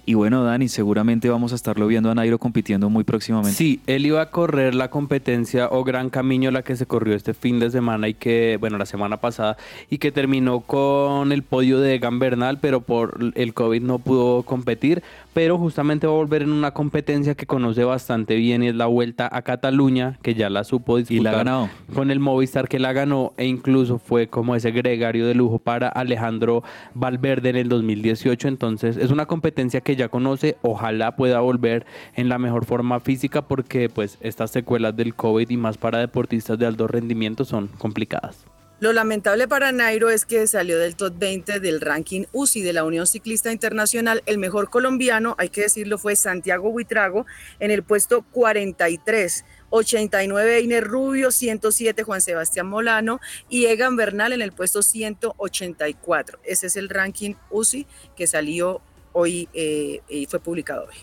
y 0.05 0.15
bueno, 0.15 0.43
Dani, 0.43 0.67
seguramente 0.67 1.29
vamos 1.29 1.53
a 1.53 1.55
estarlo 1.55 1.88
viendo 1.88 2.11
a 2.11 2.15
Nairo 2.15 2.38
compitiendo 2.38 2.89
muy 2.89 3.03
próximamente. 3.03 3.55
Sí, 3.55 3.79
él 3.88 4.05
iba 4.05 4.21
a 4.21 4.29
correr 4.31 4.75
la 4.75 4.89
competencia 4.89 5.69
o 5.71 5.84
Gran 5.84 6.09
Camino, 6.09 6.51
la 6.51 6.61
que 6.61 6.75
se 6.75 6.86
corrió 6.86 7.15
este 7.15 7.34
fin 7.34 7.59
de 7.59 7.69
semana 7.69 8.09
y 8.09 8.13
que, 8.13 8.57
bueno, 8.59 8.77
la 8.77 8.86
semana 8.86 9.17
pasada, 9.17 9.55
y 9.89 9.99
que 9.99 10.11
terminó 10.11 10.59
con 10.61 11.31
el 11.31 11.43
podio 11.43 11.79
de 11.79 11.95
Egan 11.95 12.19
Bernal, 12.19 12.59
pero 12.59 12.81
por 12.81 13.17
el 13.36 13.53
COVID 13.53 13.81
no 13.81 13.99
pudo 13.99 14.43
competir, 14.43 15.03
pero 15.34 15.57
justamente 15.57 16.05
va 16.05 16.13
a 16.13 16.17
volver 16.17 16.43
en 16.43 16.51
una 16.51 16.71
competencia 16.71 17.36
que 17.36 17.45
conoce 17.45 17.84
bastante 17.84 18.36
bien 18.36 18.63
y 18.63 18.67
es 18.67 18.75
la 18.75 18.88
Vuelta 18.88 19.29
a 19.31 19.41
Cataluña, 19.41 20.19
que 20.21 20.36
ya 20.36 20.49
la 20.49 20.63
supo 20.63 20.97
disputar 20.97 21.19
Y 21.19 21.23
la 21.23 21.31
ha 21.31 21.36
ganado. 21.36 21.69
con 21.93 22.11
el 22.11 22.19
Movistar 22.24 22.67
que 22.67 22.80
la 22.80 22.93
ganó 22.93 23.34
e 23.38 23.45
incluso 23.45 23.99
fue 23.99 24.28
como 24.28 24.55
ese 24.55 24.71
gregario 24.71 25.28
de 25.28 25.36
lujo 25.36 25.59
para 25.59 25.89
Alejandro 25.89 26.63
Valverde 26.95 27.49
en 27.49 27.57
el 27.57 27.69
2018. 27.69 28.47
Entonces 28.47 28.97
es 28.97 29.11
una 29.11 29.28
competencia 29.28 29.82
que 29.82 29.95
ya 29.95 30.09
conoce, 30.09 30.57
ojalá 30.61 31.15
pueda 31.15 31.39
volver 31.41 31.86
en 32.15 32.30
la 32.30 32.39
mejor 32.39 32.65
forma 32.65 32.99
física 32.99 33.47
porque 33.47 33.89
pues 33.89 34.17
estas 34.21 34.49
secuelas 34.51 34.95
del 34.95 35.13
COVID 35.13 35.49
y 35.49 35.57
más 35.57 35.78
para 35.78 35.99
deportistas 35.99 36.57
de 36.57 36.65
alto 36.65 36.88
rendimiento 36.88 37.45
son 37.45 37.67
complicadas. 37.78 38.45
Lo 38.84 38.91
lamentable 38.91 39.47
para 39.47 39.71
Nairo 39.71 40.09
es 40.09 40.26
que 40.26 40.45
salió 40.45 40.78
del 40.78 40.97
top 40.97 41.13
20 41.17 41.61
del 41.61 41.80
ranking 41.80 42.26
UCI 42.34 42.63
de 42.63 42.74
la 42.74 42.84
Unión 42.84 43.07
Ciclista 43.07 43.49
Internacional. 43.49 44.21
El 44.26 44.39
mejor 44.39 44.69
colombiano, 44.69 45.36
hay 45.38 45.47
que 45.47 45.61
decirlo, 45.61 45.97
fue 45.97 46.17
Santiago 46.17 46.69
Buitrago 46.69 47.26
en 47.59 47.71
el 47.71 47.84
puesto 47.84 48.24
43. 48.32 49.45
89 49.76 50.63
Einer 50.63 50.84
Rubio, 50.84 51.32
107 51.32 52.03
Juan 52.03 52.21
Sebastián 52.21 52.67
Molano 52.67 53.19
y 53.49 53.65
Egan 53.65 53.95
Bernal 53.95 54.32
en 54.32 54.43
el 54.43 54.51
puesto 54.51 54.84
184. 54.84 56.39
Ese 56.43 56.67
es 56.67 56.76
el 56.76 56.89
ranking 56.89 57.34
UCI 57.49 57.88
que 58.15 58.28
salió 58.28 58.82
hoy 59.13 59.49
eh, 59.53 60.01
y 60.07 60.28
fue 60.28 60.39
publicado 60.39 60.86
hoy. 60.86 60.95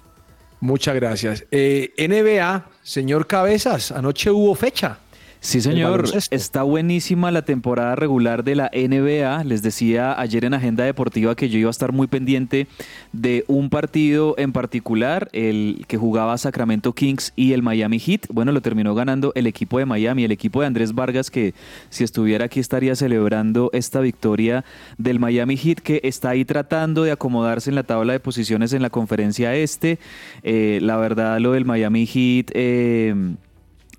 Muchas 0.60 0.94
gracias. 0.94 1.44
Eh, 1.50 1.92
NBA, 1.98 2.70
señor 2.82 3.26
Cabezas, 3.26 3.90
anoche 3.90 4.30
hubo 4.30 4.54
fecha. 4.54 5.00
Sí, 5.42 5.62
señor. 5.62 6.04
Está 6.30 6.62
buenísima 6.64 7.30
la 7.30 7.42
temporada 7.42 7.96
regular 7.96 8.44
de 8.44 8.54
la 8.56 8.70
NBA. 8.74 9.44
Les 9.44 9.62
decía 9.62 10.18
ayer 10.20 10.44
en 10.44 10.52
Agenda 10.52 10.84
Deportiva 10.84 11.34
que 11.34 11.48
yo 11.48 11.58
iba 11.58 11.68
a 11.68 11.70
estar 11.70 11.92
muy 11.92 12.08
pendiente 12.08 12.66
de 13.14 13.46
un 13.48 13.70
partido 13.70 14.34
en 14.36 14.52
particular, 14.52 15.30
el 15.32 15.86
que 15.88 15.96
jugaba 15.96 16.36
Sacramento 16.36 16.92
Kings 16.92 17.32
y 17.36 17.54
el 17.54 17.62
Miami 17.62 17.98
Heat. 17.98 18.26
Bueno, 18.28 18.52
lo 18.52 18.60
terminó 18.60 18.94
ganando 18.94 19.32
el 19.34 19.46
equipo 19.46 19.78
de 19.78 19.86
Miami, 19.86 20.24
el 20.24 20.32
equipo 20.32 20.60
de 20.60 20.66
Andrés 20.66 20.94
Vargas, 20.94 21.30
que 21.30 21.54
si 21.88 22.04
estuviera 22.04 22.44
aquí 22.44 22.60
estaría 22.60 22.94
celebrando 22.94 23.70
esta 23.72 24.00
victoria 24.00 24.66
del 24.98 25.20
Miami 25.20 25.56
Heat, 25.56 25.78
que 25.78 26.00
está 26.04 26.30
ahí 26.30 26.44
tratando 26.44 27.02
de 27.02 27.12
acomodarse 27.12 27.70
en 27.70 27.76
la 27.76 27.82
tabla 27.82 28.12
de 28.12 28.20
posiciones 28.20 28.74
en 28.74 28.82
la 28.82 28.90
conferencia 28.90 29.54
este. 29.56 29.98
Eh, 30.42 30.80
la 30.82 30.98
verdad, 30.98 31.38
lo 31.40 31.52
del 31.52 31.64
Miami 31.64 32.04
Heat... 32.04 32.50
eh, 32.52 33.14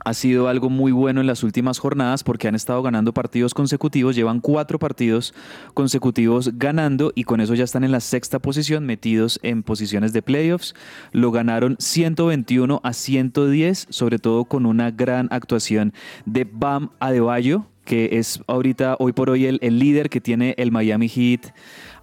ha 0.04 0.14
sido 0.14 0.48
algo 0.48 0.70
muy 0.70 0.92
bueno 0.92 1.22
en 1.22 1.28
las 1.28 1.44
últimas 1.44 1.80
jornadas 1.80 2.24
porque 2.24 2.48
han 2.48 2.56
estado 2.56 2.82
ganando 2.82 3.14
partidos 3.14 3.54
consecutivos, 3.54 4.16
llevan 4.16 4.40
cuatro 4.40 4.80
partidos 4.80 5.34
consecutivos 5.74 6.52
ganando 6.58 7.12
y 7.16 7.24
con 7.24 7.42
eso 7.42 7.56
ya 7.56 7.64
están 7.64 7.84
en 7.84 7.92
la 7.92 8.00
sexta 8.00 8.40
posición, 8.40 8.86
metidos 8.86 9.40
en 9.44 9.64
posiciones 9.64 10.14
de 10.14 10.22
playoffs. 10.22 10.74
Lo 11.12 11.32
ganaron 11.32 11.76
121 11.80 12.82
a 12.84 12.94
110, 12.94 13.88
sobre 13.90 14.20
todo 14.20 14.46
con 14.46 14.66
una 14.66 14.92
gran 14.92 15.28
actuación 15.32 15.94
de 16.26 16.48
Bam 16.52 16.92
Adebayo, 17.00 17.66
que 17.86 18.10
es 18.14 18.42
ahorita, 18.48 18.96
hoy 19.00 19.12
por 19.12 19.30
hoy, 19.30 19.46
el, 19.46 19.60
el 19.62 19.80
líder 19.80 20.10
que 20.10 20.22
tiene 20.22 20.56
el 20.58 20.72
Miami 20.72 21.10
Heat 21.10 21.54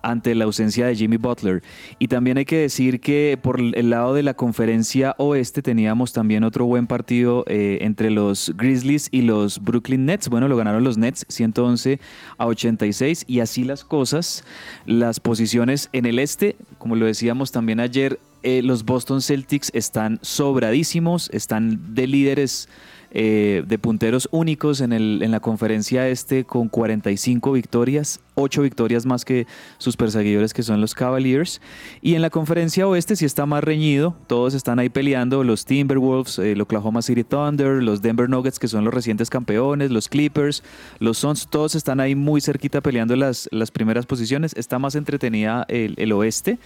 ante 0.03 0.35
la 0.35 0.45
ausencia 0.45 0.87
de 0.87 0.97
Jimmy 0.97 1.17
Butler. 1.17 1.63
Y 1.99 2.09
también 2.09 2.39
hay 2.39 2.45
que 2.45 2.59
decir 2.59 3.01
que 3.01 3.39
por 3.41 3.61
el 3.61 3.91
lado 3.91 4.15
de 4.15 4.23
la 4.23 4.35
conferencia 4.35 5.15
oeste 5.19 5.63
teníamos 5.63 6.13
también 6.13 6.45
otro 6.45 6.67
buen 6.67 6.87
partido 6.87 7.45
eh, 7.47 7.79
entre 7.83 8.11
los 8.11 8.53
Grizzlies 8.57 9.09
y 9.11 9.23
los 9.23 9.63
Brooklyn 9.63 10.07
Nets. 10.07 10.29
Bueno, 10.29 10.49
lo 10.49 10.57
ganaron 10.57 10.85
los 10.85 10.99
Nets 10.99 11.27
111 11.29 12.01
a 12.37 12.47
86 12.47 13.25
y 13.27 13.41
así 13.41 13.65
las 13.65 13.85
cosas. 13.85 14.45
Las 14.87 15.21
posiciones 15.21 15.89
en 15.93 16.07
el 16.07 16.19
este, 16.19 16.57
como 16.79 16.97
lo 16.97 17.07
decíamos 17.07 17.53
también 17.53 17.81
ayer, 17.81 18.19
eh, 18.43 18.63
los 18.63 18.85
Boston 18.85 19.21
Celtics 19.21 19.71
están 19.75 20.21
sobradísimos, 20.23 21.29
están 21.33 21.95
de 21.95 22.07
líderes 22.07 22.69
eh, 23.11 23.65
de 23.67 23.79
punteros 23.79 24.29
únicos 24.33 24.81
en, 24.81 24.93
el, 24.93 25.21
en 25.23 25.31
la 25.31 25.41
conferencia 25.41 26.09
este 26.09 26.45
con 26.45 26.69
45 26.69 27.53
victorias, 27.53 28.21
8 28.35 28.63
victorias 28.63 29.07
más 29.07 29.25
que 29.25 29.47
sus 29.79 29.97
perseguidores 29.97 30.53
que 30.53 30.63
son 30.63 30.81
los 30.81 30.95
Cavaliers. 30.95 31.61
Y 32.03 32.15
en 32.15 32.23
la 32.23 32.31
conferencia 32.31 32.87
oeste 32.87 33.17
sí 33.17 33.25
está 33.25 33.47
más 33.47 33.65
reñido, 33.65 34.15
todos 34.27 34.55
están 34.55 34.79
ahí 34.79 34.91
peleando, 34.91 35.43
los 35.43 35.65
Timberwolves, 35.65 36.39
el 36.39 36.61
Oklahoma 36.61 37.01
City 37.01 37.25
Thunder, 37.25 37.83
los 37.83 38.03
Denver 38.03 38.29
Nuggets 38.29 38.59
que 38.59 38.69
son 38.69 38.85
los 38.85 38.93
recientes 38.93 39.31
campeones, 39.31 39.91
los 39.91 40.09
Clippers, 40.09 40.63
los 40.99 41.19
Suns, 41.19 41.49
todos 41.49 41.75
están 41.75 42.01
ahí 42.01 42.15
muy 42.15 42.41
cerquita 42.41 42.81
peleando 42.83 43.17
las, 43.17 43.49
las 43.53 43.71
primeras 43.71 44.07
posiciones. 44.07 44.53
Está 44.55 44.79
más 44.79 44.95
entretenida 44.95 45.65
el, 45.69 45.95
el 45.97 46.13
oeste 46.13 46.59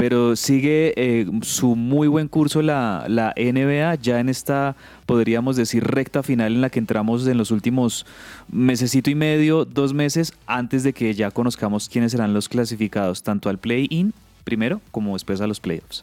pero 0.00 0.34
sigue 0.34 0.94
eh, 0.96 1.26
su 1.42 1.76
muy 1.76 2.08
buen 2.08 2.26
curso 2.26 2.62
la, 2.62 3.04
la 3.06 3.34
NBA 3.36 3.96
ya 3.96 4.18
en 4.18 4.30
esta, 4.30 4.74
podríamos 5.04 5.56
decir, 5.56 5.84
recta 5.84 6.22
final 6.22 6.54
en 6.54 6.62
la 6.62 6.70
que 6.70 6.78
entramos 6.78 7.26
en 7.26 7.36
los 7.36 7.50
últimos 7.50 8.06
mesecito 8.50 9.10
y 9.10 9.14
medio, 9.14 9.66
dos 9.66 9.92
meses, 9.92 10.32
antes 10.46 10.84
de 10.84 10.94
que 10.94 11.12
ya 11.12 11.30
conozcamos 11.30 11.90
quiénes 11.90 12.12
serán 12.12 12.32
los 12.32 12.48
clasificados, 12.48 13.22
tanto 13.22 13.50
al 13.50 13.58
play-in 13.58 14.14
primero 14.42 14.80
como 14.90 15.12
después 15.12 15.42
a 15.42 15.46
los 15.46 15.60
playoffs. 15.60 16.02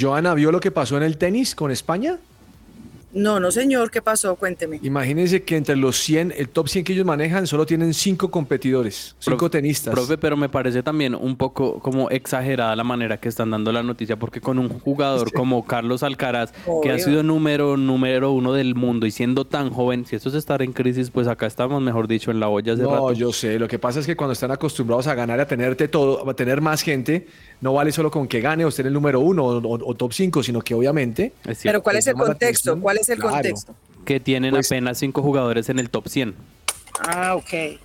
Joana, 0.00 0.34
¿vio 0.34 0.50
lo 0.50 0.58
que 0.58 0.72
pasó 0.72 0.96
en 0.96 1.04
el 1.04 1.18
tenis 1.18 1.54
con 1.54 1.70
España? 1.70 2.18
No, 3.12 3.40
no 3.40 3.50
señor, 3.50 3.90
¿qué 3.90 4.02
pasó? 4.02 4.36
Cuénteme. 4.36 4.80
Imagínense 4.82 5.42
que 5.42 5.56
entre 5.56 5.76
los 5.76 5.96
100, 5.96 6.34
el 6.36 6.50
top 6.50 6.68
100 6.68 6.84
que 6.84 6.92
ellos 6.92 7.06
manejan, 7.06 7.46
solo 7.46 7.64
tienen 7.64 7.94
cinco 7.94 8.30
competidores, 8.30 9.16
cinco 9.18 9.46
Profe- 9.46 9.50
tenistas. 9.52 9.94
Profe, 9.94 10.18
pero 10.18 10.36
me 10.36 10.50
parece 10.50 10.82
también 10.82 11.14
un 11.14 11.36
poco 11.36 11.78
como 11.80 12.10
exagerada 12.10 12.76
la 12.76 12.84
manera 12.84 13.18
que 13.18 13.30
están 13.30 13.50
dando 13.50 13.72
la 13.72 13.82
noticia, 13.82 14.18
porque 14.18 14.42
con 14.42 14.58
un 14.58 14.68
jugador 14.68 15.32
como 15.32 15.64
Carlos 15.64 16.02
Alcaraz, 16.02 16.52
que 16.82 16.90
ha 16.90 16.98
sido 16.98 17.22
número, 17.22 17.78
número 17.78 18.30
uno 18.32 18.52
del 18.52 18.74
mundo 18.74 19.06
y 19.06 19.10
siendo 19.10 19.46
tan 19.46 19.70
joven, 19.70 20.04
si 20.04 20.14
esto 20.16 20.28
es 20.28 20.34
estar 20.34 20.60
en 20.60 20.72
crisis, 20.74 21.10
pues 21.10 21.28
acá 21.28 21.46
estamos, 21.46 21.80
mejor 21.80 22.08
dicho, 22.08 22.30
en 22.30 22.40
la 22.40 22.48
olla 22.50 22.74
hace 22.74 22.82
No, 22.82 22.90
rato. 22.90 23.12
yo 23.14 23.32
sé. 23.32 23.58
Lo 23.58 23.68
que 23.68 23.78
pasa 23.78 24.00
es 24.00 24.06
que 24.06 24.16
cuando 24.16 24.34
están 24.34 24.50
acostumbrados 24.50 25.06
a 25.06 25.14
ganar 25.14 25.38
y 25.38 25.42
a 25.42 25.46
tenerte 25.46 25.88
todo, 25.88 26.28
a 26.28 26.34
tener 26.34 26.60
más 26.60 26.82
gente, 26.82 27.26
no 27.60 27.72
vale 27.72 27.92
solo 27.92 28.10
con 28.10 28.28
que 28.28 28.40
gane 28.40 28.64
o 28.64 28.68
esté 28.68 28.82
en 28.82 28.88
el 28.88 28.92
número 28.94 29.20
uno 29.20 29.44
o, 29.44 29.58
o- 29.58 29.90
o 29.90 29.94
top 29.94 30.12
5, 30.12 30.42
sino 30.42 30.60
que 30.60 30.74
obviamente. 30.74 31.32
Pero 31.62 31.82
¿cuál 31.82 31.96
es 31.96 32.06
el 32.06 32.14
contexto? 32.14 32.78
¿Cuál 32.80 32.98
es 32.98 33.08
el 33.08 33.18
Claro. 33.18 33.34
contexto? 33.34 33.74
que 34.04 34.20
tienen 34.20 34.52
Pues- 34.52 34.70
apenas 34.72 34.96
cinco 34.98 35.20
jugadores 35.22 35.68
en 35.68 35.78
el 35.78 35.90
top 35.90 36.08
100. 36.08 36.34
Ah, 37.00 37.34
ok. 37.36 37.78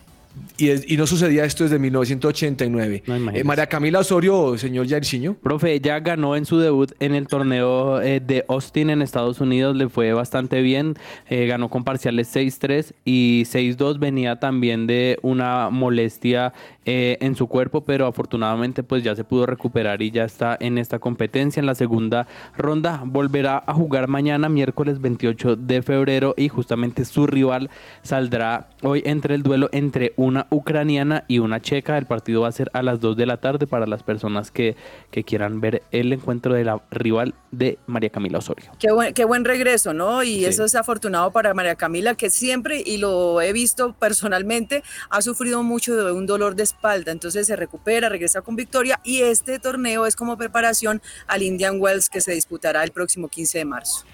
y, 0.57 0.69
es- 0.69 0.89
y 0.89 0.97
no 0.97 1.05
sucedía 1.05 1.45
esto 1.45 1.63
desde 1.63 1.77
1989. 1.77 3.03
No. 3.05 3.31
Eh, 3.31 3.43
María 3.43 3.67
Camila 3.67 3.99
Osorio, 3.99 4.57
señor 4.57 4.87
Jairzinho. 4.89 5.35
Profe, 5.35 5.79
ya 5.79 5.99
ganó 5.99 6.35
en 6.35 6.45
su 6.45 6.57
debut 6.59 6.91
en 6.99 7.13
el 7.13 7.27
torneo 7.27 8.01
eh, 8.01 8.19
de 8.19 8.43
Austin 8.47 8.89
en 8.89 9.01
Estados 9.03 9.39
Unidos, 9.41 9.75
le 9.75 9.89
fue 9.89 10.11
bastante 10.13 10.61
bien, 10.63 10.95
eh, 11.29 11.45
ganó 11.45 11.69
con 11.69 11.83
parciales 11.83 12.29
6-3 12.35 12.93
y 13.05 13.43
6-2, 13.45 13.99
venía 13.99 14.39
también 14.39 14.87
de 14.87 15.19
una 15.21 15.69
molestia 15.69 16.53
eh, 16.85 17.17
en 17.21 17.35
su 17.35 17.47
cuerpo, 17.47 17.83
pero 17.85 18.07
afortunadamente 18.07 18.83
pues 18.83 19.03
ya 19.03 19.15
se 19.15 19.23
pudo 19.23 19.45
recuperar 19.45 20.01
y 20.01 20.11
ya 20.11 20.23
está 20.25 20.57
en 20.59 20.77
esta 20.77 20.99
competencia 20.99 21.59
en 21.59 21.65
la 21.65 21.75
segunda 21.75 22.27
ronda, 22.57 23.01
volverá 23.05 23.63
a 23.65 23.73
jugar 23.73 24.07
mañana 24.07 24.49
miércoles 24.49 24.99
28 24.99 25.55
de 25.55 25.81
febrero 25.81 26.33
y 26.37 26.49
justamente 26.49 27.05
su 27.05 27.25
rival 27.27 27.69
saldrá 28.01 28.67
hoy 28.81 29.01
entre 29.05 29.35
el 29.35 29.43
duelo 29.43 29.69
entre 29.71 30.13
una 30.17 30.47
ucraniana 30.49 31.23
y 31.27 31.39
una 31.39 31.61
checa, 31.61 31.97
el 31.97 32.05
partido 32.05 32.41
va 32.41 32.49
a 32.49 32.51
ser 32.51 32.69
a 32.73 32.83
las 32.83 32.99
2 32.99 33.15
de 33.15 33.25
la 33.25 33.37
tarde 33.37 33.65
para 33.67 33.87
las 33.87 34.03
personas 34.03 34.51
que, 34.51 34.75
que 35.11 35.23
quieran 35.23 35.61
ver 35.61 35.83
el 35.91 36.11
encuentro 36.11 36.53
de 36.53 36.63
la 36.65 36.81
rival 36.91 37.33
de 37.51 37.77
María 37.87 38.09
Camila 38.09 38.39
Osorio. 38.39 38.71
Qué 38.79 38.91
buen, 38.91 39.13
qué 39.13 39.25
buen 39.25 39.45
regreso, 39.45 39.93
¿no? 39.93 40.23
Y 40.23 40.39
Sí. 40.39 40.45
eso 40.45 40.65
es 40.65 40.75
afortunado 40.75 41.31
para 41.31 41.53
María 41.53 41.75
Camila, 41.75 42.15
que 42.15 42.29
siempre, 42.29 42.83
y 42.85 42.97
lo 42.97 43.39
he 43.41 43.53
visto 43.53 43.93
personalmente, 43.93 44.83
ha 45.09 45.21
sufrido 45.21 45.63
mucho 45.63 45.95
de 45.95 46.11
un 46.11 46.25
dolor 46.25 46.55
de 46.55 46.63
espalda. 46.73 47.11
Entonces 47.11 47.47
se 47.47 47.55
recupera, 47.55 48.09
regresa 48.09 48.41
con 48.41 48.55
victoria. 48.55 48.99
Y 49.03 49.21
este 49.21 49.59
torneo 49.59 50.05
es 50.05 50.15
como 50.15 50.37
preparación 50.37 51.01
al 51.27 51.41
Indian 51.41 51.79
Wells 51.79 52.09
que 52.09 52.21
se 52.21 52.33
disputará 52.33 52.83
el 52.83 52.91
próximo 52.91 53.27
15 53.27 53.59
de 53.59 53.65
marzo. 53.65 54.05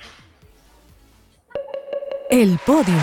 El 2.29 2.59
podio. 2.65 2.93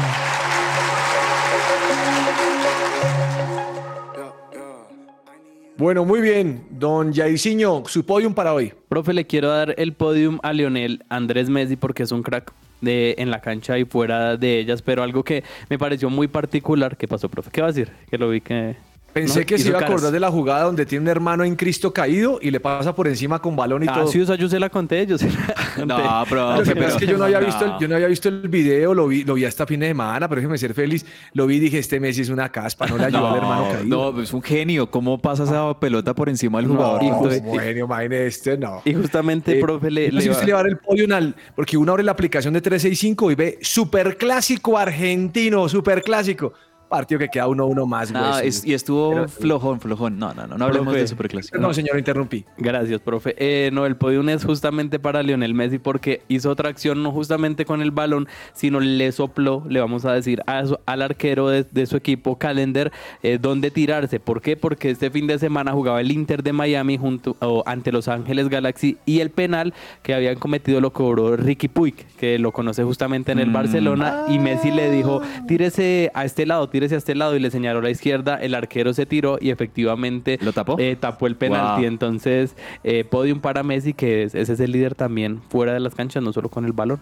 Bueno, 5.78 6.06
muy 6.06 6.22
bien, 6.22 6.64
don 6.70 7.12
Jairzinho, 7.12 7.82
su 7.86 8.06
podium 8.06 8.32
para 8.32 8.54
hoy. 8.54 8.72
Profe, 8.88 9.12
le 9.12 9.26
quiero 9.26 9.48
dar 9.48 9.74
el 9.76 9.92
podium 9.92 10.38
a 10.42 10.54
Lionel 10.54 11.04
Andrés 11.10 11.50
Messi 11.50 11.76
porque 11.76 12.04
es 12.04 12.12
un 12.12 12.22
crack 12.22 12.50
de, 12.80 13.14
en 13.18 13.30
la 13.30 13.42
cancha 13.42 13.78
y 13.78 13.84
fuera 13.84 14.38
de 14.38 14.58
ellas, 14.58 14.80
pero 14.80 15.02
algo 15.02 15.22
que 15.22 15.44
me 15.68 15.78
pareció 15.78 16.08
muy 16.08 16.28
particular. 16.28 16.96
¿Qué 16.96 17.06
pasó, 17.06 17.28
profe? 17.28 17.50
¿Qué 17.50 17.60
va 17.60 17.68
a 17.68 17.72
decir? 17.72 17.92
Que 18.08 18.16
lo 18.16 18.30
vi 18.30 18.40
que... 18.40 18.76
Pensé 19.16 19.40
¿no? 19.40 19.46
que 19.46 19.58
se 19.58 19.68
iba 19.68 19.78
a 19.78 19.80
caras. 19.80 19.90
acordar 19.94 20.12
de 20.12 20.20
la 20.20 20.30
jugada 20.30 20.64
donde 20.64 20.84
tiene 20.84 21.02
un 21.04 21.08
hermano 21.08 21.42
en 21.42 21.56
Cristo 21.56 21.92
caído 21.92 22.38
y 22.42 22.50
le 22.50 22.60
pasa 22.60 22.94
por 22.94 23.08
encima 23.08 23.40
con 23.40 23.56
balón 23.56 23.82
y 23.82 23.86
Ah, 23.88 23.94
todo. 23.94 24.08
sí, 24.08 24.20
o 24.20 24.26
sea, 24.26 24.36
yo 24.36 24.46
se 24.48 24.60
la 24.60 24.68
conté, 24.68 25.06
yo 25.06 25.16
se 25.16 25.30
la 25.30 25.54
conté. 25.76 25.86
No, 25.86 26.24
pero- 26.28 26.56
Lo 26.58 26.62
que 26.62 26.76
pasa 26.76 26.88
es 26.88 26.96
que 26.96 27.06
yo 27.06 27.16
no 27.16 27.24
había 27.24 27.40
no. 27.40 27.46
visto 27.46 27.64
el, 27.64 27.72
yo 27.80 27.88
no 27.88 27.94
había 27.94 28.08
visto 28.08 28.28
el 28.28 28.48
video, 28.48 28.92
lo 28.94 29.08
vi, 29.08 29.24
lo 29.24 29.32
vi 29.34 29.44
hasta 29.46 29.66
fin 29.66 29.80
de 29.80 29.88
semana, 29.88 30.28
pero 30.28 30.40
déjeme 30.42 30.58
ser 30.58 30.74
feliz. 30.74 31.06
Lo 31.32 31.46
vi 31.46 31.56
y 31.56 31.60
dije, 31.60 31.78
este 31.78 31.98
Messi 31.98 32.20
es 32.20 32.28
una 32.28 32.50
caspa, 32.50 32.86
no 32.86 32.98
le 32.98 33.06
ayudó 33.06 33.26
al 33.28 33.36
hermano 33.36 33.68
caído. 33.72 34.12
no, 34.12 34.20
es 34.20 34.32
un 34.34 34.42
genio. 34.42 34.90
¿Cómo 34.90 35.18
pasa 35.18 35.44
esa 35.44 35.80
pelota 35.80 36.14
por 36.14 36.28
encima 36.28 36.58
del 36.60 36.68
jugador? 36.68 37.02
No, 37.02 37.14
Entonces, 37.16 37.42
bueno, 37.42 37.84
imagínese 37.86 38.26
este, 38.26 38.58
no. 38.58 38.82
Y 38.84 38.92
justamente, 38.92 39.58
Eh, 39.58 39.60
profe, 39.62 39.90
le, 39.90 40.10
no 40.10 40.16
sé 40.18 40.20
si 40.20 40.26
le 40.28 40.32
usted 40.32 40.46
le 40.46 40.52
va 40.52 40.58
a 40.60 40.62
dar 40.62 40.70
el 40.70 40.78
podio 40.78 41.16
al, 41.16 41.34
porque 41.54 41.76
uno 41.78 41.92
abre 41.92 42.02
la 42.04 42.12
aplicación 42.12 42.52
de 42.52 42.60
365 42.60 43.30
y 43.30 43.34
ve 43.34 43.58
superclásico 43.62 44.76
argentino, 44.76 45.68
superclásico. 45.68 46.52
Partido 46.88 47.18
que 47.18 47.28
queda 47.28 47.48
1-1 47.48 47.84
más, 47.86 48.12
no, 48.12 48.30
güey. 48.32 48.46
es- 48.48 48.64
y 48.64 48.72
estuvo 48.72 49.10
Pero- 49.10 49.28
flojón, 49.28 49.80
flojón. 49.80 50.18
No, 50.18 50.32
no, 50.34 50.46
no, 50.46 50.56
no 50.56 50.64
hablemos 50.66 50.86
Profe. 50.88 51.00
de 51.00 51.08
superclásico. 51.08 51.58
No, 51.58 51.74
señor, 51.74 51.98
interrumpí. 51.98 52.44
Gracias, 52.58 53.00
profe. 53.00 53.34
Eh, 53.38 53.70
no, 53.72 53.86
el 53.86 53.96
podium 53.96 54.28
es 54.28 54.44
justamente 54.44 54.98
para 55.00 55.22
Lionel 55.22 55.52
Messi 55.52 55.78
porque 55.78 56.22
hizo 56.28 56.48
otra 56.50 56.68
acción 56.68 57.02
no 57.02 57.10
justamente 57.10 57.64
con 57.64 57.82
el 57.82 57.90
balón, 57.90 58.28
sino 58.54 58.78
le 58.78 59.10
sopló, 59.10 59.64
le 59.68 59.80
vamos 59.80 60.04
a 60.04 60.12
decir, 60.12 60.42
a 60.46 60.64
su- 60.64 60.78
al 60.86 61.02
arquero 61.02 61.48
de, 61.48 61.64
de 61.64 61.86
su 61.86 61.96
equipo, 61.96 62.38
Calendar, 62.38 62.92
eh, 63.22 63.38
dónde 63.40 63.70
tirarse. 63.72 64.20
¿Por 64.20 64.40
qué? 64.40 64.56
Porque 64.56 64.90
este 64.90 65.10
fin 65.10 65.26
de 65.26 65.38
semana 65.40 65.72
jugaba 65.72 66.00
el 66.00 66.12
Inter 66.12 66.42
de 66.44 66.52
Miami 66.52 66.98
junto 66.98 67.36
o 67.40 67.64
ante 67.66 67.90
Los 67.90 68.06
Ángeles 68.06 68.48
Galaxy 68.48 68.96
y 69.06 69.20
el 69.20 69.30
penal 69.30 69.74
que 70.02 70.14
habían 70.14 70.36
cometido 70.36 70.80
lo 70.80 70.92
cobró 70.92 71.36
Ricky 71.36 71.66
Puig, 71.68 71.94
que 72.18 72.38
lo 72.38 72.52
conoce 72.52 72.84
justamente 72.84 73.32
en 73.32 73.40
el 73.40 73.48
Mm. 73.48 73.52
Barcelona 73.52 74.24
y 74.28 74.38
Messi 74.38 74.70
le 74.70 74.90
dijo, 74.90 75.20
tírese 75.48 76.10
a 76.14 76.24
este 76.24 76.46
lado, 76.46 76.68
tírese 76.76 76.94
a 76.94 76.98
este 76.98 77.14
lado 77.14 77.34
y 77.34 77.40
le 77.40 77.50
señaló 77.50 77.78
a 77.78 77.82
la 77.82 77.88
izquierda, 77.90 78.36
el 78.36 78.54
arquero 78.54 78.92
se 78.92 79.06
tiró 79.06 79.38
y 79.40 79.48
efectivamente 79.48 80.38
¿Lo 80.42 80.52
tapó? 80.52 80.76
eh, 80.78 80.94
tapó 81.00 81.26
el 81.26 81.34
penalti. 81.34 81.80
Wow. 81.80 81.88
Entonces, 81.88 82.54
eh, 82.84 83.02
podium 83.04 83.40
para 83.40 83.62
Messi, 83.62 83.94
que 83.94 84.24
es, 84.24 84.34
ese 84.34 84.52
es 84.52 84.60
el 84.60 84.72
líder 84.72 84.94
también 84.94 85.40
fuera 85.48 85.72
de 85.72 85.80
las 85.80 85.94
canchas, 85.94 86.22
no 86.22 86.34
solo 86.34 86.50
con 86.50 86.66
el 86.66 86.72
balón. 86.72 87.00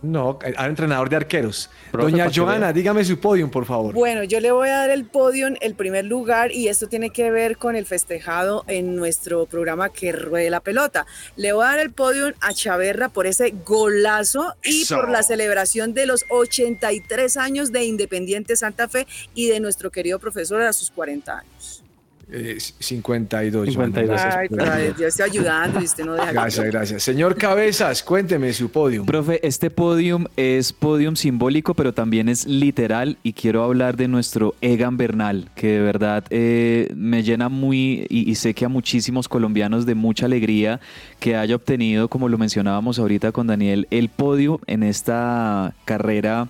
No, 0.00 0.38
al 0.56 0.70
entrenador 0.70 1.08
de 1.08 1.16
arqueros. 1.16 1.70
Profe, 1.90 2.12
Doña 2.12 2.30
Joana, 2.32 2.72
dígame 2.72 3.04
su 3.04 3.18
podium, 3.18 3.50
por 3.50 3.64
favor. 3.64 3.92
Bueno, 3.92 4.22
yo 4.22 4.38
le 4.38 4.52
voy 4.52 4.68
a 4.68 4.76
dar 4.76 4.90
el 4.90 5.06
podio, 5.06 5.48
el 5.60 5.74
primer 5.74 6.04
lugar, 6.04 6.52
y 6.52 6.68
esto 6.68 6.86
tiene 6.86 7.10
que 7.10 7.32
ver 7.32 7.56
con 7.56 7.74
el 7.74 7.84
festejado 7.84 8.64
en 8.68 8.94
nuestro 8.94 9.46
programa 9.46 9.88
Que 9.88 10.12
Ruede 10.12 10.50
la 10.50 10.60
Pelota. 10.60 11.04
Le 11.34 11.52
voy 11.52 11.64
a 11.64 11.70
dar 11.70 11.80
el 11.80 11.90
podio 11.90 12.32
a 12.40 12.54
Chaverra 12.54 13.08
por 13.08 13.26
ese 13.26 13.52
golazo 13.66 14.54
y 14.62 14.82
Eso. 14.82 14.96
por 14.96 15.10
la 15.10 15.24
celebración 15.24 15.94
de 15.94 16.06
los 16.06 16.24
83 16.30 17.36
años 17.36 17.72
de 17.72 17.84
Independiente 17.84 18.54
Santa 18.54 18.88
Fe 18.88 19.08
y 19.34 19.48
de 19.48 19.58
nuestro 19.58 19.90
querido 19.90 20.20
profesor 20.20 20.62
a 20.62 20.72
sus 20.72 20.92
40 20.92 21.38
años. 21.38 21.82
Eh, 22.30 22.58
52. 22.58 23.68
52. 23.68 24.20
Joana, 24.20 24.36
Ay, 24.38 24.48
gracias. 24.48 24.48
pero 24.50 24.98
yo 24.98 25.06
estoy 25.06 25.24
ayudando 25.30 25.80
y 25.80 25.84
usted 25.84 26.04
no 26.04 26.12
deja 26.12 26.32
Gracias, 26.32 26.66
gracias. 26.66 27.02
Señor 27.02 27.36
Cabezas, 27.36 28.02
cuénteme 28.02 28.52
su 28.52 28.70
podium. 28.70 29.06
Profe, 29.06 29.46
este 29.46 29.70
podium 29.70 30.26
es 30.36 30.72
podium 30.72 31.16
simbólico, 31.16 31.72
pero 31.74 31.94
también 31.94 32.28
es 32.28 32.46
literal 32.46 33.16
y 33.22 33.32
quiero 33.32 33.64
hablar 33.64 33.96
de 33.96 34.08
nuestro 34.08 34.54
Egan 34.60 34.98
Bernal, 34.98 35.48
que 35.54 35.68
de 35.68 35.80
verdad 35.80 36.24
eh, 36.28 36.92
me 36.94 37.22
llena 37.22 37.48
muy 37.48 38.06
y, 38.10 38.30
y 38.30 38.34
sé 38.34 38.52
que 38.52 38.66
a 38.66 38.68
muchísimos 38.68 39.26
colombianos 39.28 39.86
de 39.86 39.94
mucha 39.94 40.26
alegría 40.26 40.80
que 41.20 41.34
haya 41.36 41.56
obtenido, 41.56 42.08
como 42.08 42.28
lo 42.28 42.36
mencionábamos 42.36 42.98
ahorita 42.98 43.32
con 43.32 43.46
Daniel, 43.46 43.86
el 43.90 44.10
podio 44.10 44.60
en 44.66 44.82
esta 44.82 45.74
carrera 45.86 46.48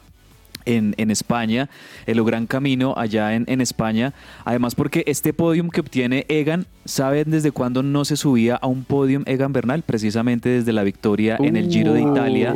en, 0.69 0.95
en 0.99 1.11
España, 1.11 1.69
el 2.07 2.23
Gran 2.23 2.47
Camino 2.47 2.95
allá 2.97 3.35
en, 3.35 3.45
en 3.49 3.61
España. 3.61 4.12
Además, 4.45 4.75
porque 4.75 5.03
este 5.07 5.33
podium 5.33 5.71
que 5.71 5.81
obtiene 5.81 6.27
Egan, 6.29 6.66
¿saben 6.85 7.31
desde 7.31 7.51
cuándo 7.51 7.83
no 7.83 8.05
se 8.05 8.16
subía 8.16 8.57
a 8.57 8.66
un 8.66 8.85
podium 8.85 9.23
Egan 9.27 9.53
Bernal? 9.53 9.83
Precisamente 9.83 10.49
desde 10.49 10.73
la 10.73 10.83
victoria 10.85 11.37
en 11.41 11.57
el 11.57 11.69
Giro 11.71 11.93
de 11.95 12.03
Italia 12.03 12.55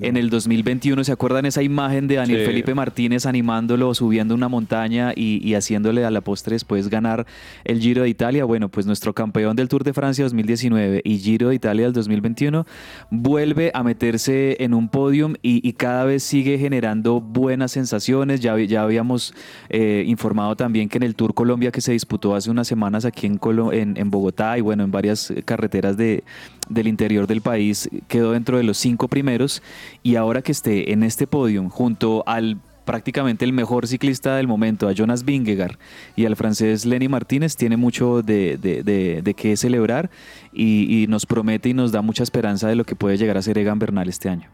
en 0.00 0.16
el 0.16 0.30
2021. 0.30 1.02
¿Se 1.04 1.12
acuerdan 1.12 1.46
esa 1.46 1.62
imagen 1.62 2.06
de 2.06 2.16
Daniel 2.16 2.40
Sí. 2.40 2.46
Felipe 2.46 2.74
Martínez 2.74 3.26
animándolo, 3.26 3.94
subiendo 3.94 4.34
una 4.34 4.48
montaña 4.48 5.12
y, 5.14 5.40
y 5.46 5.54
haciéndole 5.54 6.04
a 6.04 6.10
la 6.10 6.20
postre 6.20 6.54
después 6.54 6.88
ganar 6.88 7.26
el 7.64 7.80
Giro 7.80 8.02
de 8.02 8.08
Italia? 8.08 8.44
Bueno, 8.44 8.68
pues 8.68 8.86
nuestro 8.86 9.14
campeón 9.14 9.56
del 9.56 9.68
Tour 9.68 9.84
de 9.84 9.92
Francia 9.92 10.24
2019 10.24 11.00
y 11.04 11.18
Giro 11.18 11.48
de 11.50 11.54
Italia 11.54 11.84
del 11.84 11.92
2021 11.92 12.66
vuelve 13.10 13.70
a 13.74 13.82
meterse 13.82 14.56
en 14.60 14.74
un 14.74 14.88
podium 14.88 15.34
y, 15.42 15.66
y 15.66 15.72
cada 15.74 16.04
vez 16.04 16.22
sigue 16.22 16.58
generando 16.58 17.20
buenas 17.54 17.70
sensaciones. 17.72 18.40
Ya, 18.40 18.58
ya 18.58 18.82
habíamos 18.82 19.32
eh, 19.70 20.02
informado 20.06 20.56
también 20.56 20.88
que 20.88 20.98
en 20.98 21.04
el 21.04 21.14
Tour 21.14 21.34
Colombia 21.34 21.70
que 21.70 21.80
se 21.80 21.92
disputó 21.92 22.34
hace 22.34 22.50
unas 22.50 22.66
semanas 22.66 23.04
aquí 23.04 23.26
en, 23.26 23.38
Colo- 23.38 23.72
en, 23.72 23.96
en 23.96 24.10
Bogotá 24.10 24.58
y 24.58 24.60
bueno, 24.60 24.82
en 24.82 24.90
varias 24.90 25.30
eh, 25.30 25.42
carreteras 25.44 25.96
de, 25.96 26.24
del 26.68 26.88
interior 26.88 27.26
del 27.26 27.40
país 27.42 27.88
quedó 28.08 28.32
dentro 28.32 28.56
de 28.58 28.64
los 28.64 28.76
cinco 28.76 29.06
primeros 29.08 29.62
y 30.02 30.16
ahora 30.16 30.42
que 30.42 30.50
esté 30.52 30.92
en 30.92 31.04
este 31.04 31.26
podium 31.26 31.68
junto 31.68 32.24
al 32.26 32.58
prácticamente 32.84 33.44
el 33.46 33.52
mejor 33.54 33.86
ciclista 33.86 34.36
del 34.36 34.46
momento, 34.46 34.88
a 34.88 34.92
Jonas 34.92 35.24
Vingegaard 35.24 35.76
y 36.16 36.26
al 36.26 36.36
francés 36.36 36.84
Lenny 36.84 37.08
Martínez, 37.08 37.56
tiene 37.56 37.76
mucho 37.78 38.20
de, 38.22 38.58
de, 38.58 38.82
de- 38.82 39.22
de 39.22 39.34
qué 39.34 39.56
celebrar 39.56 40.10
y, 40.52 41.02
y 41.02 41.06
nos 41.06 41.24
promete 41.24 41.70
y 41.70 41.74
nos 41.74 41.92
da 41.92 42.02
mucha 42.02 42.22
esperanza 42.22 42.68
de 42.68 42.74
lo 42.76 42.84
que 42.84 42.94
puede 42.96 43.16
llegar 43.16 43.38
a 43.38 43.42
ser 43.42 43.56
Egan 43.56 43.78
Bernal 43.78 44.08
este 44.08 44.28
año. 44.28 44.48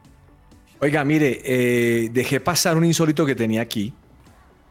Oiga, 0.81 1.05
mire, 1.05 1.41
eh, 1.45 2.09
dejé 2.12 2.41
pasar 2.41 2.76
un 2.76 2.85
insólito 2.85 3.26
que 3.26 3.35
tenía 3.35 3.61
aquí. 3.61 3.93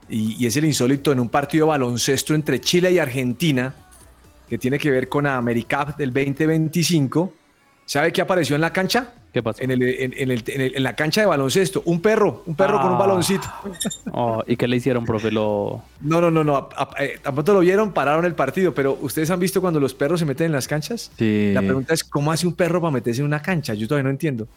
Y, 0.10 0.44
y 0.44 0.48
es 0.48 0.56
el 0.58 0.66
insólito 0.66 1.12
en 1.12 1.20
un 1.20 1.30
partido 1.30 1.66
de 1.66 1.70
baloncesto 1.70 2.34
entre 2.34 2.60
Chile 2.60 2.92
y 2.92 2.98
Argentina, 2.98 3.74
que 4.50 4.58
tiene 4.58 4.80
que 4.80 4.90
ver 4.90 5.08
con 5.08 5.28
AmeriCup 5.28 5.96
del 5.98 6.12
2025. 6.12 7.34
¿Sabe 7.86 8.12
qué 8.12 8.22
apareció 8.22 8.56
en 8.56 8.62
la 8.62 8.74
cancha? 8.74 9.14
¿Qué 9.32 9.44
pasó? 9.44 9.62
En, 9.62 9.70
el- 9.70 9.84
en- 9.84 10.14
en 10.18 10.32
el- 10.32 10.44
en 10.48 10.62
el- 10.62 10.76
en 10.78 10.84
la 10.84 10.96
cancha 10.96 11.22
de 11.22 11.28
baloncesto. 11.28 11.84
Un 11.86 12.02
perro, 12.02 12.42
un 12.48 12.56
perro 12.56 12.80
con 12.82 12.88
un 12.90 12.96
Ah. 12.96 13.00
baloncito. 13.00 13.48
Oh, 14.12 14.44
¿Y 14.48 14.58
qué 14.58 14.68
le 14.68 14.78
hicieron, 14.78 15.06
profe? 15.06 15.30
Lo... 15.30 15.84
No, 16.02 16.20
no, 16.20 16.32
no, 16.32 16.44
no. 16.44 16.70
eh, 17.00 17.20
tampoco 17.22 17.54
lo 17.54 17.60
vieron, 17.60 17.94
pararon 17.94 18.26
el 18.26 18.34
partido. 18.34 18.74
Pero 18.74 18.98
¿ustedes 19.02 19.30
han 19.30 19.40
visto 19.40 19.62
cuando 19.62 19.80
los 19.80 19.94
perros 19.94 20.20
se 20.20 20.26
meten 20.26 20.48
en 20.48 20.52
las 20.54 20.68
canchas? 20.68 21.12
Sí. 21.20 21.52
La 21.54 21.62
pregunta 21.62 21.94
es, 21.94 22.04
¿cómo 22.04 22.32
hace 22.32 22.48
un 22.48 22.54
perro 22.56 22.82
para 22.82 22.90
meterse 22.92 23.22
en 23.22 23.28
una 23.28 23.40
cancha? 23.44 23.76
Yo 23.76 23.88
todavía 23.88 24.06
no 24.06 24.10
entiendo. 24.10 24.48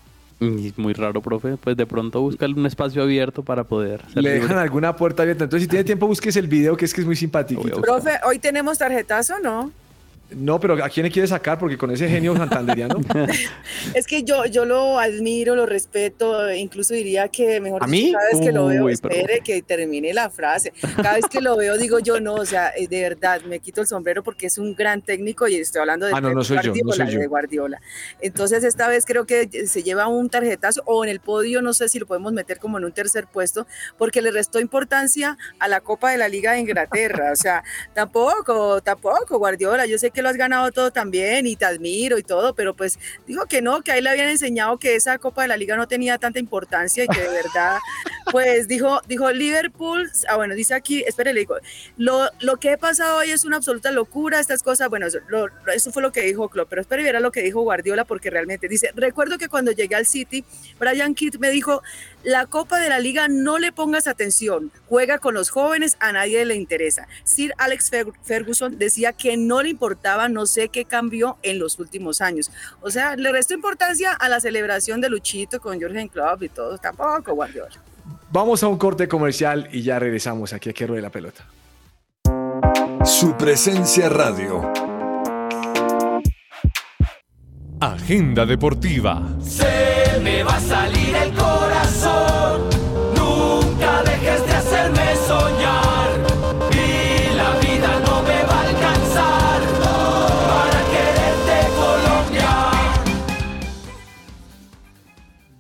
Y 0.41 0.73
muy 0.77 0.93
raro, 0.93 1.21
profe. 1.23 1.57
Pues 1.57 1.77
de 1.77 1.87
pronto 1.87 2.21
busca 2.21 2.47
un 2.47 2.67
espacio 2.67 3.03
abierto 3.03 3.43
para 3.43 3.65
poder 3.65 4.03
Le 4.15 4.23
libre. 4.23 4.41
dejan 4.41 4.59
alguna 4.59 4.97
puerta 4.97 5.23
abierta. 5.23 5.45
Entonces, 5.45 5.65
si 5.65 5.69
tiene 5.69 5.85
tiempo, 5.93 6.07
búsquese 6.07 6.39
el 6.41 6.49
video, 6.49 6.77
que 6.77 6.85
es 6.85 6.95
que 6.95 7.01
es 7.03 7.07
muy 7.07 7.17
simpático. 7.17 7.63
Profe, 7.81 8.13
hoy 8.27 8.39
tenemos 8.39 8.79
tarjetazo, 8.79 9.39
¿no? 9.43 9.71
No, 10.37 10.59
pero 10.61 10.83
¿a 10.85 10.89
quién 10.89 11.05
le 11.05 11.11
quiere 11.11 11.27
sacar? 11.29 11.59
Porque 11.59 11.77
con 11.79 11.91
ese 11.91 12.09
genio 12.09 12.37
santanderiano. 12.37 12.97
Es 13.95 14.07
que 14.07 14.23
yo, 14.23 14.45
yo 14.47 14.65
lo 14.65 14.99
admiro, 14.99 15.55
lo 15.57 15.67
respeto, 15.67 16.51
incluso 16.53 16.95
diría 16.95 17.29
que 17.29 17.61
mejor 17.61 17.83
¿A 17.83 17.87
dicho, 17.87 18.07
mí? 18.07 18.13
cada 18.13 18.25
vez 18.31 18.41
que 18.41 18.53
lo 18.53 18.67
veo, 18.67 18.85
Uy, 18.85 18.97
pero- 19.01 19.15
espere 19.15 19.41
que 19.41 19.63
termine 19.63 20.13
la 20.15 20.31
frase. 20.31 20.73
Cada 20.97 21.15
vez 21.15 21.27
que 21.27 21.41
lo 21.41 21.57
veo 21.57 21.77
digo 21.77 21.99
yo 21.99 22.21
no, 22.21 22.35
o 22.35 22.47
sea, 22.47 22.71
eh, 22.77 22.87
de 22.89 23.01
verdad 23.03 23.43
me 23.43 23.59
quito 23.61 23.81
el 23.81 23.87
sombrero 23.87 24.23
porque 24.23 24.47
es 24.47 24.59
un 24.59 24.75
gran 24.75 25.03
técnico 25.03 25.49
y 25.49 25.57
estoy 25.57 25.81
hablando 25.81 26.07
de 26.07 26.13
Ah, 26.15 26.21
no, 26.21 26.33
no 26.33 26.45
soy 26.45 26.59
yo, 26.63 26.73
no 26.73 26.85
Guardiola, 26.85 27.05
soy 27.07 27.15
yo. 27.15 27.21
de 27.21 27.27
Guardiola. 27.27 27.81
Entonces 28.21 28.65
esta 28.65 28.89
vez 28.89 29.05
creo 29.05 29.27
que 29.27 29.67
se 29.67 29.83
lleva 29.83 30.07
un 30.09 30.29
tarjetazo 30.31 30.83
o 30.87 31.05
en 31.05 31.11
el 31.11 31.21
podio, 31.21 31.61
no 31.63 31.73
sé 31.75 31.89
si 31.89 31.99
lo 31.99 32.07
podemos 32.07 32.33
meter 32.33 32.59
como 32.59 32.79
en 32.79 32.85
un 32.85 32.93
tercer 32.93 33.27
puesto, 33.27 33.67
porque 33.99 34.23
le 34.23 34.31
restó 34.31 34.61
importancia 34.61 35.37
a 35.59 35.69
la 35.69 35.81
Copa 35.81 36.11
de 36.13 36.19
la 36.19 36.29
Liga 36.29 36.53
de 36.53 36.61
Inglaterra. 36.61 37.31
O 37.33 37.37
sea, 37.37 37.63
tampoco, 37.95 38.81
tampoco, 38.81 39.39
Guardiola. 39.39 39.87
Yo 39.87 39.99
sé 39.99 40.11
que 40.11 40.22
lo 40.23 40.29
has 40.29 40.37
ganado 40.37 40.71
todo 40.73 40.91
también 40.93 41.47
y 41.47 41.57
te 41.57 41.65
admiro 41.65 42.19
y 42.19 42.23
todo, 42.23 42.55
pero 42.55 42.75
pues 42.75 42.99
digo 43.27 43.47
que 43.47 43.61
no, 43.63 43.83
que 43.83 43.93
ahí 43.93 44.01
le 44.01 44.11
habían 44.11 44.29
enseñado 44.29 44.79
que 44.79 44.95
esa 44.95 45.19
Copa 45.19 45.43
de 45.43 45.49
la 45.49 45.57
Liga 45.57 45.77
no 45.77 45.87
tenía 45.89 46.19
tanta 46.19 46.39
importancia 46.39 47.05
y 47.05 47.09
que 47.09 47.21
de 47.21 47.29
verdad, 47.43 47.79
pues 48.31 48.69
dijo, 48.69 49.01
dijo 49.09 49.31
Liverpool, 49.31 50.11
ah, 50.29 50.37
bueno, 50.37 50.55
dice 50.55 50.75
aquí, 50.75 51.03
espere, 51.07 51.33
le 51.35 51.41
digo, 51.41 51.57
lo, 51.97 52.29
lo 52.41 52.57
que 52.59 52.73
he 52.73 52.79
pasado 52.79 53.19
hoy 53.19 53.31
es 53.31 53.45
una 53.45 53.57
absoluta 53.59 53.91
locura, 53.91 54.41
estas 54.41 54.63
cosas, 54.63 54.89
bueno, 54.89 55.07
eso, 55.07 55.19
lo- 55.29 55.49
eso 55.75 55.93
fue 55.93 56.03
lo 56.03 56.13
que 56.13 56.23
dijo 56.23 56.49
Klopp, 56.49 56.69
pero 56.71 56.83
espere 56.83 57.03
verá 57.03 57.21
lo 57.21 57.33
que 57.33 57.43
dijo 57.43 57.61
Guardiola, 57.63 58.05
porque 58.05 58.31
realmente 58.31 58.69
dice, 58.69 58.91
recuerdo 58.95 59.39
que 59.39 59.49
cuando 59.49 59.73
llegué 59.73 59.95
al 59.97 60.07
City, 60.07 60.45
Brian 60.79 61.15
Kidd 61.15 61.37
me 61.37 61.51
dijo, 61.51 61.83
la 62.23 62.47
Copa 62.47 62.79
de 62.79 62.89
la 62.89 62.99
Liga 62.99 63.29
no 63.29 63.59
le 63.59 63.73
pongas 63.73 64.07
atención, 64.07 64.71
juega 64.89 65.19
con 65.19 65.35
los 65.35 65.51
jóvenes, 65.51 65.97
a 66.01 66.13
nadie 66.13 66.45
le 66.45 66.55
interesa. 66.55 67.07
Sir 67.25 67.53
Alex 67.59 67.93
Fer- 67.93 68.13
Ferguson 68.23 68.79
decía 68.79 69.13
que 69.13 69.37
no 69.37 69.63
le 69.63 69.71
importaba, 69.71 70.29
no 70.29 70.47
sé 70.47 70.69
qué 70.69 70.85
cambió 70.85 71.37
en 71.43 71.59
los 71.59 71.79
últimos 71.79 72.21
años. 72.21 72.51
O 72.81 72.91
sea, 72.91 73.17
le 73.17 73.33
restó 73.33 73.55
importancia 73.55 74.13
a 74.13 74.29
la 74.29 74.41
celebración 74.41 75.01
de 75.01 75.09
Luchito 75.11 75.61
con 75.61 75.81
Jorgen 75.81 76.09
Klopp 76.09 76.43
y 76.43 76.49
todo, 76.49 76.79
tampoco 76.79 77.35
Guardiola. 77.35 77.81
Vamos 78.31 78.63
a 78.63 78.69
un 78.69 78.79
corte 78.79 79.09
comercial 79.09 79.69
y 79.73 79.83
ya 79.83 79.99
regresamos 79.99 80.53
aquí 80.53 80.71
a 80.71 80.73
que 80.73 80.87
ruede 80.87 81.03
la 81.03 81.11
pelota. 81.11 81.45
Su 83.05 83.37
presencia 83.37 84.09
radio. 84.09 84.73
Agenda 87.81 88.47
deportiva. 88.47 89.37
Se 89.43 90.21
me 90.23 90.45
va 90.45 90.57
a 90.57 90.61
salir 90.61 91.17
el 91.17 91.35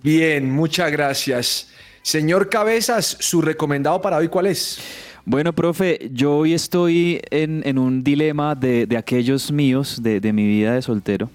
Bien, 0.02 0.50
muchas 0.50 0.90
gracias. 0.90 1.68
Señor 2.02 2.48
Cabezas, 2.48 3.16
su 3.20 3.40
recomendado 3.40 4.02
para 4.02 4.16
hoy, 4.16 4.28
¿cuál 4.28 4.46
es? 4.46 4.80
Bueno, 5.24 5.52
profe, 5.52 6.10
yo 6.12 6.38
hoy 6.38 6.54
estoy 6.54 7.20
en, 7.30 7.62
en 7.64 7.78
un 7.78 8.02
dilema 8.02 8.56
de, 8.56 8.86
de 8.86 8.96
aquellos 8.96 9.52
míos, 9.52 10.02
de, 10.02 10.18
de 10.18 10.32
mi 10.32 10.44
vida 10.44 10.74
de 10.74 10.82
soltero, 10.82 11.30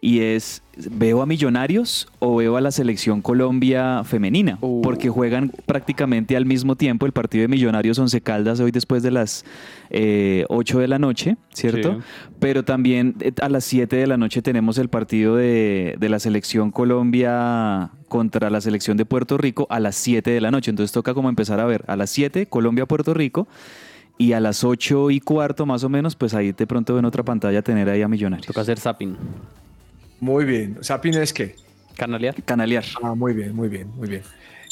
y 0.00 0.20
es, 0.20 0.62
¿veo 0.76 1.22
a 1.22 1.26
Millonarios 1.26 2.06
o 2.20 2.36
veo 2.36 2.56
a 2.56 2.60
la 2.60 2.70
selección 2.70 3.20
Colombia 3.20 4.04
femenina? 4.04 4.58
Uh. 4.60 4.80
Porque 4.80 5.08
juegan 5.08 5.52
prácticamente 5.66 6.36
al 6.36 6.46
mismo 6.46 6.76
tiempo 6.76 7.04
el 7.04 7.12
partido 7.12 7.42
de 7.42 7.48
Millonarios 7.48 7.98
Once 7.98 8.20
Caldas 8.20 8.60
hoy 8.60 8.70
después 8.70 9.02
de 9.02 9.10
las 9.10 9.44
eh, 9.90 10.44
8 10.48 10.78
de 10.78 10.88
la 10.88 11.00
noche, 11.00 11.36
¿cierto? 11.52 11.94
Sí. 11.94 12.30
Pero 12.38 12.64
también 12.64 13.16
eh, 13.20 13.32
a 13.42 13.48
las 13.48 13.64
7 13.64 13.96
de 13.96 14.06
la 14.06 14.16
noche 14.16 14.40
tenemos 14.40 14.78
el 14.78 14.88
partido 14.88 15.34
de, 15.34 15.96
de 15.98 16.08
la 16.08 16.20
selección 16.20 16.70
Colombia 16.70 17.90
contra 18.08 18.50
la 18.50 18.60
selección 18.60 18.96
de 18.96 19.04
Puerto 19.04 19.36
Rico 19.36 19.66
a 19.68 19.80
las 19.80 19.96
7 19.96 20.30
de 20.30 20.40
la 20.40 20.52
noche. 20.52 20.70
Entonces 20.70 20.92
toca 20.92 21.12
como 21.12 21.28
empezar 21.28 21.58
a 21.58 21.66
ver 21.66 21.84
a 21.88 21.96
las 21.96 22.10
7 22.10 22.46
Colombia-Puerto 22.46 23.14
Rico 23.14 23.48
y 24.16 24.32
a 24.32 24.38
las 24.38 24.62
8 24.62 25.10
y 25.10 25.20
cuarto 25.20 25.66
más 25.66 25.82
o 25.82 25.88
menos, 25.88 26.14
pues 26.14 26.34
ahí 26.34 26.52
de 26.52 26.66
pronto 26.68 26.96
en 26.98 27.04
otra 27.04 27.24
pantalla 27.24 27.62
tener 27.62 27.88
ahí 27.88 28.02
a 28.02 28.08
Millonarios. 28.08 28.46
Toca 28.46 28.60
hacer 28.60 28.78
zapping. 28.78 29.16
Muy 30.20 30.44
bien. 30.44 30.78
¿Sapin 30.80 31.14
es 31.14 31.32
qué? 31.32 31.56
Canalear. 31.96 32.34
Canalear. 32.44 32.84
Ah, 33.02 33.14
muy 33.14 33.32
bien, 33.32 33.54
muy 33.54 33.68
bien, 33.68 33.88
muy 33.96 34.08
bien. 34.08 34.22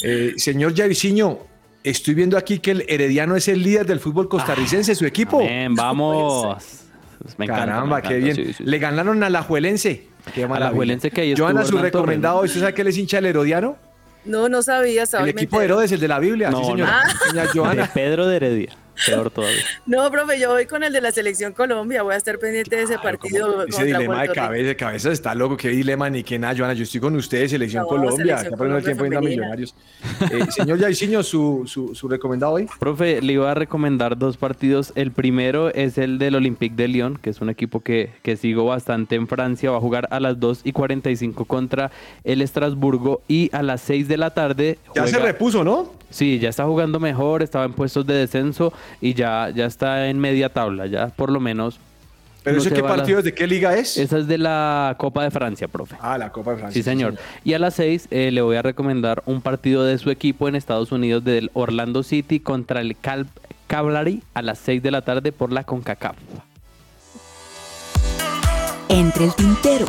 Eh, 0.02 0.34
señor 0.36 0.76
Javiciño, 0.76 1.38
estoy 1.82 2.14
viendo 2.14 2.36
aquí 2.36 2.58
que 2.58 2.72
el 2.72 2.84
Herediano 2.88 3.36
es 3.36 3.48
el 3.48 3.62
líder 3.62 3.86
del 3.86 4.00
fútbol 4.00 4.28
costarricense, 4.28 4.94
su 4.94 5.06
equipo. 5.06 5.40
Amén, 5.40 5.74
vamos. 5.74 6.56
Me 7.38 7.46
encanta, 7.46 7.66
Caramba, 7.66 7.96
me 7.96 8.02
qué 8.02 8.16
bien. 8.18 8.36
sí, 8.36 8.52
sí. 8.52 8.64
Le 8.64 8.78
ganaron 8.78 9.22
a 9.22 9.30
la 9.30 9.42
Juelense. 9.42 10.06
Qué 10.34 10.42
maravilla. 10.46 10.68
Alajuelense 10.68 11.10
que 11.10 11.20
ahí 11.22 11.34
Joana, 11.36 11.64
su 11.64 11.78
recomendado. 11.78 12.38
¿no? 12.38 12.44
¿Usted 12.44 12.60
sabe 12.60 12.74
que 12.74 12.82
él 12.82 12.88
es 12.88 12.98
hincha 12.98 13.16
del 13.18 13.26
Herodiano? 13.26 13.76
No, 14.24 14.48
no 14.48 14.62
sabía, 14.62 15.04
estaba 15.04 15.22
El 15.24 15.30
equipo 15.30 15.58
de. 15.58 15.66
Herodes, 15.66 15.92
el 15.92 16.00
de 16.00 16.08
la 16.08 16.18
Biblia. 16.18 16.50
No, 16.50 16.60
sí, 16.60 16.64
señora. 16.66 17.02
Doña 17.28 17.42
De 17.42 17.48
Joana. 17.48 17.90
Pedro 17.94 18.26
de 18.26 18.36
Heredia. 18.36 18.76
Peor 19.04 19.30
todavía. 19.30 19.62
No, 19.84 20.10
profe, 20.10 20.38
yo 20.38 20.50
voy 20.50 20.66
con 20.66 20.82
el 20.82 20.92
de 20.92 21.00
la 21.00 21.12
selección 21.12 21.52
Colombia, 21.52 22.02
voy 22.02 22.14
a 22.14 22.16
estar 22.16 22.38
pendiente 22.38 22.76
de 22.76 22.82
ese 22.82 22.98
partido. 22.98 23.66
Ese 23.66 23.84
dilema 23.84 24.22
de 24.22 24.28
cabeza, 24.30 24.68
de 24.68 24.76
cabeza 24.76 25.12
está 25.12 25.34
loco. 25.34 25.56
Qué 25.56 25.68
dilema 25.68 26.08
ni 26.08 26.22
qué 26.22 26.38
nada, 26.38 26.54
Joana. 26.56 26.74
Yo 26.74 26.84
estoy 26.84 27.00
con 27.00 27.14
ustedes, 27.16 27.50
Selección 27.50 27.82
No, 27.82 27.88
Colombia. 27.88 28.38
Selección 28.38 28.52
Está 28.52 28.56
perdiendo 28.56 28.78
el 28.78 28.84
tiempo 28.84 29.02
viendo 29.04 29.18
a 29.18 29.20
Colombia 29.20 29.36
Millonarios. 29.36 29.74
Eh, 30.30 30.50
señor 30.50 30.80
Jairzinho, 30.80 31.22
su, 31.22 31.64
su, 31.66 31.94
su 31.94 32.08
recomendado 32.08 32.52
hoy. 32.52 32.68
Profe, 32.78 33.20
le 33.20 33.34
iba 33.34 33.50
a 33.50 33.54
recomendar 33.54 34.16
dos 34.16 34.36
partidos. 34.36 34.92
El 34.94 35.12
primero 35.12 35.72
es 35.74 35.98
el 35.98 36.18
del 36.18 36.34
Olympique 36.34 36.74
de 36.74 36.88
Lyon, 36.88 37.16
que 37.16 37.30
es 37.30 37.40
un 37.40 37.50
equipo 37.50 37.80
que, 37.80 38.10
que 38.22 38.36
sigo 38.36 38.64
bastante 38.66 39.14
en 39.14 39.28
Francia. 39.28 39.70
Va 39.70 39.78
a 39.78 39.80
jugar 39.80 40.08
a 40.10 40.20
las 40.20 40.38
2 40.40 40.62
y 40.64 40.72
45 40.72 41.44
contra 41.44 41.90
el 42.24 42.42
Estrasburgo 42.42 43.22
y 43.28 43.50
a 43.52 43.62
las 43.62 43.80
6 43.82 44.08
de 44.08 44.16
la 44.16 44.30
tarde. 44.30 44.78
Ya 44.94 45.06
se 45.06 45.18
repuso, 45.18 45.64
¿no? 45.64 45.92
Sí, 46.10 46.38
ya 46.38 46.48
está 46.48 46.64
jugando 46.64 47.00
mejor, 47.00 47.42
estaba 47.42 47.64
en 47.64 47.72
puestos 47.72 48.06
de 48.06 48.14
descenso 48.14 48.72
y 49.00 49.14
ya, 49.14 49.50
ya 49.54 49.66
está 49.66 50.08
en 50.08 50.18
media 50.18 50.48
tabla, 50.48 50.86
ya 50.86 51.08
por 51.08 51.30
lo 51.30 51.40
menos. 51.40 51.78
Pero 52.42 52.60
se 52.60 52.70
qué 52.70 52.78
a 52.78 52.82
la- 52.82 52.88
partido, 52.88 53.22
¿de 53.22 53.34
qué 53.34 53.46
liga 53.48 53.74
es? 53.76 53.96
Esa 53.96 54.18
es 54.18 54.28
de 54.28 54.38
la 54.38 54.94
Copa 54.98 55.24
de 55.24 55.32
Francia, 55.32 55.66
profe. 55.66 55.96
Ah, 56.00 56.16
la 56.16 56.30
Copa 56.30 56.52
de 56.52 56.58
Francia. 56.58 56.80
Sí, 56.80 56.84
señor. 56.88 57.16
Y 57.42 57.54
a 57.54 57.58
las 57.58 57.74
6 57.74 58.06
le 58.10 58.40
voy 58.40 58.56
a 58.56 58.62
recomendar 58.62 59.22
un 59.26 59.40
partido 59.40 59.82
de 59.84 59.98
su 59.98 60.10
equipo 60.10 60.48
en 60.48 60.54
Estados 60.54 60.92
Unidos 60.92 61.24
del 61.24 61.50
Orlando 61.54 62.04
City 62.04 62.38
contra 62.38 62.80
el 62.80 62.96
Cal 62.96 63.26
Cavalry 63.66 64.22
a 64.34 64.42
las 64.42 64.58
6 64.60 64.80
de 64.80 64.90
la 64.92 65.02
tarde 65.02 65.32
por 65.32 65.50
la 65.50 65.64
CONCACAF. 65.64 66.14
Entre 68.88 69.24
el 69.24 69.34
tintero. 69.34 69.86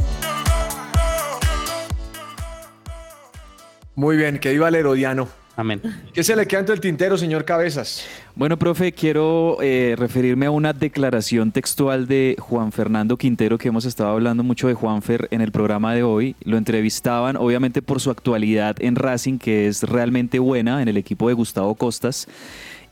Muy 3.93 4.17
bien, 4.17 4.39
que 4.39 4.51
viva 4.51 4.67
el 4.69 4.75
Herodiano. 4.75 5.27
Amén. 5.57 5.81
¿Qué 6.13 6.23
se 6.23 6.35
le 6.35 6.45
queda 6.45 6.59
entre 6.59 6.75
el 6.75 6.81
tintero, 6.81 7.17
señor 7.17 7.43
Cabezas? 7.43 8.05
Bueno, 8.35 8.57
profe, 8.57 8.91
quiero 8.91 9.57
eh, 9.59 9.95
referirme 9.97 10.45
a 10.45 10.51
una 10.51 10.71
declaración 10.71 11.51
textual 11.51 12.05
de 12.05 12.35
Juan 12.37 12.71
Fernando 12.71 13.17
Quintero, 13.17 13.57
que 13.57 13.69
hemos 13.69 13.83
estado 13.85 14.11
hablando 14.11 14.43
mucho 14.43 14.67
de 14.67 14.75
Juanfer 14.75 15.27
en 15.31 15.41
el 15.41 15.51
programa 15.51 15.95
de 15.95 16.03
hoy. 16.03 16.35
Lo 16.43 16.57
entrevistaban, 16.57 17.37
obviamente, 17.37 17.81
por 17.81 17.99
su 17.99 18.11
actualidad 18.11 18.75
en 18.79 18.95
Racing, 18.95 19.39
que 19.39 19.67
es 19.67 19.81
realmente 19.81 20.37
buena 20.37 20.79
en 20.83 20.89
el 20.89 20.97
equipo 20.97 21.27
de 21.27 21.33
Gustavo 21.33 21.73
Costas. 21.73 22.27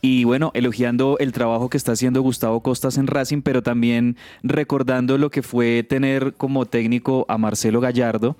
Y 0.02 0.24
bueno, 0.24 0.50
elogiando 0.54 1.16
el 1.18 1.32
trabajo 1.32 1.70
que 1.70 1.76
está 1.76 1.92
haciendo 1.92 2.20
Gustavo 2.20 2.60
Costas 2.60 2.98
en 2.98 3.06
Racing, 3.06 3.42
pero 3.42 3.62
también 3.62 4.16
recordando 4.42 5.18
lo 5.18 5.30
que 5.30 5.42
fue 5.42 5.82
tener 5.82 6.34
como 6.34 6.66
técnico 6.66 7.26
a 7.28 7.38
Marcelo 7.38 7.80
Gallardo. 7.80 8.36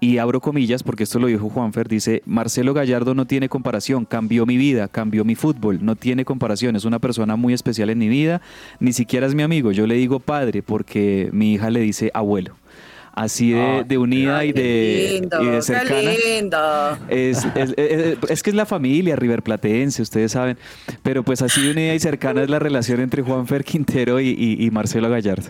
Y 0.00 0.18
abro 0.18 0.40
comillas, 0.40 0.84
porque 0.84 1.02
esto 1.02 1.18
lo 1.18 1.26
dijo 1.26 1.50
Juanfer, 1.50 1.88
dice, 1.88 2.22
Marcelo 2.24 2.72
Gallardo 2.72 3.14
no 3.14 3.26
tiene 3.26 3.48
comparación, 3.48 4.04
cambió 4.04 4.46
mi 4.46 4.56
vida, 4.56 4.86
cambió 4.86 5.24
mi 5.24 5.34
fútbol, 5.34 5.78
no 5.84 5.96
tiene 5.96 6.24
comparación, 6.24 6.76
es 6.76 6.84
una 6.84 7.00
persona 7.00 7.34
muy 7.34 7.52
especial 7.52 7.90
en 7.90 7.98
mi 7.98 8.08
vida, 8.08 8.40
ni 8.78 8.92
siquiera 8.92 9.26
es 9.26 9.34
mi 9.34 9.42
amigo, 9.42 9.72
yo 9.72 9.88
le 9.88 9.96
digo 9.96 10.20
padre 10.20 10.62
porque 10.62 11.30
mi 11.32 11.54
hija 11.54 11.70
le 11.70 11.80
dice 11.80 12.12
abuelo. 12.14 12.54
Así 13.12 13.50
de, 13.50 13.82
de 13.88 13.98
unida 13.98 14.44
y 14.44 14.52
de, 14.52 15.10
lindo, 15.14 15.42
y 15.42 15.46
de 15.46 15.62
cercana. 15.62 16.00
lindo. 16.12 16.98
Es, 17.08 17.44
es- 17.56 17.74
es- 17.76 18.18
es 18.30 18.42
que 18.44 18.50
es 18.50 18.54
la 18.54 18.64
familia 18.66 19.16
River 19.16 19.42
Platense, 19.42 20.00
ustedes 20.02 20.30
saben. 20.30 20.56
Pero 21.02 21.24
pues 21.24 21.42
así 21.42 21.60
de 21.60 21.72
unida 21.72 21.94
y 21.96 21.98
cercana 21.98 22.44
es 22.44 22.48
la 22.50 22.60
relación 22.60 23.00
entre 23.00 23.22
Juanfer 23.22 23.64
Quintero 23.64 24.20
y, 24.20 24.28
y- 24.28 24.64
y 24.64 24.70
Marcelo 24.70 25.10
Gallardo. 25.10 25.48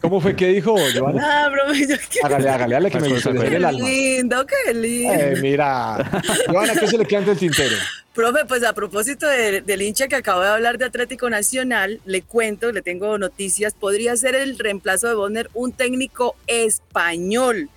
¿Cómo 0.00 0.20
fue 0.20 0.36
que 0.36 0.46
dijo, 0.48 0.76
Joana? 0.96 1.46
Ah, 1.46 1.50
profe, 1.50 1.80
yo 1.88 1.96
qué 2.10 2.20
Hágale, 2.22 2.48
hágale, 2.48 2.76
hágale 2.76 2.90
que 2.90 3.00
me 3.00 3.08
qué 3.48 3.56
el 3.56 3.64
alma. 3.64 3.88
lindo, 3.88 4.46
qué 4.46 4.74
lindo. 4.74 5.12
Eh, 5.14 5.34
mira. 5.42 6.22
Joana, 6.48 6.72
¿qué 6.74 6.86
se 6.86 6.98
le 6.98 7.04
queda 7.04 7.18
entre 7.20 7.32
el 7.32 7.38
tintero? 7.38 7.76
Profe, 8.14 8.44
pues 8.46 8.64
a 8.64 8.72
propósito 8.72 9.26
de- 9.26 9.60
del 9.60 9.82
hincha 9.82 10.08
que 10.08 10.16
acabo 10.16 10.40
de 10.40 10.48
hablar 10.48 10.78
de 10.78 10.84
Atlético 10.86 11.28
Nacional, 11.30 12.00
le 12.04 12.22
cuento, 12.22 12.70
le 12.72 12.82
tengo 12.82 13.18
noticias, 13.18 13.74
podría 13.74 14.16
ser 14.16 14.34
el 14.34 14.58
reemplazo 14.58 15.08
de 15.08 15.14
Bonner 15.14 15.50
un 15.54 15.72
técnico 15.72 16.36
español. 16.46 17.68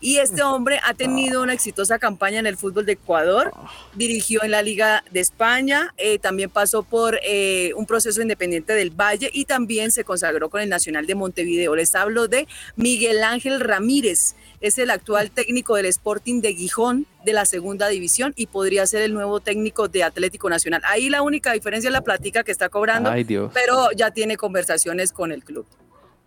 Y 0.00 0.18
este 0.18 0.42
hombre 0.42 0.78
ha 0.84 0.94
tenido 0.94 1.42
una 1.42 1.52
exitosa 1.52 1.98
campaña 1.98 2.38
en 2.38 2.46
el 2.46 2.56
fútbol 2.56 2.86
de 2.86 2.92
Ecuador, 2.92 3.52
dirigió 3.94 4.44
en 4.44 4.52
la 4.52 4.62
Liga 4.62 5.02
de 5.10 5.18
España, 5.18 5.92
eh, 5.96 6.20
también 6.20 6.50
pasó 6.50 6.84
por 6.84 7.18
eh, 7.24 7.72
un 7.74 7.84
proceso 7.84 8.22
independiente 8.22 8.74
del 8.74 8.90
Valle 8.90 9.28
y 9.32 9.44
también 9.44 9.90
se 9.90 10.04
consagró 10.04 10.50
con 10.50 10.60
el 10.60 10.68
Nacional 10.68 11.06
de 11.06 11.16
Montevideo. 11.16 11.74
Les 11.74 11.94
hablo 11.96 12.28
de 12.28 12.46
Miguel 12.76 13.24
Ángel 13.24 13.58
Ramírez, 13.58 14.36
es 14.60 14.78
el 14.78 14.90
actual 14.90 15.30
técnico 15.32 15.74
del 15.74 15.86
Sporting 15.86 16.40
de 16.40 16.54
Gijón 16.54 17.06
de 17.24 17.32
la 17.32 17.44
segunda 17.44 17.88
división 17.88 18.32
y 18.36 18.46
podría 18.46 18.86
ser 18.86 19.02
el 19.02 19.14
nuevo 19.14 19.40
técnico 19.40 19.88
de 19.88 20.04
Atlético 20.04 20.48
Nacional. 20.48 20.80
Ahí 20.84 21.08
la 21.10 21.22
única 21.22 21.52
diferencia 21.52 21.88
es 21.88 21.92
la 21.92 22.02
plática 22.02 22.44
que 22.44 22.52
está 22.52 22.68
cobrando, 22.68 23.10
Ay, 23.10 23.24
Dios. 23.24 23.50
pero 23.52 23.90
ya 23.92 24.12
tiene 24.12 24.36
conversaciones 24.36 25.12
con 25.12 25.32
el 25.32 25.44
club. 25.44 25.66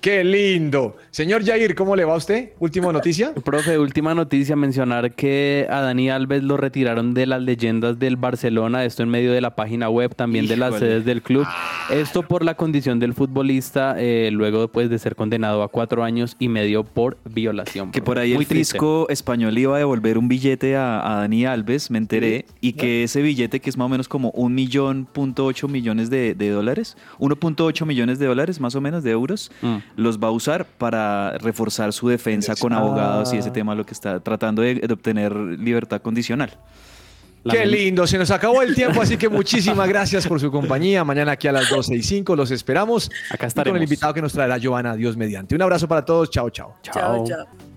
¡Qué 0.02 0.24
lindo! 0.24 0.98
Señor 1.12 1.46
Jair, 1.46 1.76
¿cómo 1.76 1.96
le 1.96 2.06
va 2.06 2.16
a 2.16 2.18
usted? 2.18 2.54
Última 2.60 2.92
noticia. 2.92 3.34
Profe, 3.46 3.78
última 3.78 4.16
noticia, 4.16 4.56
mencionar 4.56 5.14
que 5.14 5.68
a 5.70 5.82
Dani 5.82 6.10
Alves 6.10 6.42
lo 6.42 6.58
retiraron 6.58 7.14
de 7.14 7.28
las 7.28 7.42
leyendas 7.44 8.00
del 8.00 8.16
Barcelona, 8.18 8.84
esto 8.84 9.04
en 9.04 9.10
medio 9.10 9.32
de 9.32 9.42
la 9.42 9.56
página 9.56 9.90
web, 9.90 10.16
también 10.16 10.48
de 10.48 10.58
las 10.58 10.80
sedes 10.80 11.06
del 11.06 11.22
club. 11.22 11.46
Esto 11.92 12.24
por 12.24 12.44
la 12.44 12.56
condición 12.56 12.98
del 12.98 13.14
futbolista, 13.14 13.96
eh, 14.00 14.30
luego 14.32 14.62
después 14.62 14.90
de 14.90 14.98
ser 14.98 15.16
condenado 15.16 15.62
a 15.62 15.68
cuatro 15.68 16.04
años 16.04 16.36
y 16.40 16.48
medio 16.48 16.84
por 16.84 17.18
violación. 17.24 17.92
Que 17.92 18.02
profe. 18.02 18.06
por 18.06 18.20
ahí 18.20 18.34
Muy 18.34 18.44
el 18.44 18.48
fisco 18.48 19.08
español 19.10 19.56
iba 19.56 19.76
a 19.76 19.80
devolver 19.80 20.18
un 20.18 20.28
billete 20.28 20.76
a, 20.78 21.12
a 21.12 21.16
Dani 21.22 21.46
Alves, 21.46 21.92
me 21.92 22.00
enteré, 22.00 22.46
y 22.60 22.74
que 22.74 23.04
ese 23.04 23.22
billete, 23.22 23.60
que 23.60 23.70
es 23.70 23.78
más 23.78 23.86
o 23.86 23.90
menos 23.90 24.08
como 24.08 24.32
un 24.32 24.56
millón 24.56 25.06
punto 25.06 25.46
ocho 25.46 25.68
millones 25.68 26.10
de, 26.10 26.34
de 26.34 26.50
dólares, 26.50 26.98
1.8 27.20 27.86
millones 27.86 28.18
de 28.18 28.26
dólares 28.26 28.60
más 28.60 28.74
o 28.74 28.82
menos 28.82 29.04
de 29.04 29.12
euros, 29.12 29.52
Mm. 29.62 29.78
Los 29.96 30.18
va 30.20 30.28
a 30.30 30.32
usar 30.32 30.66
para 30.66 31.38
reforzar 31.40 31.94
su 31.94 32.08
defensa 32.10 32.56
con 32.56 32.74
abogados 32.74 33.34
y 33.34 33.38
ese 33.38 33.50
Ah. 33.50 33.54
tema, 33.54 33.76
lo 33.76 33.86
que 33.86 33.94
está 33.94 34.20
tratando 34.20 34.62
de, 34.62 34.76
de 34.76 34.94
obtener 34.94 35.34
libertad 35.36 36.02
condicional. 36.02 36.58
Qué 37.50 37.66
lindo, 37.66 38.06
se 38.06 38.20
nos 38.20 38.30
acabó 38.30 38.62
el 38.62 38.76
tiempo, 38.76 39.02
así 39.02 39.18
que 39.18 39.28
muchísimas 39.28 39.90
gracias 39.90 40.28
por 40.28 40.40
su 40.40 40.52
compañía. 40.52 41.04
Mañana 41.04 41.32
aquí 41.32 41.48
a 41.48 41.52
las 41.52 41.70
12 41.70 41.96
y 41.96 42.04
5 42.04 42.36
los 42.36 42.52
esperamos. 42.52 43.10
Acá 43.32 43.34
Y 43.34 43.38
Con 43.40 43.48
estaremos. 43.48 43.78
el 43.78 43.84
invitado 43.84 44.14
que 44.14 44.22
nos 44.22 44.32
traerá 44.32 44.60
Giovanna, 44.60 44.96
Dios 44.96 45.18
mediante. 45.18 45.56
Un 45.56 45.62
abrazo 45.64 45.88
para 45.88 46.06
todos, 46.06 46.30
chao, 46.30 46.52
chao. 46.52 46.76
chao. 46.84 47.26
chao. 47.26 47.71